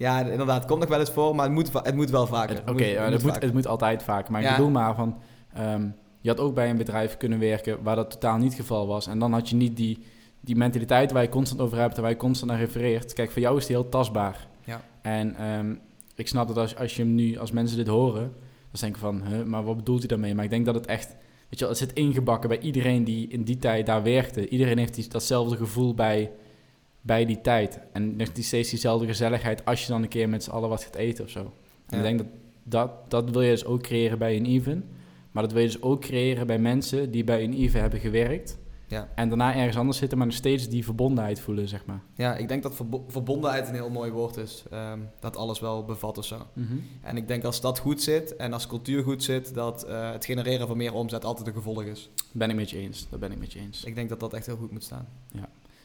Ja, 0.00 0.20
inderdaad, 0.20 0.56
het 0.58 0.66
komt 0.66 0.80
nog 0.80 0.88
wel 0.88 0.98
eens 1.00 1.10
voor, 1.10 1.34
maar 1.34 1.44
het 1.44 1.54
moet, 1.54 1.72
het 1.72 1.94
moet 1.94 2.10
wel 2.10 2.26
vaker. 2.26 2.48
Het- 2.56 2.64
Het 2.64 2.70
Oké, 2.74 2.84
het 3.04 3.22
het, 3.34 3.42
het 3.42 3.52
moet 3.52 3.66
altijd 3.66 4.02
vaker. 4.02 4.32
Maar 4.32 4.40
ik 4.42 4.46
bedoel 4.56 4.70
maar 4.70 4.94
van... 4.94 5.18
ehm, 5.54 5.86
je 6.20 6.28
had 6.28 6.40
ook 6.40 6.54
bij 6.54 6.70
een 6.70 6.76
bedrijf 6.76 7.16
kunnen 7.16 7.38
werken 7.38 7.82
waar 7.82 7.96
dat 7.96 8.10
totaal 8.10 8.36
niet 8.36 8.50
het 8.52 8.60
geval 8.60 8.86
was. 8.86 9.06
En 9.06 9.18
dan 9.18 9.32
had 9.32 9.48
je 9.48 9.56
niet 9.56 9.76
die, 9.76 9.98
die 10.40 10.56
mentaliteit 10.56 11.12
waar 11.12 11.22
je 11.22 11.28
constant 11.28 11.60
over 11.60 11.78
hebt 11.78 11.96
en 11.96 12.02
waar 12.02 12.10
je 12.10 12.16
constant 12.16 12.50
naar 12.50 12.60
refereert. 12.60 13.12
Kijk, 13.12 13.30
voor 13.30 13.42
jou 13.42 13.56
is 13.56 13.66
die 13.66 13.76
heel 13.76 13.88
tastbaar. 13.88 14.46
Ja. 14.64 14.80
En 15.02 15.34
ehm, 15.36 15.74
ik 16.14 16.28
snap 16.28 16.48
dat 16.48 16.56
als, 16.56 16.76
als 16.76 16.96
je 16.96 17.02
hem 17.02 17.14
nu, 17.14 17.38
als 17.38 17.50
mensen 17.50 17.76
dit 17.76 17.86
horen, 17.86 18.22
dan 18.70 18.80
denken 18.80 19.00
van, 19.00 19.22
huh, 19.26 19.42
maar 19.44 19.64
wat 19.64 19.76
bedoelt 19.76 19.98
hij 19.98 20.08
daarmee? 20.08 20.34
Maar 20.34 20.44
ik 20.44 20.50
denk 20.50 20.64
dat 20.66 20.74
het 20.74 20.86
echt, 20.86 21.08
weet 21.08 21.16
je 21.48 21.58
wel, 21.58 21.68
het 21.68 21.78
zit 21.78 21.92
ingebakken 21.92 22.48
bij 22.48 22.58
iedereen 22.60 23.04
die 23.04 23.28
in 23.28 23.42
die 23.44 23.56
tijd 23.58 23.86
daar 23.86 24.02
werkte. 24.02 24.48
Iedereen 24.48 24.78
heeft 24.78 24.94
die, 24.94 25.08
datzelfde 25.08 25.56
gevoel 25.56 25.94
bij, 25.94 26.30
bij 27.02 27.24
die 27.24 27.40
tijd. 27.40 27.80
En 27.92 28.16
die 28.16 28.44
steeds 28.44 28.70
diezelfde 28.70 29.06
gezelligheid 29.06 29.64
als 29.64 29.82
je 29.82 29.92
dan 29.92 30.02
een 30.02 30.08
keer 30.08 30.28
met 30.28 30.44
z'n 30.44 30.50
allen 30.50 30.68
wat 30.68 30.84
gaat 30.84 30.94
eten 30.94 31.24
of 31.24 31.30
zo. 31.30 31.40
En 31.40 31.50
Ja. 31.86 31.96
ik 31.96 32.02
denk 32.02 32.18
dat, 32.18 32.26
dat 32.62 33.10
dat 33.10 33.30
wil 33.30 33.42
je 33.42 33.50
dus 33.50 33.64
ook 33.64 33.82
creëren 33.82 34.18
bij 34.18 34.36
een 34.36 34.46
even. 34.46 34.84
Maar 35.30 35.42
dat 35.42 35.52
wil 35.52 35.62
je 35.62 35.66
dus 35.68 35.82
ook 35.82 36.00
creëren 36.00 36.46
bij 36.46 36.58
mensen 36.58 37.10
die 37.10 37.24
bij 37.24 37.44
een 37.44 37.52
even 37.54 37.80
hebben 37.80 38.00
gewerkt. 38.00 38.58
Ja. 38.86 39.08
En 39.14 39.28
daarna 39.28 39.54
ergens 39.54 39.76
anders 39.76 39.98
zitten, 39.98 40.18
maar 40.18 40.26
nog 40.26 40.36
steeds 40.36 40.68
die 40.68 40.84
verbondenheid 40.84 41.40
voelen, 41.40 41.68
zeg 41.68 41.84
maar. 41.86 42.00
Ja, 42.14 42.36
ik 42.36 42.48
denk 42.48 42.62
dat 42.62 42.74
verbo- 42.74 43.04
verbondenheid 43.08 43.68
een 43.68 43.74
heel 43.74 43.90
mooi 43.90 44.10
woord 44.10 44.36
is. 44.36 44.64
ehm, 44.70 44.98
dat 45.20 45.36
alles 45.36 45.60
wel 45.60 45.84
bevat 45.84 46.18
of 46.18 46.24
zo. 46.24 46.46
En 47.02 47.16
ik 47.16 47.28
denk 47.28 47.44
als 47.44 47.60
dat 47.60 47.78
goed 47.78 48.02
zit 48.02 48.36
en 48.36 48.52
als 48.52 48.66
cultuur 48.66 49.02
goed 49.02 49.22
zit, 49.22 49.54
dat 49.54 49.82
eh, 49.84 50.12
het 50.12 50.24
genereren 50.24 50.66
van 50.66 50.76
meer 50.76 50.94
omzet 50.94 51.24
altijd 51.24 51.46
een 51.46 51.52
gevolg 51.54 51.82
is. 51.82 52.10
Ben 52.32 52.50
ik 52.50 52.56
met 52.56 52.70
je 52.70 52.78
eens, 52.78 53.06
dat 53.10 53.20
ben 53.20 53.32
ik 53.32 53.38
met 53.38 53.52
je 53.52 53.58
eens. 53.58 53.84
Ik 53.84 53.94
denk 53.94 54.08
dat 54.08 54.20
dat 54.20 54.32
echt 54.34 54.46
heel 54.46 54.56
goed 54.56 54.70
moet 54.70 54.84
staan. 54.84 55.08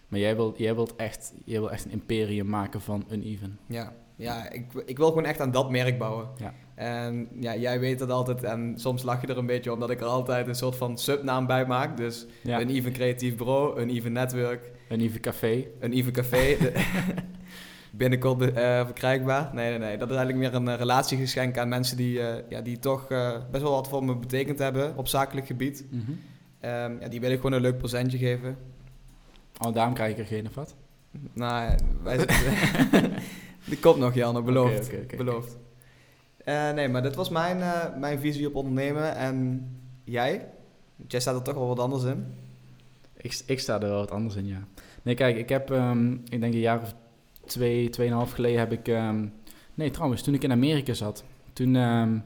Maar 0.08 0.20
jij 0.20 0.36
wilt, 0.36 0.58
jij 0.58 0.76
wilt, 0.76 0.96
echt, 0.96 1.34
jij 1.46 1.60
wilt 1.60 1.72
echt 1.72 1.86
een 1.86 1.92
imperium 1.92 2.48
maken 2.48 2.82
van 2.82 3.06
Uneven. 3.12 3.60
Ja, 3.68 3.94
ja 4.16 4.52
ik, 4.52 4.66
ik 4.86 4.98
wil 4.98 5.08
gewoon 5.08 5.26
echt 5.26 5.40
aan 5.40 5.52
dat 5.52 5.70
merk 5.70 5.98
bouwen. 5.98 6.28
Ja. 6.38 6.54
En 6.76 7.28
ja, 7.40 7.56
jij 7.56 7.80
weet 7.80 8.00
dat 8.00 8.10
altijd 8.10 8.44
en 8.44 8.74
soms 8.76 9.04
lach 9.04 9.22
je 9.22 9.28
er 9.28 9.38
een 9.38 9.46
beetje 9.46 9.74
om 9.74 9.80
dat 9.80 9.90
ik 9.90 10.00
er 10.00 10.06
altijd 10.06 10.48
een 10.48 10.56
soort 10.56 10.76
van 10.76 10.98
subnaam 10.98 11.46
bij 11.46 11.66
maak. 11.66 11.98
Dus 11.98 12.26
Ja, 12.44 12.62
een 12.62 12.70
even 12.70 12.94
creatief 12.94 13.36
bureau, 13.36 13.82
een 13.82 13.90
even 13.90 14.12
netwerk, 14.12 14.72
Uneven 14.90 15.22
Café. 15.22 15.66
een 15.80 15.94
even 15.94 16.12
café. 16.12 16.58
Binnenkort 17.98 18.42
eh, 18.54 18.86
verkrijgbaar. 18.86 19.50
Nee, 19.54 19.70
nee, 19.70 19.80
nee. 19.80 19.98
Dat 19.98 20.10
is 20.10 20.16
eigenlijk 20.16 20.46
meer 20.46 20.62
een 20.62 20.68
eh, 20.68 20.78
relatiegeschenk 20.78 21.58
aan 21.58 21.70
mensen 21.70 21.98
die, 21.98 22.22
eh, 22.22 22.44
ja, 22.50 22.62
die 22.62 22.80
toch 22.80 23.08
best 23.52 23.64
wel 23.64 23.72
wat 23.72 23.88
voor 23.88 24.04
me 24.06 24.16
betekend 24.16 24.60
hebben 24.60 24.98
op 24.98 25.08
zakelijk 25.08 25.48
gebied. 25.48 25.86
Mhm. 25.90 26.12
Ehm, 26.60 26.94
ja, 27.00 27.08
die 27.08 27.20
wil 27.20 27.30
ik 27.32 27.36
gewoon 27.36 27.52
een 27.52 27.62
leuk 27.62 27.78
presentje 27.78 28.18
geven. 28.18 28.58
Oh, 29.62 29.74
daarom 29.74 29.94
krijg 29.94 30.12
ik 30.12 30.18
er 30.18 30.26
geen 30.26 30.48
of 30.48 30.56
wat? 30.56 30.76
Nou, 31.34 31.76
wij 32.04 32.18
Die 33.66 33.80
komt 33.80 33.98
nog, 33.98 34.14
Janne, 34.14 34.42
beloofd. 34.42 34.94
Oké, 34.94 35.16
beloofd. 35.16 35.58
Eh, 36.38 36.72
nee, 36.72 36.88
maar 36.88 37.02
dit 37.02 37.16
was 37.16 37.30
mijn, 37.30 37.62
eh, 37.62 37.98
mijn 37.98 38.20
visie 38.20 38.48
op 38.48 38.56
ondernemen. 38.56 39.16
En 39.16 39.68
jij? 40.04 40.50
Jij 41.08 41.20
staat 41.20 41.36
er 41.36 41.42
toch 41.42 41.54
wel 41.54 41.68
wat 41.68 41.80
anders 41.80 42.04
in. 42.04 42.26
Ik, 43.18 43.42
ik 43.46 43.60
sta 43.60 43.74
er 43.82 43.88
wel 43.90 44.00
wat 44.00 44.12
anders 44.12 44.36
in, 44.36 44.48
ja. 44.48 44.68
Nee, 45.02 45.16
kijk, 45.16 45.38
ik 45.38 45.50
heb, 45.50 45.72
ehm, 45.72 46.14
ik 46.14 46.40
denk 46.42 46.54
een 46.54 46.60
jaar 46.60 46.82
of 46.82 46.96
twee, 47.46 47.90
tweeënhalf 47.90 48.32
geleden 48.32 48.60
heb 48.60 48.72
ik... 48.72 48.88
ehm, 48.88 49.28
nee, 49.74 49.92
trouwens, 49.92 50.22
toen 50.22 50.34
ik 50.34 50.44
in 50.44 50.52
Amerika 50.52 50.94
zat, 50.94 51.24
toen... 51.54 51.76
ehm, 51.76 52.18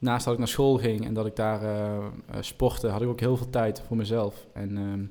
naast 0.00 0.24
dat 0.24 0.32
ik 0.32 0.38
naar 0.38 0.48
school 0.48 0.76
ging 0.78 1.06
en 1.06 1.14
dat 1.14 1.26
ik 1.26 1.36
daar 1.36 1.62
eh, 1.62 2.06
sportte, 2.40 2.88
had 2.88 3.02
ik 3.02 3.08
ook 3.08 3.20
heel 3.20 3.36
veel 3.36 3.50
tijd 3.50 3.82
voor 3.86 3.96
mezelf. 3.96 4.46
En 4.52 4.76
ehm, 4.76 5.04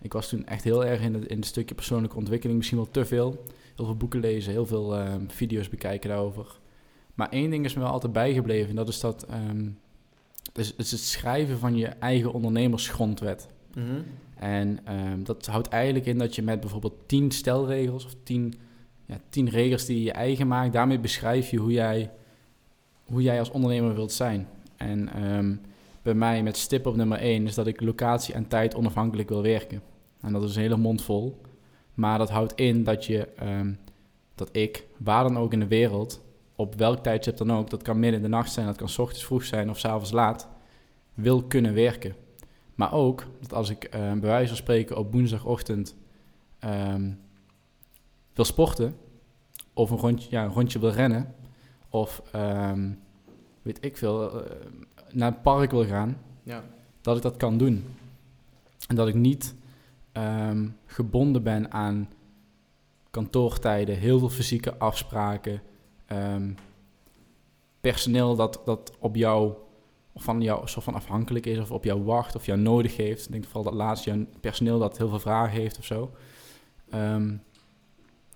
ik 0.00 0.12
was 0.12 0.28
toen 0.28 0.46
echt 0.46 0.64
heel 0.64 0.84
erg 0.84 1.00
in 1.00 1.14
het, 1.14 1.24
in 1.24 1.36
het 1.36 1.46
stukje 1.46 1.74
persoonlijke 1.74 2.16
ontwikkeling, 2.16 2.58
misschien 2.58 2.78
wel 2.78 2.90
te 2.90 3.04
veel. 3.04 3.44
Heel 3.76 3.84
veel 3.84 3.96
boeken 3.96 4.20
lezen, 4.20 4.52
heel 4.52 4.66
veel 4.66 4.96
ehm, 4.96 5.26
video's 5.28 5.68
bekijken 5.68 6.08
daarover. 6.08 6.58
Maar 7.14 7.28
één 7.28 7.50
ding 7.50 7.64
is 7.64 7.74
me 7.74 7.80
wel 7.80 7.90
altijd 7.90 8.12
bijgebleven, 8.12 8.70
en 8.70 8.76
dat 8.76 8.88
is 8.88 9.00
dat... 9.00 9.26
is, 10.54 10.74
is 10.74 10.90
het 10.90 11.00
schrijven 11.00 11.58
van 11.58 11.76
je 11.76 11.86
eigen 11.86 12.32
ondernemersgrondwet. 12.32 13.48
En 14.34 14.78
ehm, 14.84 15.22
dat 15.22 15.46
houdt 15.46 15.68
eigenlijk 15.68 16.06
in 16.06 16.18
dat 16.18 16.34
je 16.34 16.42
met 16.42 16.60
bijvoorbeeld 16.60 17.08
tien 17.08 17.30
stelregels 17.30 18.04
of 18.04 18.14
tien, 18.22 18.54
ja, 19.06 19.20
tien 19.28 19.48
regels 19.48 19.84
die 19.84 19.96
je 19.96 20.04
je 20.04 20.12
eigen 20.12 20.46
maakt, 20.46 20.72
daarmee 20.72 20.98
beschrijf 20.98 21.50
je 21.50 21.56
hoe 21.56 21.72
jij, 21.72 22.10
hoe 23.04 23.22
jij 23.22 23.38
als 23.38 23.50
ondernemer 23.50 23.94
wilt 23.94 24.12
zijn. 24.12 24.48
En 24.76 25.08
bij 26.06 26.14
mij 26.14 26.42
met 26.42 26.56
stip 26.56 26.86
op 26.86 26.96
nummer 26.96 27.18
één 27.18 27.46
is 27.46 27.54
dat 27.54 27.66
ik 27.66 27.80
locatie 27.80 28.34
en 28.34 28.48
tijd 28.48 28.74
onafhankelijk 28.74 29.28
wil 29.28 29.42
werken. 29.42 29.82
En 30.20 30.32
dat 30.32 30.42
is 30.42 30.56
een 30.56 30.62
hele 30.62 30.76
mond 30.76 31.02
vol. 31.02 31.40
Maar 31.94 32.18
dat 32.18 32.30
houdt 32.30 32.54
in 32.54 32.84
dat 32.84 33.04
je, 33.04 33.28
ehm, 33.36 33.74
dat 34.34 34.48
ik, 34.52 34.86
waar 34.96 35.22
dan 35.22 35.38
ook 35.38 35.52
in 35.52 35.60
de 35.60 35.66
wereld, 35.66 36.22
op 36.56 36.74
welk 36.74 36.98
tijdstip 36.98 37.36
dan 37.36 37.52
ook, 37.52 37.70
dat 37.70 37.82
kan 37.82 37.98
midden 37.98 38.16
in 38.16 38.22
de 38.22 38.36
nacht 38.36 38.52
zijn, 38.52 38.66
dat 38.66 38.76
kan 38.76 38.88
's 38.88 38.98
ochtends 38.98 39.24
vroeg 39.24 39.44
zijn 39.44 39.70
of 39.70 39.78
's 39.78 39.84
avonds 39.84 40.10
laat, 40.10 40.48
wil 41.14 41.42
kunnen 41.42 41.74
werken. 41.74 42.14
Maar 42.74 42.92
ook 42.92 43.26
dat 43.40 43.52
als 43.52 43.70
ik 43.70 43.84
eh, 43.84 44.00
bij 44.00 44.20
wijze 44.20 44.48
van 44.48 44.56
spreken 44.56 44.96
op 44.96 45.12
woensdagochtend 45.12 45.96
ehm, 46.58 47.12
wil 48.32 48.44
sporten, 48.44 48.96
of 49.72 49.90
een 49.90 49.98
rondje, 49.98 50.28
ja, 50.30 50.44
een 50.44 50.52
rondje 50.52 50.78
wil 50.78 50.90
rennen, 50.90 51.34
of 51.88 52.22
weet 53.62 53.84
ik 53.84 53.96
veel, 53.96 54.44
eh, 54.44 54.56
naar 55.12 55.30
het 55.30 55.42
park 55.42 55.70
wil 55.70 55.84
gaan, 55.86 56.16
Ja. 56.42 56.64
dat 57.00 57.16
ik 57.16 57.22
dat 57.22 57.36
kan 57.36 57.58
doen. 57.58 57.84
En 58.88 58.96
dat 58.96 59.08
ik 59.08 59.14
niet 59.14 59.54
ehm, 60.12 60.68
gebonden 60.86 61.42
ben 61.42 61.72
aan 61.72 62.08
kantoortijden, 63.10 63.96
heel 63.96 64.18
veel 64.18 64.28
fysieke 64.28 64.76
afspraken, 64.76 65.62
ehm, 66.06 66.50
personeel 67.80 68.36
dat, 68.36 68.60
dat 68.64 68.92
op 68.98 69.16
jou 69.16 69.52
of 70.12 70.22
van 70.22 70.40
jou 70.42 70.68
soort 70.68 70.84
van 70.84 70.94
afhankelijk 70.94 71.46
is 71.46 71.58
of 71.58 71.70
op 71.70 71.84
jou 71.84 72.02
wacht 72.02 72.34
of 72.34 72.46
jou 72.46 72.58
nodig 72.58 72.96
heeft. 72.96 73.24
Ik 73.24 73.32
denk 73.32 73.44
vooral 73.44 73.62
dat 73.62 73.74
laatste, 73.74 74.10
jouw 74.10 74.26
personeel 74.40 74.78
dat 74.78 74.98
heel 74.98 75.08
veel 75.08 75.18
vragen 75.18 75.60
heeft 75.60 75.78
of 75.78 75.84
zo. 75.84 76.10
Ehm, 76.90 77.34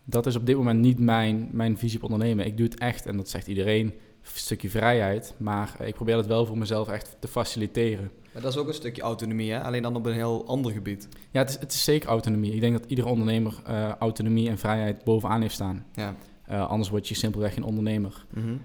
dat 0.04 0.26
is 0.26 0.36
op 0.36 0.46
dit 0.46 0.56
moment 0.56 0.80
niet 0.80 0.98
mijn, 0.98 1.48
mijn 1.52 1.78
visie 1.78 1.98
op 1.98 2.04
ondernemen. 2.04 2.46
Ik 2.46 2.56
doe 2.56 2.66
het 2.66 2.78
echt, 2.78 3.06
en 3.06 3.16
dat 3.16 3.28
zegt 3.28 3.46
iedereen, 3.46 3.86
een 3.86 3.94
stukje 4.22 4.70
vrijheid. 4.70 5.34
Maar 5.38 5.74
ik 5.84 5.94
probeer 5.94 6.16
het 6.16 6.26
wel 6.26 6.46
voor 6.46 6.58
mezelf 6.58 6.88
echt 6.88 7.16
te 7.20 7.28
faciliteren. 7.28 8.10
Maar 8.32 8.42
dat 8.42 8.52
is 8.52 8.58
ook 8.58 8.68
een 8.68 8.74
stukje 8.74 9.02
autonomie, 9.02 9.52
hè? 9.52 9.62
alleen 9.62 9.82
dan 9.82 9.96
op 9.96 10.06
een 10.06 10.12
heel 10.12 10.46
ander 10.46 10.72
gebied. 10.72 11.08
Ja, 11.30 11.40
het 11.40 11.48
is, 11.48 11.58
het 11.60 11.72
is 11.72 11.84
zeker 11.84 12.08
autonomie. 12.08 12.54
Ik 12.54 12.60
denk 12.60 12.78
dat 12.80 12.90
iedere 12.90 13.08
ondernemer 13.08 13.54
eh, 13.66 13.88
autonomie 13.98 14.48
en 14.48 14.58
vrijheid 14.58 15.04
bovenaan 15.04 15.40
heeft 15.40 15.54
staan. 15.54 15.86
Ja. 15.94 16.14
Eh, 16.46 16.68
anders 16.68 16.88
word 16.90 17.08
je 17.08 17.14
simpelweg 17.14 17.54
geen 17.54 17.64
ondernemer. 17.64 18.24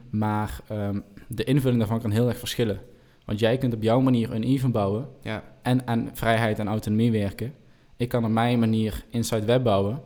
Maar 0.10 0.60
ehm, 0.68 1.00
de 1.28 1.44
invulling 1.44 1.80
daarvan 1.80 2.00
kan 2.00 2.12
heel 2.12 2.28
erg 2.28 2.38
verschillen. 2.40 2.80
Want 3.26 3.40
jij 3.40 3.58
kunt 3.58 3.74
op 3.74 3.82
jouw 3.82 4.00
manier 4.00 4.32
een 4.34 4.44
even 4.44 4.72
bouwen 4.72 5.08
Ja. 5.22 5.44
en 5.62 5.88
aan 5.88 6.10
vrijheid 6.14 6.60
en 6.60 6.68
autonomie 6.68 7.12
werken. 7.12 7.54
Ik 7.98 8.10
kan 8.10 8.26
op 8.26 8.32
mijn 8.32 8.60
manier 8.60 9.06
Inside 9.10 9.46
Web 9.46 9.64
bouwen 9.64 10.02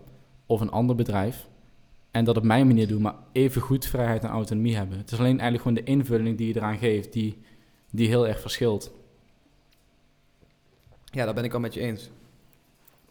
of 0.45 0.61
een 0.61 0.71
ander 0.71 0.95
bedrijf. 0.95 1.47
En 2.11 2.25
dat 2.25 2.37
op 2.37 2.43
mijn 2.43 2.67
manier 2.67 2.87
doen, 2.87 3.01
maar 3.01 3.15
even 3.31 3.61
goed 3.61 3.85
vrijheid 3.85 4.23
en 4.23 4.29
autonomie 4.29 4.75
hebben. 4.75 4.97
Het 4.97 5.11
is 5.11 5.19
alleen 5.19 5.39
eigenlijk 5.39 5.61
gewoon 5.61 5.77
de 5.85 5.91
invulling 5.91 6.37
die 6.37 6.47
je 6.47 6.55
eraan 6.55 6.77
geeft, 6.77 7.13
die, 7.13 7.37
die 7.89 8.07
heel 8.07 8.27
erg 8.27 8.39
verschilt. 8.39 8.91
ja, 11.05 11.25
daar 11.25 11.33
ben 11.33 11.43
ik 11.43 11.53
al 11.53 11.59
met 11.59 11.73
je 11.73 11.79
eens. 11.79 12.09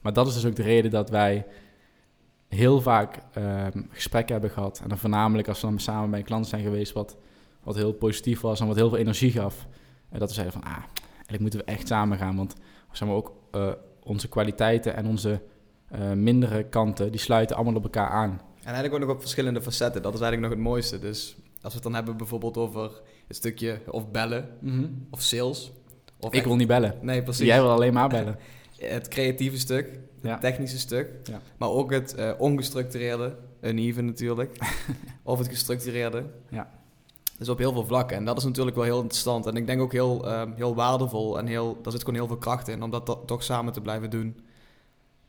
Maar 0.00 0.12
dat 0.12 0.26
is 0.26 0.34
dus 0.34 0.46
ook 0.46 0.56
de 0.56 0.62
reden 0.62 0.90
dat 0.90 1.10
wij 1.10 1.46
heel 2.48 2.80
vaak 2.80 3.18
ehm, 3.32 3.82
gesprekken 3.90 4.32
hebben 4.32 4.50
gehad. 4.50 4.80
En 4.82 4.88
dan 4.88 4.98
voornamelijk 4.98 5.48
als 5.48 5.60
we 5.60 5.66
dan 5.66 5.78
samen 5.78 6.10
bij 6.10 6.18
een 6.18 6.24
klant 6.24 6.46
zijn 6.46 6.62
geweest, 6.62 6.92
wat, 6.92 7.16
wat 7.62 7.76
heel 7.76 7.92
positief 7.92 8.40
was 8.40 8.60
en 8.60 8.66
wat 8.66 8.76
heel 8.76 8.88
veel 8.88 8.98
energie 8.98 9.30
gaf. 9.32 9.66
En 10.08 10.18
dat 10.18 10.28
we 10.28 10.34
zeiden 10.34 10.60
van, 10.60 10.70
ah, 10.70 10.84
eigenlijk 11.12 11.40
moeten 11.40 11.60
we 11.60 11.66
echt 11.66 11.86
samen 11.86 12.18
gaan. 12.18 12.36
Want 12.36 12.54
zeg 12.92 13.08
maar, 13.08 13.16
ook 13.16 13.32
eh, 13.50 13.72
onze 14.02 14.28
kwaliteiten 14.28 14.96
en 14.96 15.06
onze 15.06 15.40
eh, 15.88 16.12
mindere 16.12 16.64
kanten, 16.64 17.10
die 17.10 17.20
sluiten 17.20 17.56
allemaal 17.56 17.74
op 17.74 17.84
elkaar 17.84 18.10
aan. 18.10 18.40
En 18.68 18.74
eigenlijk 18.74 18.94
ook 19.02 19.08
nog 19.08 19.16
op 19.16 19.22
verschillende 19.22 19.62
facetten. 19.62 20.02
Dat 20.02 20.14
is 20.14 20.20
eigenlijk 20.20 20.50
nog 20.52 20.58
het 20.60 20.68
mooiste. 20.68 20.98
Dus 20.98 21.36
als 21.54 21.72
we 21.72 21.72
het 21.72 21.82
dan 21.82 21.94
hebben 21.94 22.16
bijvoorbeeld 22.16 22.56
over 22.56 23.00
het 23.26 23.36
stukje 23.36 23.80
of 23.90 24.10
bellen 24.10 24.48
of 25.10 25.20
sales. 25.22 25.72
Of 26.20 26.28
Ik 26.28 26.34
echt- 26.34 26.44
wil 26.44 26.56
niet 26.56 26.66
bellen. 26.68 26.94
Nee, 27.00 27.22
precies. 27.22 27.46
Jij 27.46 27.60
wil 27.60 27.70
alleen 27.70 27.92
maar 27.92 28.08
bellen. 28.08 28.38
Het 28.78 29.08
creatieve 29.08 29.58
stuk, 29.58 29.86
het 29.86 30.00
Ja. 30.22 30.38
technische 30.38 30.78
stuk. 30.78 31.10
Ja. 31.24 31.40
Maar 31.56 31.68
ook 31.68 31.90
het 31.90 32.14
eh, 32.14 32.30
ongestructureerde, 32.38 33.36
uneven 33.60 34.04
natuurlijk. 34.04 34.58
of 35.22 35.38
het 35.38 35.48
gestructureerde. 35.48 36.24
Ja. 36.48 36.70
Dus 37.38 37.48
op 37.48 37.58
heel 37.58 37.72
veel 37.72 37.84
vlakken. 37.86 38.16
En 38.16 38.24
dat 38.24 38.36
is 38.38 38.44
natuurlijk 38.44 38.76
wel 38.76 38.84
heel 38.84 39.00
interessant. 39.00 39.46
En 39.46 39.56
ik 39.56 39.66
denk 39.66 39.80
ook 39.80 39.92
heel, 39.92 40.26
ehm, 40.28 40.52
heel 40.54 40.74
waardevol. 40.74 41.38
En 41.38 41.46
heel, 41.46 41.78
daar 41.82 41.92
zit 41.92 42.00
gewoon 42.00 42.14
heel 42.18 42.26
veel 42.26 42.36
kracht 42.38 42.68
in 42.68 42.82
om 42.82 42.90
dat 42.90 43.06
to- 43.06 43.24
toch 43.24 43.42
samen 43.42 43.72
te 43.72 43.80
blijven 43.80 44.10
doen. 44.10 44.36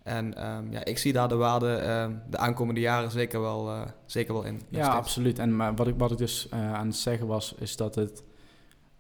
En 0.04 0.34
ehm, 0.38 0.72
ja, 0.72 0.86
ik 0.86 0.98
zie 0.98 1.14
daar 1.14 1.28
de 1.28 1.36
waarde 1.36 1.74
ehm, 1.74 2.14
de 2.30 2.38
aankomende 2.38 2.80
jaren 2.80 3.12
zeker 3.12 3.42
wel, 3.42 3.70
eh, 3.70 3.82
zeker 4.06 4.34
wel 4.34 4.44
in. 4.44 4.62
Ja, 4.70 4.84
steeds. 4.84 4.98
absoluut. 4.98 5.40
En 5.40 5.56
maar 5.56 5.76
wat 5.76 5.88
ik, 5.88 5.96
wat 5.98 6.12
ik 6.12 6.18
dus 6.18 6.50
eh, 6.50 6.74
aan 6.74 6.88
het 6.88 6.96
zeggen 6.96 7.28
was, 7.28 7.56
is 7.60 7.76
dat 7.76 7.96
het 7.96 8.24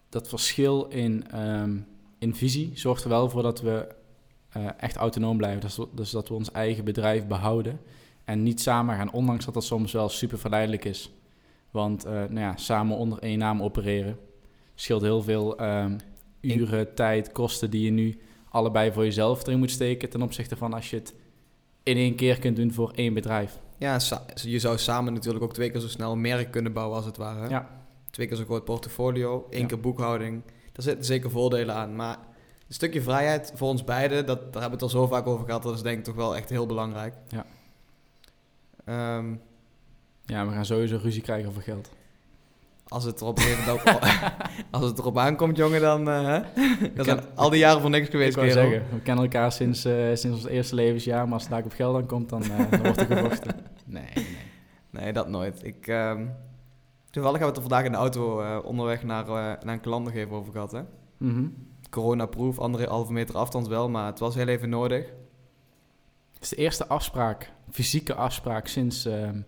dat 0.09 0.27
verschil 0.27 0.85
in, 0.87 1.31
ehm, 1.31 1.77
in 2.17 2.35
visie 2.35 2.71
zorgt 2.73 3.03
er 3.03 3.09
wel 3.09 3.29
voor 3.29 3.43
dat 3.43 3.61
we 3.61 3.87
eh, 4.49 4.65
echt 4.77 4.95
autonoom 4.95 5.37
blijven. 5.37 5.61
Dus, 5.61 5.79
dus 5.91 6.09
dat 6.09 6.27
we 6.27 6.33
ons 6.33 6.51
eigen 6.51 6.85
bedrijf 6.85 7.27
behouden 7.27 7.79
en 8.23 8.43
niet 8.43 8.61
samen 8.61 8.95
gaan, 8.95 9.11
ondanks 9.11 9.45
dat 9.45 9.53
dat 9.53 9.63
soms 9.63 9.91
wel 9.91 10.09
super 10.09 10.39
verleidelijk 10.39 10.85
is. 10.85 11.13
Want 11.71 12.03
nou 12.03 12.39
ja, 12.39 12.57
samen 12.57 12.97
onder 12.97 13.19
één 13.19 13.37
naam 13.37 13.61
opereren 13.61 14.17
scheelt 14.75 15.01
heel 15.01 15.21
veel 15.21 15.61
uren, 16.41 16.95
tijd, 16.95 17.31
kosten 17.31 17.69
die 17.69 17.83
je 17.83 17.91
nu 17.91 18.19
allebei 18.49 18.91
voor 18.91 19.03
jezelf 19.03 19.41
erin 19.47 19.59
moet 19.59 19.71
steken 19.71 20.09
ten 20.09 20.21
opzichte 20.21 20.57
van 20.57 20.73
als 20.73 20.89
je 20.89 20.95
het 20.95 21.13
in 21.83 21.97
één 21.97 22.15
keer 22.15 22.39
kunt 22.39 22.55
doen 22.55 22.73
voor 22.73 22.91
één 22.95 23.13
bedrijf. 23.13 23.59
Ja, 23.77 23.99
je 24.33 24.59
zou 24.59 24.77
samen 24.77 25.13
natuurlijk 25.13 25.43
ook 25.43 25.53
twee 25.53 25.69
keer 25.71 25.81
zo 25.81 25.87
snel 25.87 26.11
een 26.11 26.21
merk 26.21 26.51
kunnen 26.51 26.73
bouwen 26.73 26.95
als 26.97 27.05
het 27.05 27.17
ware. 27.17 27.49
Ja. 27.49 27.69
Twee 28.11 28.27
keer 28.27 28.37
zo 28.37 28.43
groot 28.43 28.65
portfolio, 28.65 29.47
één 29.49 29.61
Ja. 29.61 29.67
keer 29.67 29.79
boekhouding. 29.79 30.41
Daar 30.71 30.83
zitten 30.83 31.05
zeker 31.05 31.29
voordelen 31.31 31.75
aan. 31.75 31.95
Maar 31.95 32.17
een 32.67 32.73
stukje 32.73 33.01
vrijheid 33.01 33.51
voor 33.55 33.67
ons 33.67 33.83
beiden, 33.83 34.25
dat, 34.25 34.37
daar 34.37 34.61
hebben 34.61 34.79
we 34.79 34.85
het 34.85 34.93
al 34.95 35.01
zo 35.01 35.07
vaak 35.07 35.27
over 35.27 35.45
gehad. 35.45 35.63
Dat 35.63 35.75
is 35.75 35.81
denk 35.81 35.97
ik 35.97 36.03
toch 36.03 36.15
wel 36.15 36.35
echt 36.35 36.49
heel 36.49 36.65
belangrijk. 36.65 37.13
Ja. 37.27 37.45
Ehm, 38.85 39.33
Ja, 40.25 40.45
we 40.47 40.51
gaan 40.53 40.65
sowieso 40.65 40.99
ruzie 41.01 41.21
krijgen 41.21 41.49
over 41.49 41.61
geld. 41.61 41.89
Als 42.89 43.03
het 43.03 43.21
erop, 43.21 43.39
als 44.71 44.85
het 44.85 44.99
erop 44.99 45.17
aankomt, 45.17 45.57
jongen, 45.57 45.81
dan 45.81 46.07
uh, 46.07 46.25
hè? 46.25 46.39
dat 46.95 47.05
zijn 47.05 47.19
al 47.35 47.49
die 47.49 47.59
jaren 47.59 47.81
voor 47.81 47.89
niks 47.89 48.09
geweest. 48.09 48.37
Ik 48.37 48.51
zeggen, 48.51 48.83
we 48.91 48.99
kennen 49.01 49.23
elkaar 49.23 49.51
sinds, 49.51 49.85
uh, 49.85 50.15
sinds 50.15 50.37
ons 50.37 50.47
eerste 50.47 50.75
levensjaar, 50.75 51.23
maar 51.23 51.33
als 51.33 51.41
het 51.41 51.51
daar 51.51 51.63
op 51.63 51.71
geld 51.71 51.95
aan 51.95 52.05
komt, 52.05 52.29
dan, 52.29 52.43
uh, 52.43 52.71
dan 52.71 52.81
wordt 52.81 52.99
er 52.99 53.05
gevochten. 53.05 53.55
Nee, 53.85 54.03
nee. 54.15 54.37
Nee, 54.89 55.13
dat 55.13 55.27
nooit. 55.27 55.65
Ik, 55.65 55.87
uh, 55.87 56.11
toevallig 57.09 57.39
hebben 57.39 57.39
we 57.39 57.45
het 57.45 57.55
er 57.55 57.61
vandaag 57.61 57.85
in 57.85 57.91
de 57.91 57.97
auto 57.97 58.59
onderweg 58.59 59.03
naar, 59.03 59.25
naar 59.25 59.73
een 59.73 59.79
klant 59.79 60.05
nog 60.05 60.13
even 60.13 60.35
over 60.35 60.51
gehad. 60.51 60.71
Hè? 60.71 60.81
Mm 61.17 61.33
-hmm. 61.33 61.67
Corona-proof, 61.89 62.59
anderhalve 62.59 63.13
meter 63.13 63.37
afstand 63.37 63.67
wel, 63.67 63.89
maar 63.89 64.05
het 64.05 64.19
was 64.19 64.35
heel 64.35 64.47
even 64.47 64.69
nodig. 64.69 65.05
Het 66.33 66.43
is 66.43 66.49
de 66.49 66.55
eerste 66.55 66.87
afspraak, 66.87 67.51
fysieke 67.71 68.13
afspraak 68.13 68.67
sinds, 68.67 69.05
ehm, 69.05 69.41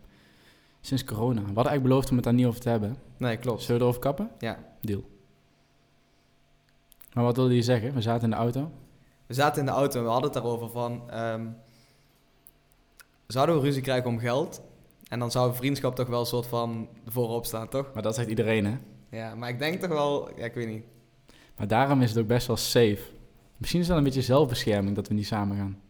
sinds 0.81 1.03
corona. 1.03 1.39
We 1.39 1.45
hadden 1.45 1.55
eigenlijk 1.55 1.83
beloofd 1.83 2.09
om 2.09 2.15
het 2.15 2.25
daar 2.25 2.33
niet 2.33 2.45
over 2.45 2.61
te 2.61 2.69
hebben. 2.69 2.95
Nee, 3.17 3.37
klopt. 3.37 3.61
Zullen 3.61 3.77
we 3.77 3.83
erover 3.83 4.01
kappen? 4.01 4.31
Ja. 4.39 4.59
Deal. 4.81 5.03
Maar 7.13 7.23
wat 7.23 7.35
wilde 7.35 7.55
je 7.55 7.61
zeggen? 7.61 7.93
We 7.93 8.01
zaten 8.01 8.23
in 8.23 8.29
de 8.29 8.35
auto. 8.35 8.71
We 9.25 9.33
zaten 9.33 9.59
in 9.59 9.65
de 9.65 9.71
auto 9.71 9.97
en 9.97 10.03
we 10.03 10.11
hadden 10.11 10.31
het 10.31 10.41
daarover 10.41 10.69
van... 10.69 11.19
Um, 11.19 11.55
zouden 13.27 13.55
we 13.55 13.61
ruzie 13.61 13.81
krijgen 13.81 14.09
om 14.09 14.19
geld? 14.19 14.61
En 15.07 15.19
dan 15.19 15.31
zou 15.31 15.55
vriendschap 15.55 15.95
toch 15.95 16.07
wel 16.07 16.19
een 16.19 16.25
soort 16.25 16.47
van 16.47 16.87
voorop 17.05 17.45
staan, 17.45 17.69
toch? 17.69 17.93
Maar 17.93 18.03
dat 18.03 18.15
zegt 18.15 18.29
iedereen, 18.29 18.65
hè? 18.65 18.77
Ja, 19.17 19.35
maar 19.35 19.49
ik 19.49 19.59
denk 19.59 19.79
toch 19.79 19.89
wel... 19.89 20.29
Ja, 20.37 20.45
ik 20.45 20.53
weet 20.53 20.67
niet. 20.67 20.83
Maar 21.57 21.67
daarom 21.67 22.01
is 22.01 22.09
het 22.09 22.19
ook 22.19 22.27
best 22.27 22.47
wel 22.47 22.57
safe. 22.57 23.01
Misschien 23.57 23.81
is 23.81 23.87
wel 23.87 23.97
een 23.97 24.03
beetje 24.03 24.21
zelfbescherming 24.21 24.95
dat 24.95 25.07
we 25.07 25.13
niet 25.13 25.27
samen 25.27 25.57
gaan. 25.57 25.81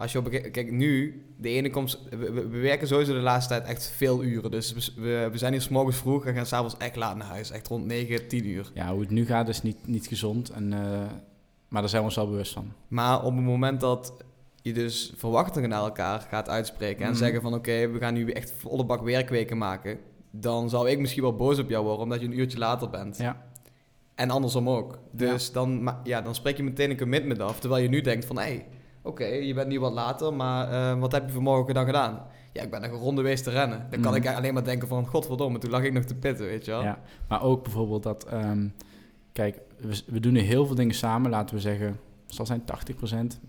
Als 0.00 0.12
je 0.12 0.18
op 0.18 0.28
kijk, 0.28 0.70
nu, 0.70 1.22
de 1.36 1.48
ene 1.48 1.70
komt, 1.70 1.98
we, 2.10 2.32
we, 2.32 2.58
werken 2.58 2.88
sowieso 2.88 3.12
de 3.12 3.18
laatste 3.18 3.54
tijd 3.54 3.66
echt 3.66 3.92
veel 3.96 4.22
uren. 4.22 4.50
Dus 4.50 4.94
we, 4.94 5.28
we 5.32 5.38
zijn 5.38 5.52
hier 5.52 5.62
s 5.62 5.68
morgens 5.68 5.96
vroeg 5.96 6.26
en 6.26 6.34
gaan 6.34 6.46
s'avonds 6.46 6.76
echt 6.76 6.96
laat 6.96 7.16
naar 7.16 7.26
huis. 7.26 7.50
Echt 7.50 7.68
rond 7.68 7.86
9, 7.86 8.28
10 8.28 8.46
uur. 8.46 8.70
Ja, 8.74 8.90
hoe 8.90 9.00
het 9.00 9.10
nu 9.10 9.26
gaat 9.26 9.48
is 9.48 9.62
niet, 9.62 9.86
niet 9.86 10.06
gezond. 10.06 10.50
En, 10.50 10.72
uh, 10.72 10.78
maar 11.68 11.80
daar 11.80 11.88
zijn 11.88 12.02
we 12.02 12.08
ons 12.08 12.16
wel 12.16 12.28
bewust 12.28 12.52
van. 12.52 12.72
Maar 12.88 13.24
op 13.24 13.34
het 13.34 13.44
moment 13.44 13.80
dat 13.80 14.12
je 14.62 14.72
dus 14.72 15.12
verwachtingen 15.16 15.68
naar 15.68 15.82
elkaar 15.82 16.20
gaat 16.20 16.48
uitspreken... 16.48 17.04
en 17.04 17.10
mhm. 17.10 17.18
zeggen 17.18 17.42
van 17.42 17.54
oké, 17.54 17.88
we 17.88 17.98
gaan 17.98 18.14
nu 18.14 18.30
echt 18.30 18.52
volle 18.58 18.84
bak 18.84 19.02
werkweken 19.02 19.58
maken... 19.58 19.98
dan 20.30 20.70
zou 20.70 20.90
ik 20.90 20.98
misschien 20.98 21.22
wel 21.22 21.36
boos 21.36 21.58
op 21.58 21.68
jou 21.68 21.84
worden 21.84 22.02
omdat 22.02 22.20
je 22.20 22.26
een 22.26 22.38
uurtje 22.38 22.58
later 22.58 22.90
bent. 22.90 23.16
Ja. 23.16 23.42
En 24.14 24.30
andersom 24.30 24.68
ook. 24.68 24.98
Dus 25.10 25.52
Dan, 25.52 25.94
ja, 26.04 26.22
dan 26.22 26.34
spreek 26.34 26.56
je 26.56 26.62
meteen 26.62 26.90
een 26.90 26.98
commitment 26.98 27.40
af. 27.40 27.60
Terwijl 27.60 27.82
je 27.82 27.88
nu 27.88 28.00
denkt 28.00 28.24
van 28.24 28.36
hé... 28.36 28.42
Hey, 28.42 28.66
Oké, 29.02 29.24
je 29.24 29.54
bent 29.54 29.68
nu 29.68 29.80
wat 29.80 29.92
later, 29.92 30.34
maar 30.34 30.72
uh, 30.72 31.00
wat 31.00 31.12
heb 31.12 31.26
je 31.26 31.32
vanmorgen 31.32 31.74
dan 31.74 31.84
gedaan? 31.84 32.22
Ja, 32.52 32.62
ik 32.62 32.70
ben 32.70 32.80
nog 32.80 32.90
een 32.90 32.98
ronde 32.98 33.20
geweest 33.20 33.44
te 33.44 33.50
rennen. 33.50 33.86
Dan 33.90 34.00
kan 34.00 34.10
mm. 34.10 34.16
ik 34.16 34.26
alleen 34.26 34.54
maar 34.54 34.64
denken 34.64 34.88
van, 34.88 35.06
godverdomme, 35.06 35.58
toen 35.58 35.70
lag 35.70 35.82
ik 35.82 35.92
nog 35.92 36.04
te 36.04 36.14
pitten, 36.14 36.46
weet 36.46 36.64
je 36.64 36.70
wel. 36.70 36.82
Ja, 36.82 36.98
maar 37.28 37.42
ook 37.42 37.62
bijvoorbeeld 37.62 38.02
dat, 38.02 38.32
um, 38.32 38.74
kijk, 39.32 39.60
we, 39.76 40.02
we, 40.06 40.20
doen 40.20 40.32
nu 40.32 40.40
heel 40.40 40.66
veel 40.66 40.74
dingen 40.74 40.94
samen, 40.94 41.30
laten 41.30 41.54
we 41.54 41.60
zeggen, 41.60 41.98
zal 42.26 42.46
zijn 42.46 42.62
80%. 42.62 42.64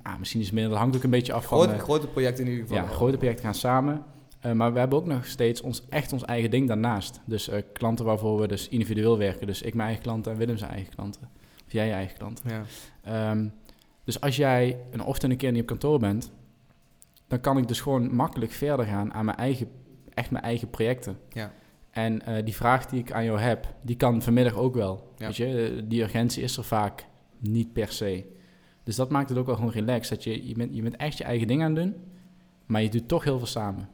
Ah, 0.02 0.20
misschien 0.20 0.42
is 0.42 0.52
minder, 0.52 0.72
dat 0.72 0.80
hangt 0.80 0.96
ook 0.96 1.04
een 1.04 1.10
beetje 1.10 1.34
af 1.34 1.46
grote, 1.46 1.68
van... 1.68 1.78
Uh, 1.78 1.84
grote 1.84 2.08
projecten 2.08 2.46
in 2.46 2.52
ieder 2.52 2.68
geval. 2.68 2.84
Ja, 2.84 2.90
grote 2.90 3.18
projecten 3.18 3.46
gaan 3.46 3.56
samen. 3.56 4.04
Uh, 4.46 4.52
maar 4.52 4.74
we 4.74 4.80
hebben 4.80 4.98
ook 4.98 5.06
nog 5.06 5.26
steeds 5.26 5.62
ons, 5.62 5.84
echt 5.90 6.14
ons 6.14 6.24
eigen 6.24 6.50
ding 6.50 6.68
daarnaast. 6.68 7.20
Dus 7.26 7.50
uh, 7.50 7.56
klanten 7.74 8.06
waarvoor 8.06 8.40
we 8.40 8.48
dus 8.48 8.70
individueel 8.70 9.18
werken. 9.18 9.48
Dus 9.48 9.62
ik 9.62 9.74
mijn 9.74 9.88
eigen 9.88 10.04
klanten 10.04 10.32
en 10.32 10.38
Willem 10.38 10.58
zijn 10.58 10.72
eigen 10.72 10.94
klanten. 10.94 11.22
Of 11.66 11.72
jij 11.72 11.86
je 11.86 11.94
eigen 11.94 12.18
klanten. 12.18 12.50
Ja. 13.04 13.32
Um, 13.32 13.54
dus 14.12 14.22
als 14.22 14.36
jij 14.36 14.78
een 14.90 15.04
ochtend 15.04 15.32
een 15.32 15.38
keer 15.38 15.52
niet 15.52 15.62
op 15.62 15.68
kantoor 15.68 16.00
bent, 16.00 16.32
dan 17.28 17.40
kan 17.40 17.58
ik 17.58 17.68
dus 17.68 17.82
gewoon 17.82 18.16
makkelijk 18.16 18.52
verder 18.52 18.86
gaan 18.86 19.14
aan 19.14 19.26
mijn 19.26 19.38
eigen, 19.38 19.68
echt 20.14 20.32
mijn 20.32 20.44
eigen 20.44 20.70
projecten. 20.70 21.18
Ja. 21.30 21.54
En 21.90 22.22
uh, 22.30 22.44
die 22.44 22.56
vraag 22.56 22.86
die 22.86 23.00
ik 23.00 23.12
aan 23.12 23.24
jou 23.24 23.40
heb, 23.40 23.74
die 23.82 23.96
kan 23.96 24.22
vanmiddag 24.22 24.56
ook 24.56 24.76
wel. 24.76 25.14
Ja. 25.18 25.26
Weet 25.26 25.36
je, 25.36 25.84
die 25.88 26.02
urgentie 26.02 26.44
is 26.44 26.58
er 26.58 26.64
vaak 26.64 27.06
niet 27.38 27.74
per 27.74 27.92
se. 27.92 28.26
Dus 28.84 28.96
dat 28.96 29.10
maakt 29.10 29.30
het 29.30 29.38
ook 29.38 29.46
wel 29.46 29.56
gewoon 29.56 29.72
relaxed. 29.72 30.10
Dat 30.10 30.24
je, 30.24 30.48
je, 30.48 30.54
bent, 30.54 30.76
je 30.76 30.82
bent 30.82 30.96
echt 30.96 31.18
je 31.18 31.24
eigen 31.24 31.48
ding 31.48 31.64
aan 31.64 31.76
het 31.76 31.84
doen, 31.84 31.96
maar 32.66 32.82
je 32.82 32.90
doet 32.90 33.08
toch 33.08 33.24
heel 33.24 33.38
veel 33.38 33.48
samen. 33.48 33.90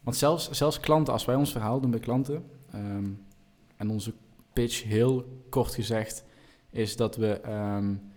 Want 0.00 0.16
zelfs, 0.16 0.50
zelfs 0.50 0.80
klanten, 0.80 1.12
als 1.12 1.24
wij 1.24 1.34
ons 1.34 1.52
verhaal 1.52 1.80
doen 1.80 1.90
bij 1.90 2.00
klanten, 2.00 2.44
um, 2.74 3.24
en 3.76 3.90
onze 3.90 4.14
pitch 4.52 4.82
heel 4.82 5.42
kort 5.48 5.74
gezegd, 5.74 6.24
is 6.70 6.96
dat 6.96 7.16
we 7.16 7.40
um, 7.48 8.11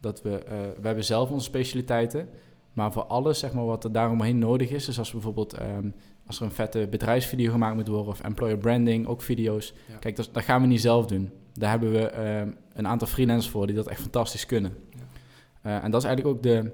dat 0.00 0.22
we, 0.22 0.30
uh, 0.30 0.50
we 0.80 0.86
hebben 0.86 1.04
zelf 1.04 1.30
onze 1.30 1.44
specialiteiten, 1.44 2.28
maar 2.72 2.92
voor 2.92 3.04
alles 3.04 3.38
zeg 3.38 3.52
maar, 3.52 3.64
wat 3.64 3.84
er 3.84 3.92
daaromheen 3.92 4.38
nodig 4.38 4.70
is, 4.70 4.84
dus 4.84 4.98
als 4.98 5.12
bijvoorbeeld 5.12 5.60
um, 5.60 5.94
als 6.26 6.38
er 6.38 6.44
een 6.44 6.52
vette 6.52 6.86
bedrijfsvideo 6.90 7.50
gemaakt 7.50 7.76
moet 7.76 7.88
worden 7.88 8.12
of 8.12 8.20
employer 8.20 8.58
branding, 8.58 9.06
ook 9.06 9.22
video's, 9.22 9.74
kijk, 10.00 10.16
dat, 10.16 10.28
dat, 10.32 10.42
gaan 10.42 10.60
we 10.60 10.66
niet 10.66 10.80
zelf 10.80 11.06
doen. 11.06 11.30
Daar 11.52 11.70
hebben 11.70 11.92
we 11.92 12.38
um, 12.40 12.56
een 12.72 12.86
aantal 12.86 13.08
freelancers 13.08 13.52
voor 13.52 13.66
die 13.66 13.76
dat 13.76 13.88
echt 13.88 14.00
fantastisch 14.00 14.46
kunnen. 14.46 14.76
Ja. 14.90 15.76
Uh, 15.78 15.84
en 15.84 15.90
dat 15.90 16.02
is 16.02 16.06
eigenlijk 16.08 16.36
ook 16.36 16.42
de, 16.42 16.72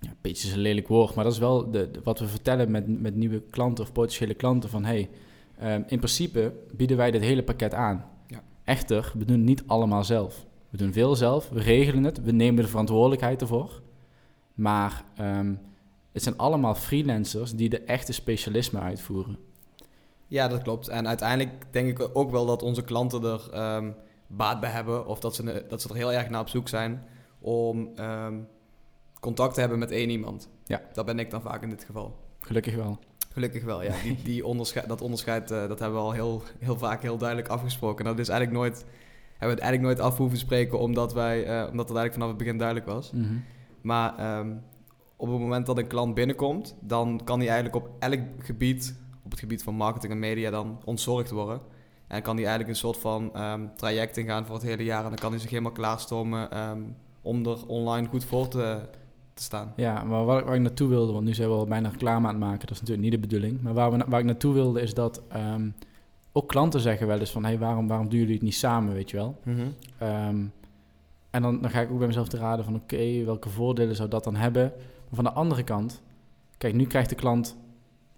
ja, 0.00 0.10
pitch 0.20 0.44
is 0.44 0.52
een 0.52 0.58
lelijk 0.58 0.88
woord, 0.88 1.14
maar 1.14 1.24
dat 1.24 1.32
is 1.32 1.38
wel 1.38 1.70
de, 1.70 1.90
de, 1.90 2.00
wat 2.04 2.18
we 2.18 2.26
vertellen 2.26 2.70
met, 2.70 3.00
met 3.00 3.14
nieuwe 3.14 3.42
klanten 3.50 3.84
of 3.84 3.92
potentiële 3.92 4.34
klanten 4.34 4.70
van 4.70 4.84
hey, 4.84 5.10
um, 5.62 5.84
in 5.86 5.98
principe 5.98 6.52
bieden 6.72 6.96
wij 6.96 7.10
dit 7.10 7.22
hele 7.22 7.42
pakket 7.42 7.74
aan. 7.74 8.04
Ja. 8.26 8.42
Echter, 8.64 9.12
we 9.18 9.24
doen 9.24 9.36
het 9.36 9.46
niet 9.46 9.62
allemaal 9.66 10.04
zelf. 10.04 10.46
We 10.70 10.76
doen 10.76 10.92
veel 10.92 11.16
zelf, 11.16 11.48
we 11.48 11.60
regelen 11.60 12.04
het, 12.04 12.22
we 12.22 12.32
nemen 12.32 12.62
de 12.62 12.68
verantwoordelijkheid 12.68 13.40
ervoor. 13.40 13.82
Maar 14.54 15.04
um, 15.20 15.60
het 16.12 16.22
zijn 16.22 16.36
allemaal 16.36 16.74
freelancers 16.74 17.54
die 17.54 17.68
de 17.68 17.80
echte 17.80 18.12
specialisme 18.12 18.80
uitvoeren. 18.80 19.38
Ja, 20.26 20.48
dat 20.48 20.62
klopt. 20.62 20.88
En 20.88 21.08
uiteindelijk 21.08 21.64
denk 21.70 21.88
ik 21.88 22.10
ook 22.12 22.30
wel 22.30 22.46
dat 22.46 22.62
onze 22.62 22.84
klanten 22.84 23.24
er 23.24 23.76
um, 23.76 23.94
baat 24.26 24.60
bij 24.60 24.70
hebben. 24.70 25.06
Of 25.06 25.20
dat 25.20 25.34
ze, 25.34 25.64
dat 25.68 25.82
ze 25.82 25.88
er 25.88 25.94
heel 25.94 26.12
erg 26.12 26.30
naar 26.30 26.40
op 26.40 26.48
zoek 26.48 26.68
zijn 26.68 27.04
om 27.38 27.90
um, 28.00 28.48
contact 29.20 29.54
te 29.54 29.60
hebben 29.60 29.78
met 29.78 29.90
één 29.90 30.10
iemand. 30.10 30.48
Ja. 30.64 30.82
Dat 30.92 31.06
ben 31.06 31.18
ik 31.18 31.30
dan 31.30 31.42
vaak 31.42 31.62
in 31.62 31.70
dit 31.70 31.84
geval. 31.84 32.16
Gelukkig 32.40 32.74
wel. 32.74 32.98
Gelukkig 33.32 33.64
wel, 33.64 33.82
ja. 33.82 33.94
Die, 34.02 34.22
die 34.22 34.46
onderscheid, 34.46 34.88
dat 34.88 35.00
onderscheid 35.00 35.50
uh, 35.50 35.68
dat 35.68 35.78
hebben 35.78 35.98
we 35.98 36.04
al 36.04 36.12
heel, 36.12 36.42
heel 36.58 36.78
vaak 36.78 37.02
heel 37.02 37.18
duidelijk 37.18 37.48
afgesproken. 37.48 38.04
Dat 38.04 38.18
is 38.18 38.28
eigenlijk 38.28 38.60
nooit 38.60 38.84
hebben 39.40 39.58
we 39.58 39.62
het 39.62 39.70
eigenlijk 39.70 39.82
nooit 39.82 40.10
af 40.10 40.18
hoeven 40.18 40.38
spreken, 40.38 40.78
omdat, 40.78 41.12
wij, 41.12 41.38
uh, 41.38 41.70
omdat 41.70 41.88
het 41.88 41.96
eigenlijk 41.96 42.12
vanaf 42.12 42.28
het 42.28 42.36
begin 42.36 42.58
duidelijk 42.58 42.86
was. 42.86 43.10
Mm 43.12 43.24
-hmm. 43.24 43.44
Maar 43.80 44.38
um, 44.38 44.62
op 45.16 45.28
het 45.28 45.38
moment 45.38 45.66
dat 45.66 45.78
een 45.78 45.86
klant 45.86 46.14
binnenkomt, 46.14 46.76
dan 46.80 47.20
kan 47.24 47.38
hij 47.38 47.48
eigenlijk 47.48 47.84
op 47.84 47.90
elk 47.98 48.20
gebied, 48.38 48.98
op 49.24 49.30
het 49.30 49.40
gebied 49.40 49.62
van 49.62 49.74
marketing 49.74 50.12
en 50.12 50.18
media, 50.18 50.50
dan 50.50 50.80
ontzorgd 50.84 51.30
worden. 51.30 51.60
En 52.06 52.22
kan 52.22 52.36
hij 52.36 52.44
eigenlijk 52.44 52.74
een 52.74 52.80
soort 52.80 52.96
van 52.96 53.42
um, 53.42 53.70
traject 53.76 54.16
ingaan 54.16 54.46
voor 54.46 54.54
het 54.54 54.64
hele 54.64 54.84
jaar. 54.84 55.02
En 55.02 55.08
dan 55.08 55.18
kan 55.18 55.30
hij 55.30 55.40
zich 55.40 55.50
helemaal 55.50 55.72
klaarstomen 55.72 56.58
um, 56.70 56.96
om 57.22 57.46
er 57.46 57.66
online 57.66 58.08
goed 58.08 58.24
voor 58.24 58.48
te, 58.48 58.78
te 59.34 59.42
staan. 59.42 59.72
Ja, 59.76 60.04
maar 60.04 60.24
waar, 60.24 60.44
waar, 60.44 60.54
ik 60.54 60.60
naartoe 60.60 60.88
wilde, 60.88 61.12
want 61.12 61.24
nu 61.24 61.34
zijn 61.34 61.48
we 61.48 61.54
al 61.54 61.66
bijna 61.66 61.88
reclame 61.88 62.26
aan 62.26 62.34
het 62.34 62.42
maken, 62.44 62.60
dat 62.60 62.70
is 62.70 62.80
natuurlijk 62.80 63.02
niet 63.02 63.20
de 63.20 63.28
bedoeling. 63.28 63.62
Maar 63.62 63.74
waar, 63.74 63.90
we, 63.90 64.04
waar 64.08 64.20
ik 64.20 64.26
naartoe 64.26 64.54
wilde 64.54 64.80
is 64.80 64.94
dat 64.94 65.22
um, 65.36 65.74
ook 66.32 66.48
klanten 66.48 66.80
zeggen 66.80 67.06
wel 67.06 67.18
eens 67.18 67.30
van... 67.30 67.42
hé, 67.42 67.48
hey, 67.48 67.58
waarom, 67.58 67.88
waarom 67.88 68.08
doen 68.08 68.18
jullie 68.18 68.34
het 68.34 68.42
niet 68.42 68.54
samen, 68.54 68.94
weet 68.94 69.10
je 69.10 69.16
wel? 69.16 69.38
Mm 69.44 69.54
-hmm. 69.54 70.08
um, 70.08 70.52
en 71.30 71.42
dan, 71.42 71.60
dan 71.60 71.70
ga 71.70 71.80
ik 71.80 71.90
ook 71.90 71.98
bij 71.98 72.06
mezelf 72.06 72.28
te 72.28 72.36
raden 72.36 72.64
van... 72.64 72.74
oké, 72.74 72.94
okay, 72.94 73.24
welke 73.24 73.48
voordelen 73.48 73.96
zou 73.96 74.08
dat 74.08 74.24
dan 74.24 74.36
hebben? 74.36 74.72
Maar 74.76 75.14
van 75.14 75.24
de 75.24 75.32
andere 75.32 75.62
kant... 75.62 76.02
kijk, 76.58 76.74
nu 76.74 76.86
krijgt 76.86 77.08
de 77.08 77.14
klant 77.14 77.56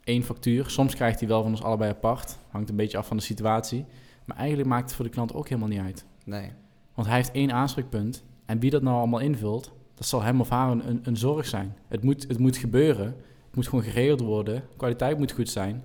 één 0.05 0.23
factuur. 0.23 0.71
Soms 0.71 0.95
krijgt 0.95 1.19
hij 1.19 1.29
wel 1.29 1.43
van 1.43 1.51
ons 1.51 1.63
allebei 1.63 1.91
apart. 1.91 2.39
Hangt 2.51 2.71
een 2.71 2.77
beetje 2.77 2.99
af 2.99 3.07
van 3.07 3.17
de 3.17 3.23
situatie. 3.23 3.85
Maar 4.25 4.37
eigenlijk 4.37 4.69
maakt 4.69 4.85
het 4.85 4.95
voor 4.95 5.05
de 5.05 5.11
klant 5.11 5.35
ook 5.35 5.49
helemaal 5.49 5.69
niet 5.69 5.81
uit. 5.81 6.05
Nee. 6.25 6.51
Want 6.95 7.07
hij 7.07 7.17
heeft 7.17 7.31
één 7.31 7.53
aanspreekpunt. 7.53 8.25
En 8.45 8.59
wie 8.59 8.71
dat 8.71 8.83
nou 8.83 8.97
allemaal 8.97 9.21
invult... 9.21 9.73
dat 9.95 10.07
zal 10.07 10.23
hem 10.23 10.41
of 10.41 10.49
haar 10.49 10.71
een, 10.71 10.89
een, 10.89 11.01
een 11.03 11.17
zorg 11.17 11.47
zijn. 11.47 11.77
Het 11.89 12.03
moet, 12.03 12.29
het 12.29 12.39
moet 12.39 12.57
gebeuren. 12.57 13.07
Het 13.47 13.55
moet 13.55 13.69
gewoon 13.69 13.85
geregeld 13.85 14.21
worden. 14.21 14.65
kwaliteit 14.77 15.19
moet 15.19 15.33
goed 15.33 15.49
zijn... 15.49 15.83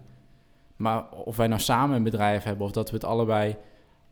Maar 0.78 1.12
of 1.12 1.38
wij 1.38 1.48
nou 1.48 1.62
samen 1.62 1.96
een 1.96 2.04
bedrijf 2.04 2.44
hebben 2.44 2.66
of 2.66 2.72
dat 2.72 2.90
we 2.90 2.96
het 2.96 3.06
allebei 3.06 3.58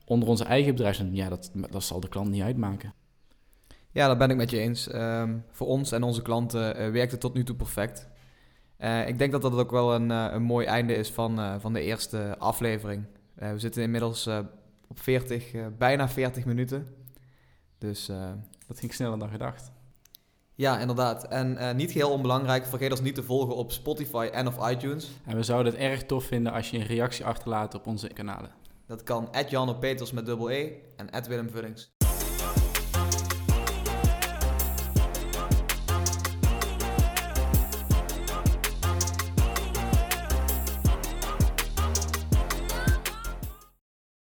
onder 0.05 0.29
onze 0.29 0.43
eigen 0.43 0.71
bedrijf 0.71 0.95
zijn, 0.95 1.15
ja, 1.15 1.29
dat, 1.29 1.51
dat 1.69 1.83
zal 1.83 1.99
de 1.99 2.09
klant 2.09 2.29
niet 2.29 2.41
uitmaken. 2.41 2.93
Ja, 3.91 4.07
dat 4.07 4.17
ben 4.17 4.29
ik 4.29 4.35
met 4.35 4.49
je 4.49 4.59
eens. 4.59 4.93
Um, 4.93 5.43
voor 5.51 5.67
ons 5.67 5.91
en 5.91 6.03
onze 6.03 6.21
klanten 6.21 6.81
uh, 6.81 6.91
werkt 6.91 7.11
het 7.11 7.21
tot 7.21 7.33
nu 7.33 7.43
toe 7.43 7.55
perfect. 7.55 8.09
Uh, 8.79 9.07
ik 9.07 9.17
denk 9.17 9.31
dat 9.31 9.41
dat 9.41 9.53
ook 9.53 9.71
wel 9.71 9.95
een, 9.95 10.09
uh, 10.09 10.27
een 10.31 10.41
mooi 10.41 10.65
einde 10.65 10.95
is 10.95 11.11
van, 11.11 11.59
van 11.61 11.73
de 11.73 11.81
eerste 11.81 12.35
aflevering. 12.37 13.03
we 13.33 13.59
zitten 13.59 13.83
inmiddels 13.83 14.27
op 14.87 14.99
40, 14.99 15.51
bijna 15.77 16.09
40 16.09 16.45
minuten. 16.45 16.87
Dus 17.77 18.11
dat 18.67 18.79
ging 18.79 18.93
sneller 18.93 19.19
dan 19.19 19.29
gedacht. 19.29 19.71
Ja, 20.55 20.79
inderdaad. 20.79 21.27
En 21.27 21.53
uh, 21.53 21.71
niet 21.71 21.91
heel 21.91 22.11
onbelangrijk, 22.11 22.65
vergeet 22.65 22.91
ons 22.91 23.01
niet 23.01 23.15
te 23.15 23.23
volgen 23.23 23.55
op 23.55 23.71
Spotify 23.71 24.29
en 24.31 24.47
of 24.47 24.69
iTunes. 24.69 25.11
En 25.25 25.35
we 25.35 25.43
zouden 25.43 25.73
het 25.73 25.81
erg 25.81 26.03
tof 26.03 26.25
vinden 26.25 26.53
als 26.53 26.69
je 26.69 26.77
een 26.77 26.85
reactie 26.85 27.25
achterlaat 27.25 27.75
op 27.75 27.87
onze 27.87 28.07
kanalen. 28.07 28.49
Dat 28.87 29.03
kan 29.03 29.27
Peters 29.79 30.11
met 30.11 30.25
dubbel 30.25 30.51
E 30.51 30.71
en 30.95 31.09
Willem 31.27 31.49
Vullings. 31.49 31.93